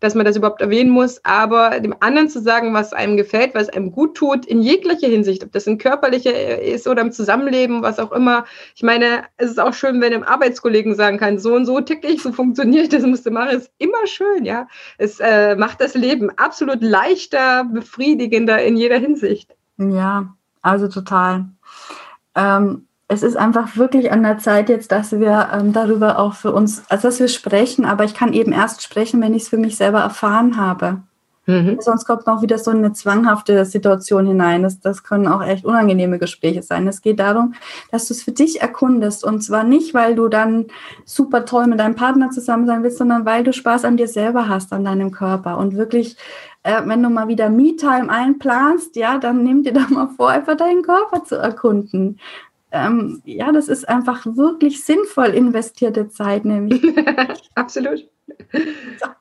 dass 0.03 0.15
man 0.15 0.25
das 0.25 0.35
überhaupt 0.35 0.59
erwähnen 0.59 0.89
muss, 0.89 1.23
aber 1.23 1.79
dem 1.79 1.95
anderen 2.01 2.27
zu 2.27 2.41
sagen, 2.41 2.73
was 2.73 2.91
einem 2.91 3.15
gefällt, 3.15 3.55
was 3.55 3.69
einem 3.69 3.93
gut 3.93 4.17
tut, 4.17 4.45
in 4.45 4.61
jeglicher 4.61 5.07
Hinsicht, 5.07 5.45
ob 5.45 5.53
das 5.53 5.65
in 5.65 5.77
körperlicher 5.77 6.61
ist 6.61 6.89
oder 6.89 7.01
im 7.01 7.13
Zusammenleben, 7.13 7.83
was 7.83 7.99
auch 7.99 8.11
immer. 8.11 8.43
Ich 8.75 8.83
meine, 8.83 9.23
es 9.37 9.51
ist 9.51 9.61
auch 9.61 9.73
schön, 9.73 10.01
wenn 10.01 10.13
ein 10.13 10.25
Arbeitskollegen 10.25 10.93
sagen 10.95 11.19
kann, 11.19 11.39
so 11.39 11.55
und 11.55 11.65
so 11.65 11.79
tick 11.79 12.03
ich, 12.03 12.21
so 12.21 12.33
funktioniert 12.33 12.91
das, 12.91 13.03
musst 13.03 13.25
du 13.25 13.31
machen, 13.31 13.55
ist 13.55 13.71
immer 13.77 14.05
schön, 14.05 14.43
ja. 14.43 14.67
Es 14.97 15.21
äh, 15.21 15.55
macht 15.55 15.79
das 15.79 15.93
Leben 15.93 16.29
absolut 16.31 16.81
leichter, 16.81 17.63
befriedigender 17.63 18.61
in 18.61 18.75
jeder 18.75 18.97
Hinsicht. 18.97 19.55
Ja, 19.77 20.35
also 20.61 20.89
total. 20.89 21.45
Ähm, 22.35 22.87
es 23.07 23.23
ist 23.23 23.35
einfach 23.35 23.75
wirklich 23.77 24.11
an 24.11 24.23
der 24.23 24.37
Zeit 24.37 24.69
jetzt, 24.69 24.91
dass 24.91 25.11
wir 25.11 25.49
ähm, 25.53 25.73
darüber 25.73 26.19
auch 26.19 26.33
für 26.33 26.51
uns, 26.53 26.83
also 26.89 27.07
dass 27.07 27.19
wir 27.19 27.27
sprechen, 27.27 27.85
aber 27.85 28.05
ich 28.05 28.13
kann 28.13 28.33
eben 28.33 28.51
erst 28.51 28.81
sprechen, 28.81 29.21
wenn 29.21 29.33
ich 29.33 29.43
es 29.43 29.49
für 29.49 29.57
mich 29.57 29.77
selber 29.77 29.99
erfahren 29.99 30.57
habe. 30.57 31.03
Mhm. 31.45 31.77
Sonst 31.81 32.05
kommt 32.05 32.25
noch 32.25 32.41
wieder 32.41 32.57
so 32.57 32.71
eine 32.71 32.93
zwanghafte 32.93 33.65
Situation 33.65 34.25
hinein. 34.25 34.63
Das, 34.63 34.79
das 34.79 35.03
können 35.03 35.27
auch 35.27 35.43
echt 35.43 35.65
unangenehme 35.65 36.17
Gespräche 36.17 36.63
sein. 36.63 36.87
Es 36.87 37.01
geht 37.01 37.19
darum, 37.19 37.53
dass 37.91 38.07
du 38.07 38.13
es 38.13 38.23
für 38.23 38.31
dich 38.31 38.61
erkundest. 38.61 39.25
Und 39.25 39.41
zwar 39.41 39.65
nicht, 39.65 39.93
weil 39.93 40.15
du 40.15 40.29
dann 40.29 40.67
super 41.03 41.43
toll 41.43 41.67
mit 41.67 41.81
deinem 41.81 41.95
Partner 41.95 42.29
zusammen 42.29 42.65
sein 42.65 42.81
willst, 42.83 42.97
sondern 42.97 43.25
weil 43.25 43.43
du 43.43 43.51
Spaß 43.51 43.83
an 43.83 43.97
dir 43.97 44.07
selber 44.07 44.47
hast, 44.47 44.71
an 44.71 44.85
deinem 44.85 45.11
Körper. 45.11 45.57
Und 45.57 45.75
wirklich, 45.75 46.15
äh, 46.63 46.81
wenn 46.85 47.03
du 47.03 47.09
mal 47.09 47.27
wieder 47.27 47.49
Me-Time 47.49 48.09
einplanst, 48.09 48.95
ja, 48.95 49.17
dann 49.17 49.43
nimm 49.43 49.63
dir 49.63 49.73
da 49.73 49.85
mal 49.89 50.07
vor, 50.15 50.29
einfach 50.29 50.55
deinen 50.55 50.81
Körper 50.81 51.25
zu 51.25 51.35
erkunden 51.35 52.19
ähm, 52.73 53.21
ja, 53.23 53.51
das 53.51 53.67
ist 53.67 53.87
einfach 53.87 54.25
wirklich 54.25 54.83
sinnvoll 54.83 55.27
investierte 55.27 56.09
Zeit, 56.09 56.43
nämlich. 56.43 56.81
Absolut. 57.55 58.09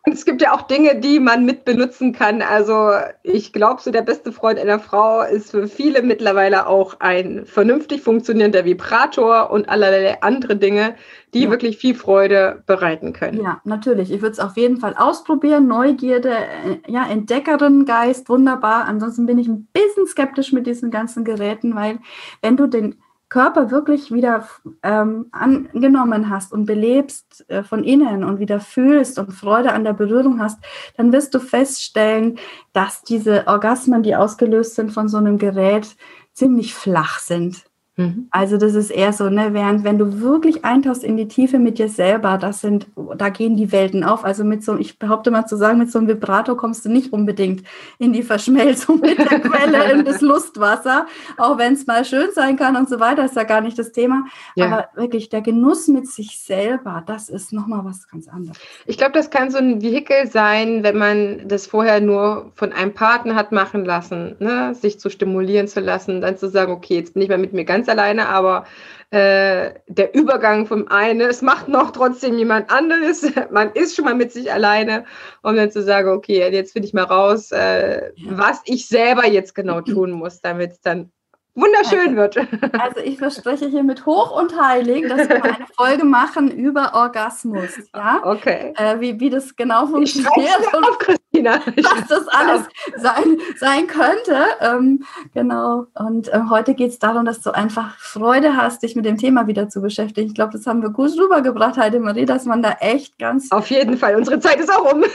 Und 0.07 0.13
es 0.13 0.25
gibt 0.25 0.41
ja 0.41 0.53
auch 0.53 0.63
Dinge, 0.63 0.99
die 1.01 1.21
man 1.21 1.45
mit 1.45 1.65
benutzen 1.65 2.13
kann. 2.13 2.41
Also 2.41 2.93
ich 3.23 3.53
glaube, 3.53 3.83
so 3.83 3.91
der 3.91 4.03
beste 4.03 4.33
Freund 4.33 4.59
einer 4.59 4.79
Frau 4.79 5.23
ist 5.23 5.51
für 5.51 5.67
viele 5.67 6.03
mittlerweile 6.03 6.67
auch 6.67 7.01
ein 7.01 7.45
vernünftig 7.45 8.01
funktionierender 8.01 8.65
Vibrator 8.65 9.51
und 9.51 9.69
allerlei 9.69 10.23
andere 10.23 10.57
Dinge, 10.57 10.95
die 11.35 11.45
ja. 11.45 11.51
wirklich 11.51 11.79
viel 11.79 11.95
Freude 11.95 12.63
bereiten 12.67 13.13
können. 13.13 13.43
Ja, 13.43 13.61
natürlich. 13.65 14.13
Ich 14.13 14.23
würde 14.23 14.33
es 14.33 14.41
auf 14.41 14.57
jeden 14.57 14.79
Fall 14.79 14.95
ausprobieren. 14.97 15.67
Neugierde, 15.67 16.31
äh, 16.31 16.91
ja, 16.91 17.07
Entdeckerin, 17.07 17.85
Geist, 17.85 18.29
wunderbar. 18.29 18.85
Ansonsten 18.87 19.27
bin 19.27 19.39
ich 19.39 19.49
ein 19.49 19.69
bisschen 19.73 20.07
skeptisch 20.07 20.53
mit 20.53 20.67
diesen 20.67 20.91
ganzen 20.91 21.25
Geräten, 21.25 21.75
weil 21.75 21.99
wenn 22.41 22.57
du 22.57 22.67
den 22.67 23.02
Körper 23.33 23.71
wirklich 23.71 24.13
wieder 24.13 24.47
ähm, 24.83 25.29
angenommen 25.33 26.29
hast 26.29 26.53
und 26.53 26.67
belebst 26.67 27.47
äh, 27.49 27.63
von 27.63 27.83
innen 27.83 28.25
und 28.25 28.41
wieder 28.41 28.61
fühlst 28.61 29.19
und 29.19 29.33
Freude 29.33 29.73
an 29.73 29.85
der 29.85 29.95
Berührung 29.95 30.39
hast, 30.39 30.59
dann 30.99 31.15
wirst 31.15 31.33
du 31.33 31.39
feststellen, 31.39 32.39
dass 32.75 33.01
diese 33.05 33.47
Orgasmen, 33.47 34.03
die 34.03 34.17
ausgelöst 34.17 34.75
sind 34.75 34.93
von 34.93 35.09
so 35.09 35.17
einem 35.17 35.39
Gerät, 35.39 35.97
ziemlich 36.35 36.75
flach 36.75 37.21
sind. 37.21 37.65
Mhm. 37.97 38.29
Also 38.31 38.57
das 38.57 38.75
ist 38.75 38.91
eher 38.91 39.13
so, 39.13 39.29
ne, 39.29 39.53
während 39.53 39.85
wenn 39.85 39.99
du 39.99 40.21
wirklich 40.21 40.65
eintauchst 40.65 41.05
in 41.05 41.19
die 41.19 41.29
Tiefe 41.29 41.59
mit 41.59 41.79
dir 41.79 41.89
selber, 41.89 42.39
das 42.39 42.63
sind, 42.63 42.87
da 43.19 43.29
gehen 43.29 43.55
die 43.57 43.71
Welten 43.71 44.03
auf. 44.03 44.25
Also 44.25 44.45
mit 44.45 44.65
so, 44.65 44.79
ich 44.79 44.99
behaupte 44.99 45.31
mal 45.31 45.45
zu 45.47 45.57
sagen, 45.57 45.79
mit 45.79 45.93
so 45.93 45.99
einem 45.99 46.09
Vibrator 46.09 46.57
kommst 46.57 46.87
du 46.87 46.89
nicht 46.89 47.13
unbedingt 47.13 47.65
in 47.99 48.15
die 48.15 48.23
Verschmelzung 48.23 49.01
mit 49.01 49.19
der 49.19 49.41
Quelle 49.41 49.93
in 49.93 50.05
das 50.07 50.23
Lustwasser, 50.23 51.07
auch 51.37 51.59
wenn 51.59 51.75
es 51.75 51.87
mal 51.87 52.05
schön 52.07 52.29
sein 52.35 52.57
kann 52.57 52.77
und 52.77 52.89
so 52.89 52.99
weiter, 52.99 53.27
ist 53.27 53.37
ja 53.37 53.45
gar 53.45 53.61
nicht 53.61 53.79
das 53.79 53.93
Thema. 53.93 54.25
Ja. 54.55 54.67
Aber 54.67 54.89
wirklich 54.95 55.29
der 55.29 55.43
Genuss 55.43 55.87
mit 55.89 56.09
sich 56.09 56.39
selber, 56.39 57.03
das 57.07 57.29
ist 57.29 57.53
nochmal 57.53 57.85
was 57.85 58.09
ganz 58.09 58.27
anderes. 58.27 58.57
Ich 58.87 58.97
glaube, 58.97 59.13
das 59.13 59.29
kann 59.29 59.51
so 59.51 59.59
ein 59.59 59.83
Vehikel 59.83 60.31
sein, 60.31 60.83
wenn 60.83 60.97
man 60.97 61.47
das 61.47 61.67
vorher 61.67 62.01
nur 62.01 62.53
von 62.55 62.73
einem 62.73 62.95
Partner 62.95 63.35
hat 63.35 63.53
machen 63.53 63.85
lassen, 63.85 64.37
ne? 64.39 64.75
sich 64.75 64.99
zu 64.99 65.11
stimulieren 65.11 65.69
zu 65.69 65.81
lassen, 65.81 66.23
dann 66.23 66.39
zu 66.39 66.49
sagen, 66.49 66.73
okay, 66.73 66.95
jetzt 66.95 67.13
bin 67.13 67.23
ich 67.23 67.29
mal 67.29 67.37
mit 67.37 67.53
mir 67.53 67.67
ganz 67.67 67.82
ganz 67.83 67.89
alleine, 67.89 68.29
aber 68.29 68.65
äh, 69.11 69.75
der 69.89 70.15
Übergang 70.15 70.67
vom 70.67 70.89
einen, 70.89 71.21
es 71.21 71.43
macht 71.43 71.69
noch 71.69 71.91
trotzdem 71.91 72.39
jemand 72.39 72.71
anderes, 72.71 73.31
man 73.51 73.73
ist 73.73 73.97
schon 73.97 74.05
mal 74.05 74.15
mit 74.15 74.33
sich 74.33 74.53
alleine, 74.53 75.05
um 75.43 75.57
dann 75.57 75.71
zu 75.71 75.83
sagen, 75.83 76.11
okay, 76.11 76.49
jetzt 76.51 76.73
finde 76.73 76.87
ich 76.87 76.95
mal 76.95 77.05
raus, 77.05 77.51
äh, 77.51 78.13
ja. 78.15 78.39
was 78.39 78.63
ich 78.65 78.87
selber 78.87 79.27
jetzt 79.27 79.55
genau 79.55 79.81
tun 79.81 80.13
muss, 80.13 80.41
damit 80.41 80.71
es 80.71 80.81
dann 80.81 81.11
wunderschön 81.55 82.17
also, 82.19 82.37
wird. 82.37 82.37
Also 82.81 83.01
ich 83.01 83.19
verspreche 83.19 83.67
hier 83.67 83.83
mit 83.83 84.07
hoch 84.07 84.41
und 84.41 84.59
heilig, 84.59 85.07
dass 85.09 85.29
wir 85.29 85.45
eine 85.45 85.67
Folge 85.77 86.05
machen 86.05 86.51
über 86.51 86.93
Orgasmus. 86.95 87.81
Ja? 87.95 88.23
Okay. 88.25 88.73
Äh, 88.77 89.01
wie, 89.01 89.21
wie 89.21 89.31
das 89.31 89.55
genau 89.57 89.87
funktioniert. 89.87 90.31
Ich 90.61 90.75
auf. 90.75 90.99
Was 91.77 92.09
das 92.09 92.29
alles 92.29 92.63
sein, 92.97 93.39
sein 93.57 93.87
könnte. 93.87 94.47
Ähm, 94.61 95.05
genau. 95.35 95.87
Und 95.95 96.29
äh, 96.29 96.41
heute 96.49 96.75
geht 96.75 96.91
es 96.91 96.99
darum, 96.99 97.25
dass 97.25 97.41
du 97.41 97.51
einfach 97.51 97.97
Freude 97.99 98.57
hast, 98.57 98.83
dich 98.83 98.97
mit 98.97 99.05
dem 99.05 99.19
Thema 99.19 99.47
wieder 99.47 99.69
zu 99.69 99.81
beschäftigen. 99.81 100.29
Ich 100.29 100.35
glaube, 100.35 100.53
das 100.53 100.67
haben 100.67 100.83
wir 100.83 100.91
gut 100.91 101.11
rübergebracht, 101.19 101.77
Heidemarie, 101.77 102.25
dass 102.25 102.45
man 102.45 102.63
da 102.63 102.73
echt 102.81 103.19
ganz. 103.19 103.51
Auf 103.51 103.71
jeden 103.71 103.97
Fall. 103.97 104.17
Unsere 104.17 104.41
Zeit 104.41 104.61
ist 104.61 104.73
auch 104.73 104.93
um. 104.93 105.03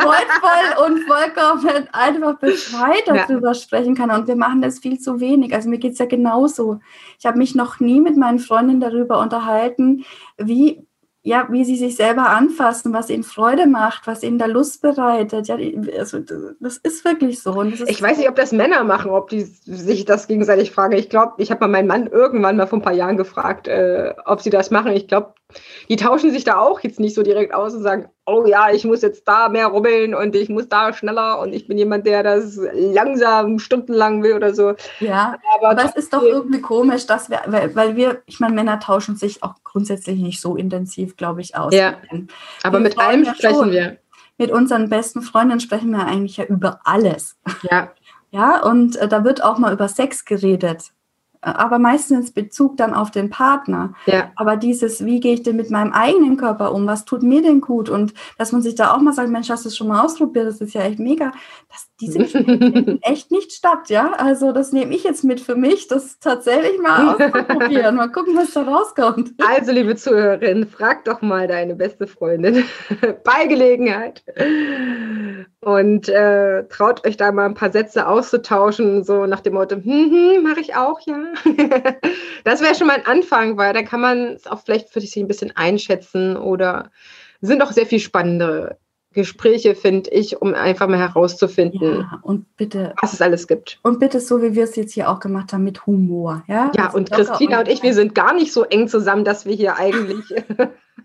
freudvoll 0.00 0.86
und 0.86 1.00
vollkommen 1.04 1.88
einfach 1.92 2.38
befreit 2.38 3.02
darüber 3.06 3.48
ja. 3.48 3.54
sprechen 3.54 3.94
kann. 3.94 4.10
Und 4.10 4.28
wir 4.28 4.36
machen 4.36 4.62
das 4.62 4.78
viel 4.78 4.98
zu 4.98 5.20
wenig. 5.20 5.54
Also 5.54 5.68
mir 5.68 5.78
geht 5.78 5.92
es 5.92 5.98
ja 5.98 6.06
genauso. 6.06 6.80
Ich 7.18 7.26
habe 7.26 7.38
mich 7.38 7.54
noch 7.54 7.80
nie 7.80 8.00
mit 8.00 8.16
meinen 8.16 8.38
Freundinnen 8.38 8.80
darüber 8.80 9.20
unterhalten, 9.20 10.04
wie 10.38 10.86
ja, 11.22 11.46
wie 11.50 11.64
sie 11.64 11.76
sich 11.76 11.96
selber 11.96 12.30
anfassen, 12.30 12.94
was 12.94 13.10
ihnen 13.10 13.24
Freude 13.24 13.66
macht, 13.66 14.06
was 14.06 14.22
ihnen 14.22 14.38
da 14.38 14.46
Lust 14.46 14.80
bereitet. 14.80 15.48
Ja, 15.48 15.56
also 15.98 16.18
das 16.60 16.78
ist 16.78 17.04
wirklich 17.04 17.42
so. 17.42 17.60
Ist 17.60 17.88
ich 17.90 18.00
weiß 18.00 18.16
nicht, 18.18 18.28
ob 18.28 18.36
das 18.36 18.52
Männer 18.52 18.84
machen, 18.84 19.10
ob 19.10 19.28
die 19.28 19.42
sich 19.42 20.06
das 20.06 20.28
gegenseitig 20.28 20.70
fragen. 20.70 20.96
Ich 20.96 21.10
glaube, 21.10 21.34
ich 21.36 21.50
habe 21.50 21.60
mal 21.60 21.68
meinen 21.68 21.88
Mann 21.88 22.06
irgendwann 22.06 22.56
mal 22.56 22.66
vor 22.66 22.78
ein 22.78 22.82
paar 22.82 22.94
Jahren 22.94 23.18
gefragt, 23.18 23.68
äh, 23.68 24.14
ob 24.24 24.40
sie 24.40 24.50
das 24.50 24.70
machen. 24.70 24.92
Ich 24.92 25.08
glaube, 25.08 25.34
die 25.88 25.96
tauschen 25.96 26.30
sich 26.30 26.44
da 26.44 26.58
auch 26.58 26.80
jetzt 26.80 27.00
nicht 27.00 27.14
so 27.14 27.22
direkt 27.22 27.54
aus 27.54 27.74
und 27.74 27.82
sagen, 27.82 28.08
oh 28.26 28.46
ja, 28.46 28.70
ich 28.70 28.84
muss 28.84 29.02
jetzt 29.02 29.26
da 29.26 29.48
mehr 29.48 29.66
rubbeln 29.66 30.14
und 30.14 30.34
ich 30.36 30.48
muss 30.48 30.68
da 30.68 30.92
schneller 30.92 31.40
und 31.40 31.52
ich 31.52 31.66
bin 31.66 31.78
jemand, 31.78 32.06
der 32.06 32.22
das 32.22 32.58
langsam 32.72 33.58
stundenlang 33.58 34.22
will 34.22 34.34
oder 34.34 34.54
so. 34.54 34.74
Ja, 35.00 35.36
aber, 35.56 35.70
aber 35.70 35.84
es 35.84 35.96
ist 35.96 36.12
doch 36.12 36.22
irgendwie 36.22 36.60
komisch, 36.60 37.06
dass 37.06 37.30
wir, 37.30 37.40
weil, 37.46 37.74
weil 37.74 37.96
wir, 37.96 38.22
ich 38.26 38.40
meine, 38.40 38.54
Männer 38.54 38.80
tauschen 38.80 39.16
sich 39.16 39.42
auch 39.42 39.54
grundsätzlich 39.64 40.18
nicht 40.18 40.40
so 40.40 40.56
intensiv, 40.56 41.16
glaube 41.16 41.40
ich, 41.40 41.56
aus. 41.56 41.74
Ja, 41.74 41.94
aber 42.62 42.78
wir 42.78 42.84
mit 42.84 42.98
allem 42.98 43.24
sprechen 43.24 43.54
schon. 43.54 43.70
wir. 43.70 43.98
Mit 44.38 44.50
unseren 44.52 44.88
besten 44.88 45.20
Freundinnen 45.20 45.60
sprechen 45.60 45.90
wir 45.90 46.06
eigentlich 46.06 46.38
ja 46.38 46.44
über 46.44 46.80
alles. 46.84 47.36
Ja. 47.70 47.92
Ja, 48.30 48.62
und 48.62 48.96
äh, 48.96 49.08
da 49.08 49.24
wird 49.24 49.42
auch 49.42 49.58
mal 49.58 49.72
über 49.72 49.88
Sex 49.88 50.24
geredet 50.24 50.92
aber 51.42 51.78
meistens 51.78 52.32
Bezug 52.32 52.76
dann 52.76 52.94
auf 52.94 53.10
den 53.10 53.30
Partner. 53.30 53.94
Ja. 54.06 54.30
Aber 54.36 54.56
dieses, 54.56 55.04
wie 55.04 55.20
gehe 55.20 55.34
ich 55.34 55.42
denn 55.42 55.56
mit 55.56 55.70
meinem 55.70 55.92
eigenen 55.92 56.36
Körper 56.36 56.72
um? 56.72 56.86
Was 56.86 57.04
tut 57.04 57.22
mir 57.22 57.42
denn 57.42 57.60
gut? 57.60 57.88
Und 57.88 58.12
dass 58.38 58.52
man 58.52 58.62
sich 58.62 58.74
da 58.74 58.92
auch 58.94 59.00
mal 59.00 59.12
sagt, 59.12 59.30
Mensch, 59.30 59.48
hast 59.48 59.64
du 59.64 59.68
es 59.68 59.76
schon 59.76 59.88
mal 59.88 60.04
ausprobiert? 60.04 60.46
Das 60.46 60.60
ist 60.60 60.74
ja 60.74 60.82
echt 60.82 60.98
mega. 60.98 61.32
Das, 61.68 61.88
diese 62.00 62.24
finden 62.26 62.98
echt 63.02 63.30
nicht 63.30 63.52
statt, 63.52 63.88
ja? 63.88 64.12
Also 64.12 64.52
das 64.52 64.72
nehme 64.72 64.94
ich 64.94 65.04
jetzt 65.04 65.24
mit 65.24 65.40
für 65.40 65.56
mich, 65.56 65.88
das 65.88 66.18
tatsächlich 66.18 66.80
mal 66.80 67.14
auszuprobieren. 67.14 67.96
mal 67.96 68.12
gucken, 68.12 68.36
was 68.36 68.52
da 68.52 68.62
rauskommt. 68.62 69.32
Also, 69.38 69.72
liebe 69.72 69.96
Zuhörerin, 69.96 70.66
frag 70.66 71.04
doch 71.04 71.22
mal 71.22 71.48
deine 71.48 71.74
beste 71.74 72.06
Freundin 72.06 72.64
bei 73.24 73.46
Gelegenheit. 73.46 74.22
Und 75.62 76.08
äh, 76.08 76.64
traut 76.68 77.06
euch 77.06 77.18
da 77.18 77.32
mal 77.32 77.44
ein 77.44 77.54
paar 77.54 77.70
Sätze 77.70 78.08
auszutauschen, 78.08 79.04
so 79.04 79.26
nach 79.26 79.40
dem 79.40 79.54
Motto, 79.54 79.76
hm, 79.76 79.84
hm, 79.84 80.42
mache 80.42 80.60
ich 80.60 80.74
auch, 80.74 81.00
ja. 81.06 81.18
das 82.44 82.62
wäre 82.62 82.74
schon 82.74 82.86
mal 82.86 82.96
ein 82.96 83.06
Anfang, 83.06 83.58
weil 83.58 83.74
da 83.74 83.82
kann 83.82 84.00
man 84.00 84.18
es 84.28 84.46
auch 84.46 84.60
vielleicht 84.64 84.88
für 84.88 85.02
sich 85.02 85.14
ein 85.16 85.28
bisschen 85.28 85.54
einschätzen 85.54 86.38
oder 86.38 86.90
sind 87.42 87.60
auch 87.60 87.72
sehr 87.72 87.84
viel 87.84 88.00
spannende 88.00 88.78
Gespräche, 89.12 89.74
finde 89.74 90.08
ich, 90.10 90.40
um 90.40 90.54
einfach 90.54 90.86
mal 90.86 90.98
herauszufinden, 90.98 92.00
ja, 92.00 92.20
und 92.22 92.56
bitte, 92.56 92.94
was 93.02 93.12
es 93.12 93.20
alles 93.20 93.48
gibt. 93.48 93.80
Und 93.82 93.98
bitte 93.98 94.20
so, 94.20 94.40
wie 94.40 94.54
wir 94.54 94.64
es 94.64 94.76
jetzt 94.76 94.94
hier 94.94 95.10
auch 95.10 95.18
gemacht 95.18 95.52
haben, 95.52 95.64
mit 95.64 95.84
Humor. 95.84 96.44
Ja, 96.46 96.70
ja 96.76 96.90
und 96.90 97.10
Christina 97.10 97.58
und 97.58 97.68
ich, 97.68 97.82
wir 97.82 97.92
sind 97.92 98.14
gar 98.14 98.32
nicht 98.32 98.52
so 98.52 98.62
eng 98.62 98.86
zusammen, 98.86 99.24
dass 99.24 99.46
wir 99.46 99.54
hier 99.54 99.76
eigentlich, 99.76 100.32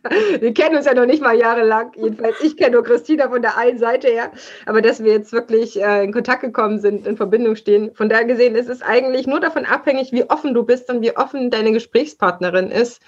wir 0.40 0.54
kennen 0.54 0.76
uns 0.76 0.86
ja 0.86 0.94
noch 0.94 1.06
nicht 1.06 1.22
mal 1.22 1.38
jahrelang, 1.38 1.92
jedenfalls 1.96 2.42
ich 2.42 2.58
kenne 2.58 2.72
nur 2.72 2.84
Christina 2.84 3.30
von 3.30 3.42
der 3.42 3.58
einen 3.58 3.78
Seite 3.78 4.08
her, 4.08 4.32
aber 4.66 4.82
dass 4.82 5.04
wir 5.04 5.14
jetzt 5.14 5.34
wirklich 5.34 5.82
äh, 5.82 6.04
in 6.04 6.14
Kontakt 6.14 6.42
gekommen 6.42 6.80
sind, 6.80 7.08
in 7.08 7.18
Verbindung 7.18 7.56
stehen. 7.56 7.94
Von 7.94 8.10
daher 8.10 8.26
gesehen 8.26 8.56
ist 8.56 8.70
es 8.70 8.82
eigentlich 8.82 9.28
nur 9.28 9.40
davon 9.40 9.66
abhängig, 9.66 10.12
wie 10.12 10.30
offen 10.30 10.54
du 10.54 10.64
bist 10.64 10.90
und 10.90 11.02
wie 11.02 11.16
offen 11.16 11.50
deine 11.52 11.72
Gesprächspartnerin 11.72 12.72
ist 12.72 13.02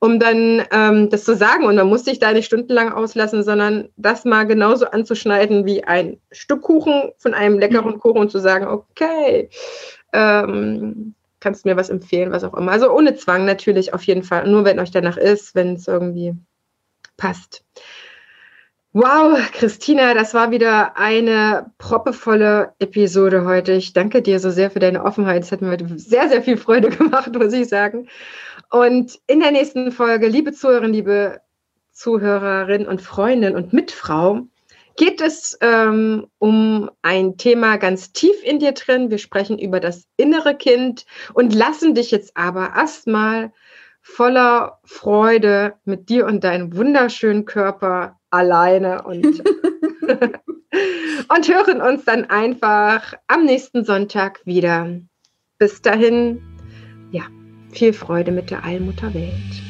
um 0.00 0.20
dann 0.20 0.64
ähm, 0.70 1.10
das 1.10 1.24
zu 1.24 1.34
sagen. 1.34 1.64
Und 1.64 1.76
man 1.76 1.88
muss 1.88 2.04
sich 2.04 2.18
da 2.18 2.32
nicht 2.32 2.46
stundenlang 2.46 2.92
auslassen, 2.92 3.42
sondern 3.42 3.88
das 3.96 4.24
mal 4.24 4.44
genauso 4.46 4.86
anzuschneiden 4.86 5.66
wie 5.66 5.84
ein 5.84 6.20
Stück 6.30 6.62
Kuchen 6.62 7.10
von 7.16 7.34
einem 7.34 7.58
leckeren 7.58 7.94
mhm. 7.94 7.98
Kuchen 7.98 8.18
und 8.18 8.30
zu 8.30 8.38
sagen, 8.38 8.66
okay, 8.66 9.50
ähm, 10.12 11.14
kannst 11.40 11.64
du 11.64 11.68
mir 11.68 11.76
was 11.76 11.90
empfehlen, 11.90 12.32
was 12.32 12.44
auch 12.44 12.54
immer. 12.54 12.72
Also 12.72 12.90
ohne 12.90 13.16
Zwang 13.16 13.44
natürlich 13.44 13.94
auf 13.94 14.02
jeden 14.04 14.22
Fall. 14.22 14.48
Nur 14.48 14.64
wenn 14.64 14.78
euch 14.78 14.90
danach 14.90 15.16
ist, 15.16 15.54
wenn 15.54 15.74
es 15.74 15.88
irgendwie 15.88 16.34
passt. 17.16 17.64
Wow, 18.94 19.38
Christina, 19.52 20.14
das 20.14 20.32
war 20.34 20.50
wieder 20.50 20.96
eine 20.96 21.70
proppevolle 21.78 22.72
Episode 22.78 23.44
heute. 23.44 23.72
Ich 23.72 23.92
danke 23.92 24.22
dir 24.22 24.40
so 24.40 24.50
sehr 24.50 24.70
für 24.70 24.78
deine 24.78 25.04
Offenheit. 25.04 25.42
Es 25.42 25.52
hat 25.52 25.60
mir 25.60 25.76
sehr, 25.96 26.28
sehr 26.28 26.42
viel 26.42 26.56
Freude 26.56 26.88
gemacht, 26.96 27.32
muss 27.34 27.52
ich 27.52 27.68
sagen. 27.68 28.08
Und 28.70 29.18
in 29.26 29.40
der 29.40 29.52
nächsten 29.52 29.92
Folge, 29.92 30.26
liebe 30.28 30.52
Zuhörerinnen, 30.52 30.94
liebe 30.94 31.40
Zuhörerin 31.92 32.86
und 32.86 33.02
Freundin 33.02 33.56
und 33.56 33.72
Mitfrau, 33.72 34.46
geht 34.98 35.20
es 35.20 35.56
ähm, 35.60 36.26
um 36.38 36.90
ein 37.02 37.38
Thema 37.38 37.76
ganz 37.76 38.12
tief 38.12 38.42
in 38.42 38.58
dir 38.58 38.72
drin. 38.72 39.10
Wir 39.10 39.18
sprechen 39.18 39.58
über 39.58 39.78
das 39.78 40.06
innere 40.16 40.56
Kind 40.56 41.06
und 41.32 41.54
lassen 41.54 41.94
dich 41.94 42.10
jetzt 42.10 42.36
aber 42.36 42.72
erstmal 42.76 43.52
voller 44.02 44.80
Freude 44.84 45.74
mit 45.84 46.08
dir 46.08 46.26
und 46.26 46.42
deinem 46.42 46.76
wunderschönen 46.76 47.44
Körper 47.44 48.18
alleine 48.30 49.02
und, 49.04 49.24
und 50.04 51.48
hören 51.48 51.80
uns 51.80 52.04
dann 52.04 52.24
einfach 52.24 53.14
am 53.28 53.44
nächsten 53.44 53.84
Sonntag 53.84 54.40
wieder. 54.46 54.98
Bis 55.58 55.80
dahin, 55.80 56.42
ja, 57.12 57.22
viel 57.70 57.92
Freude 57.92 58.32
mit 58.32 58.50
der 58.50 58.64
Allmutterwelt. 58.64 59.67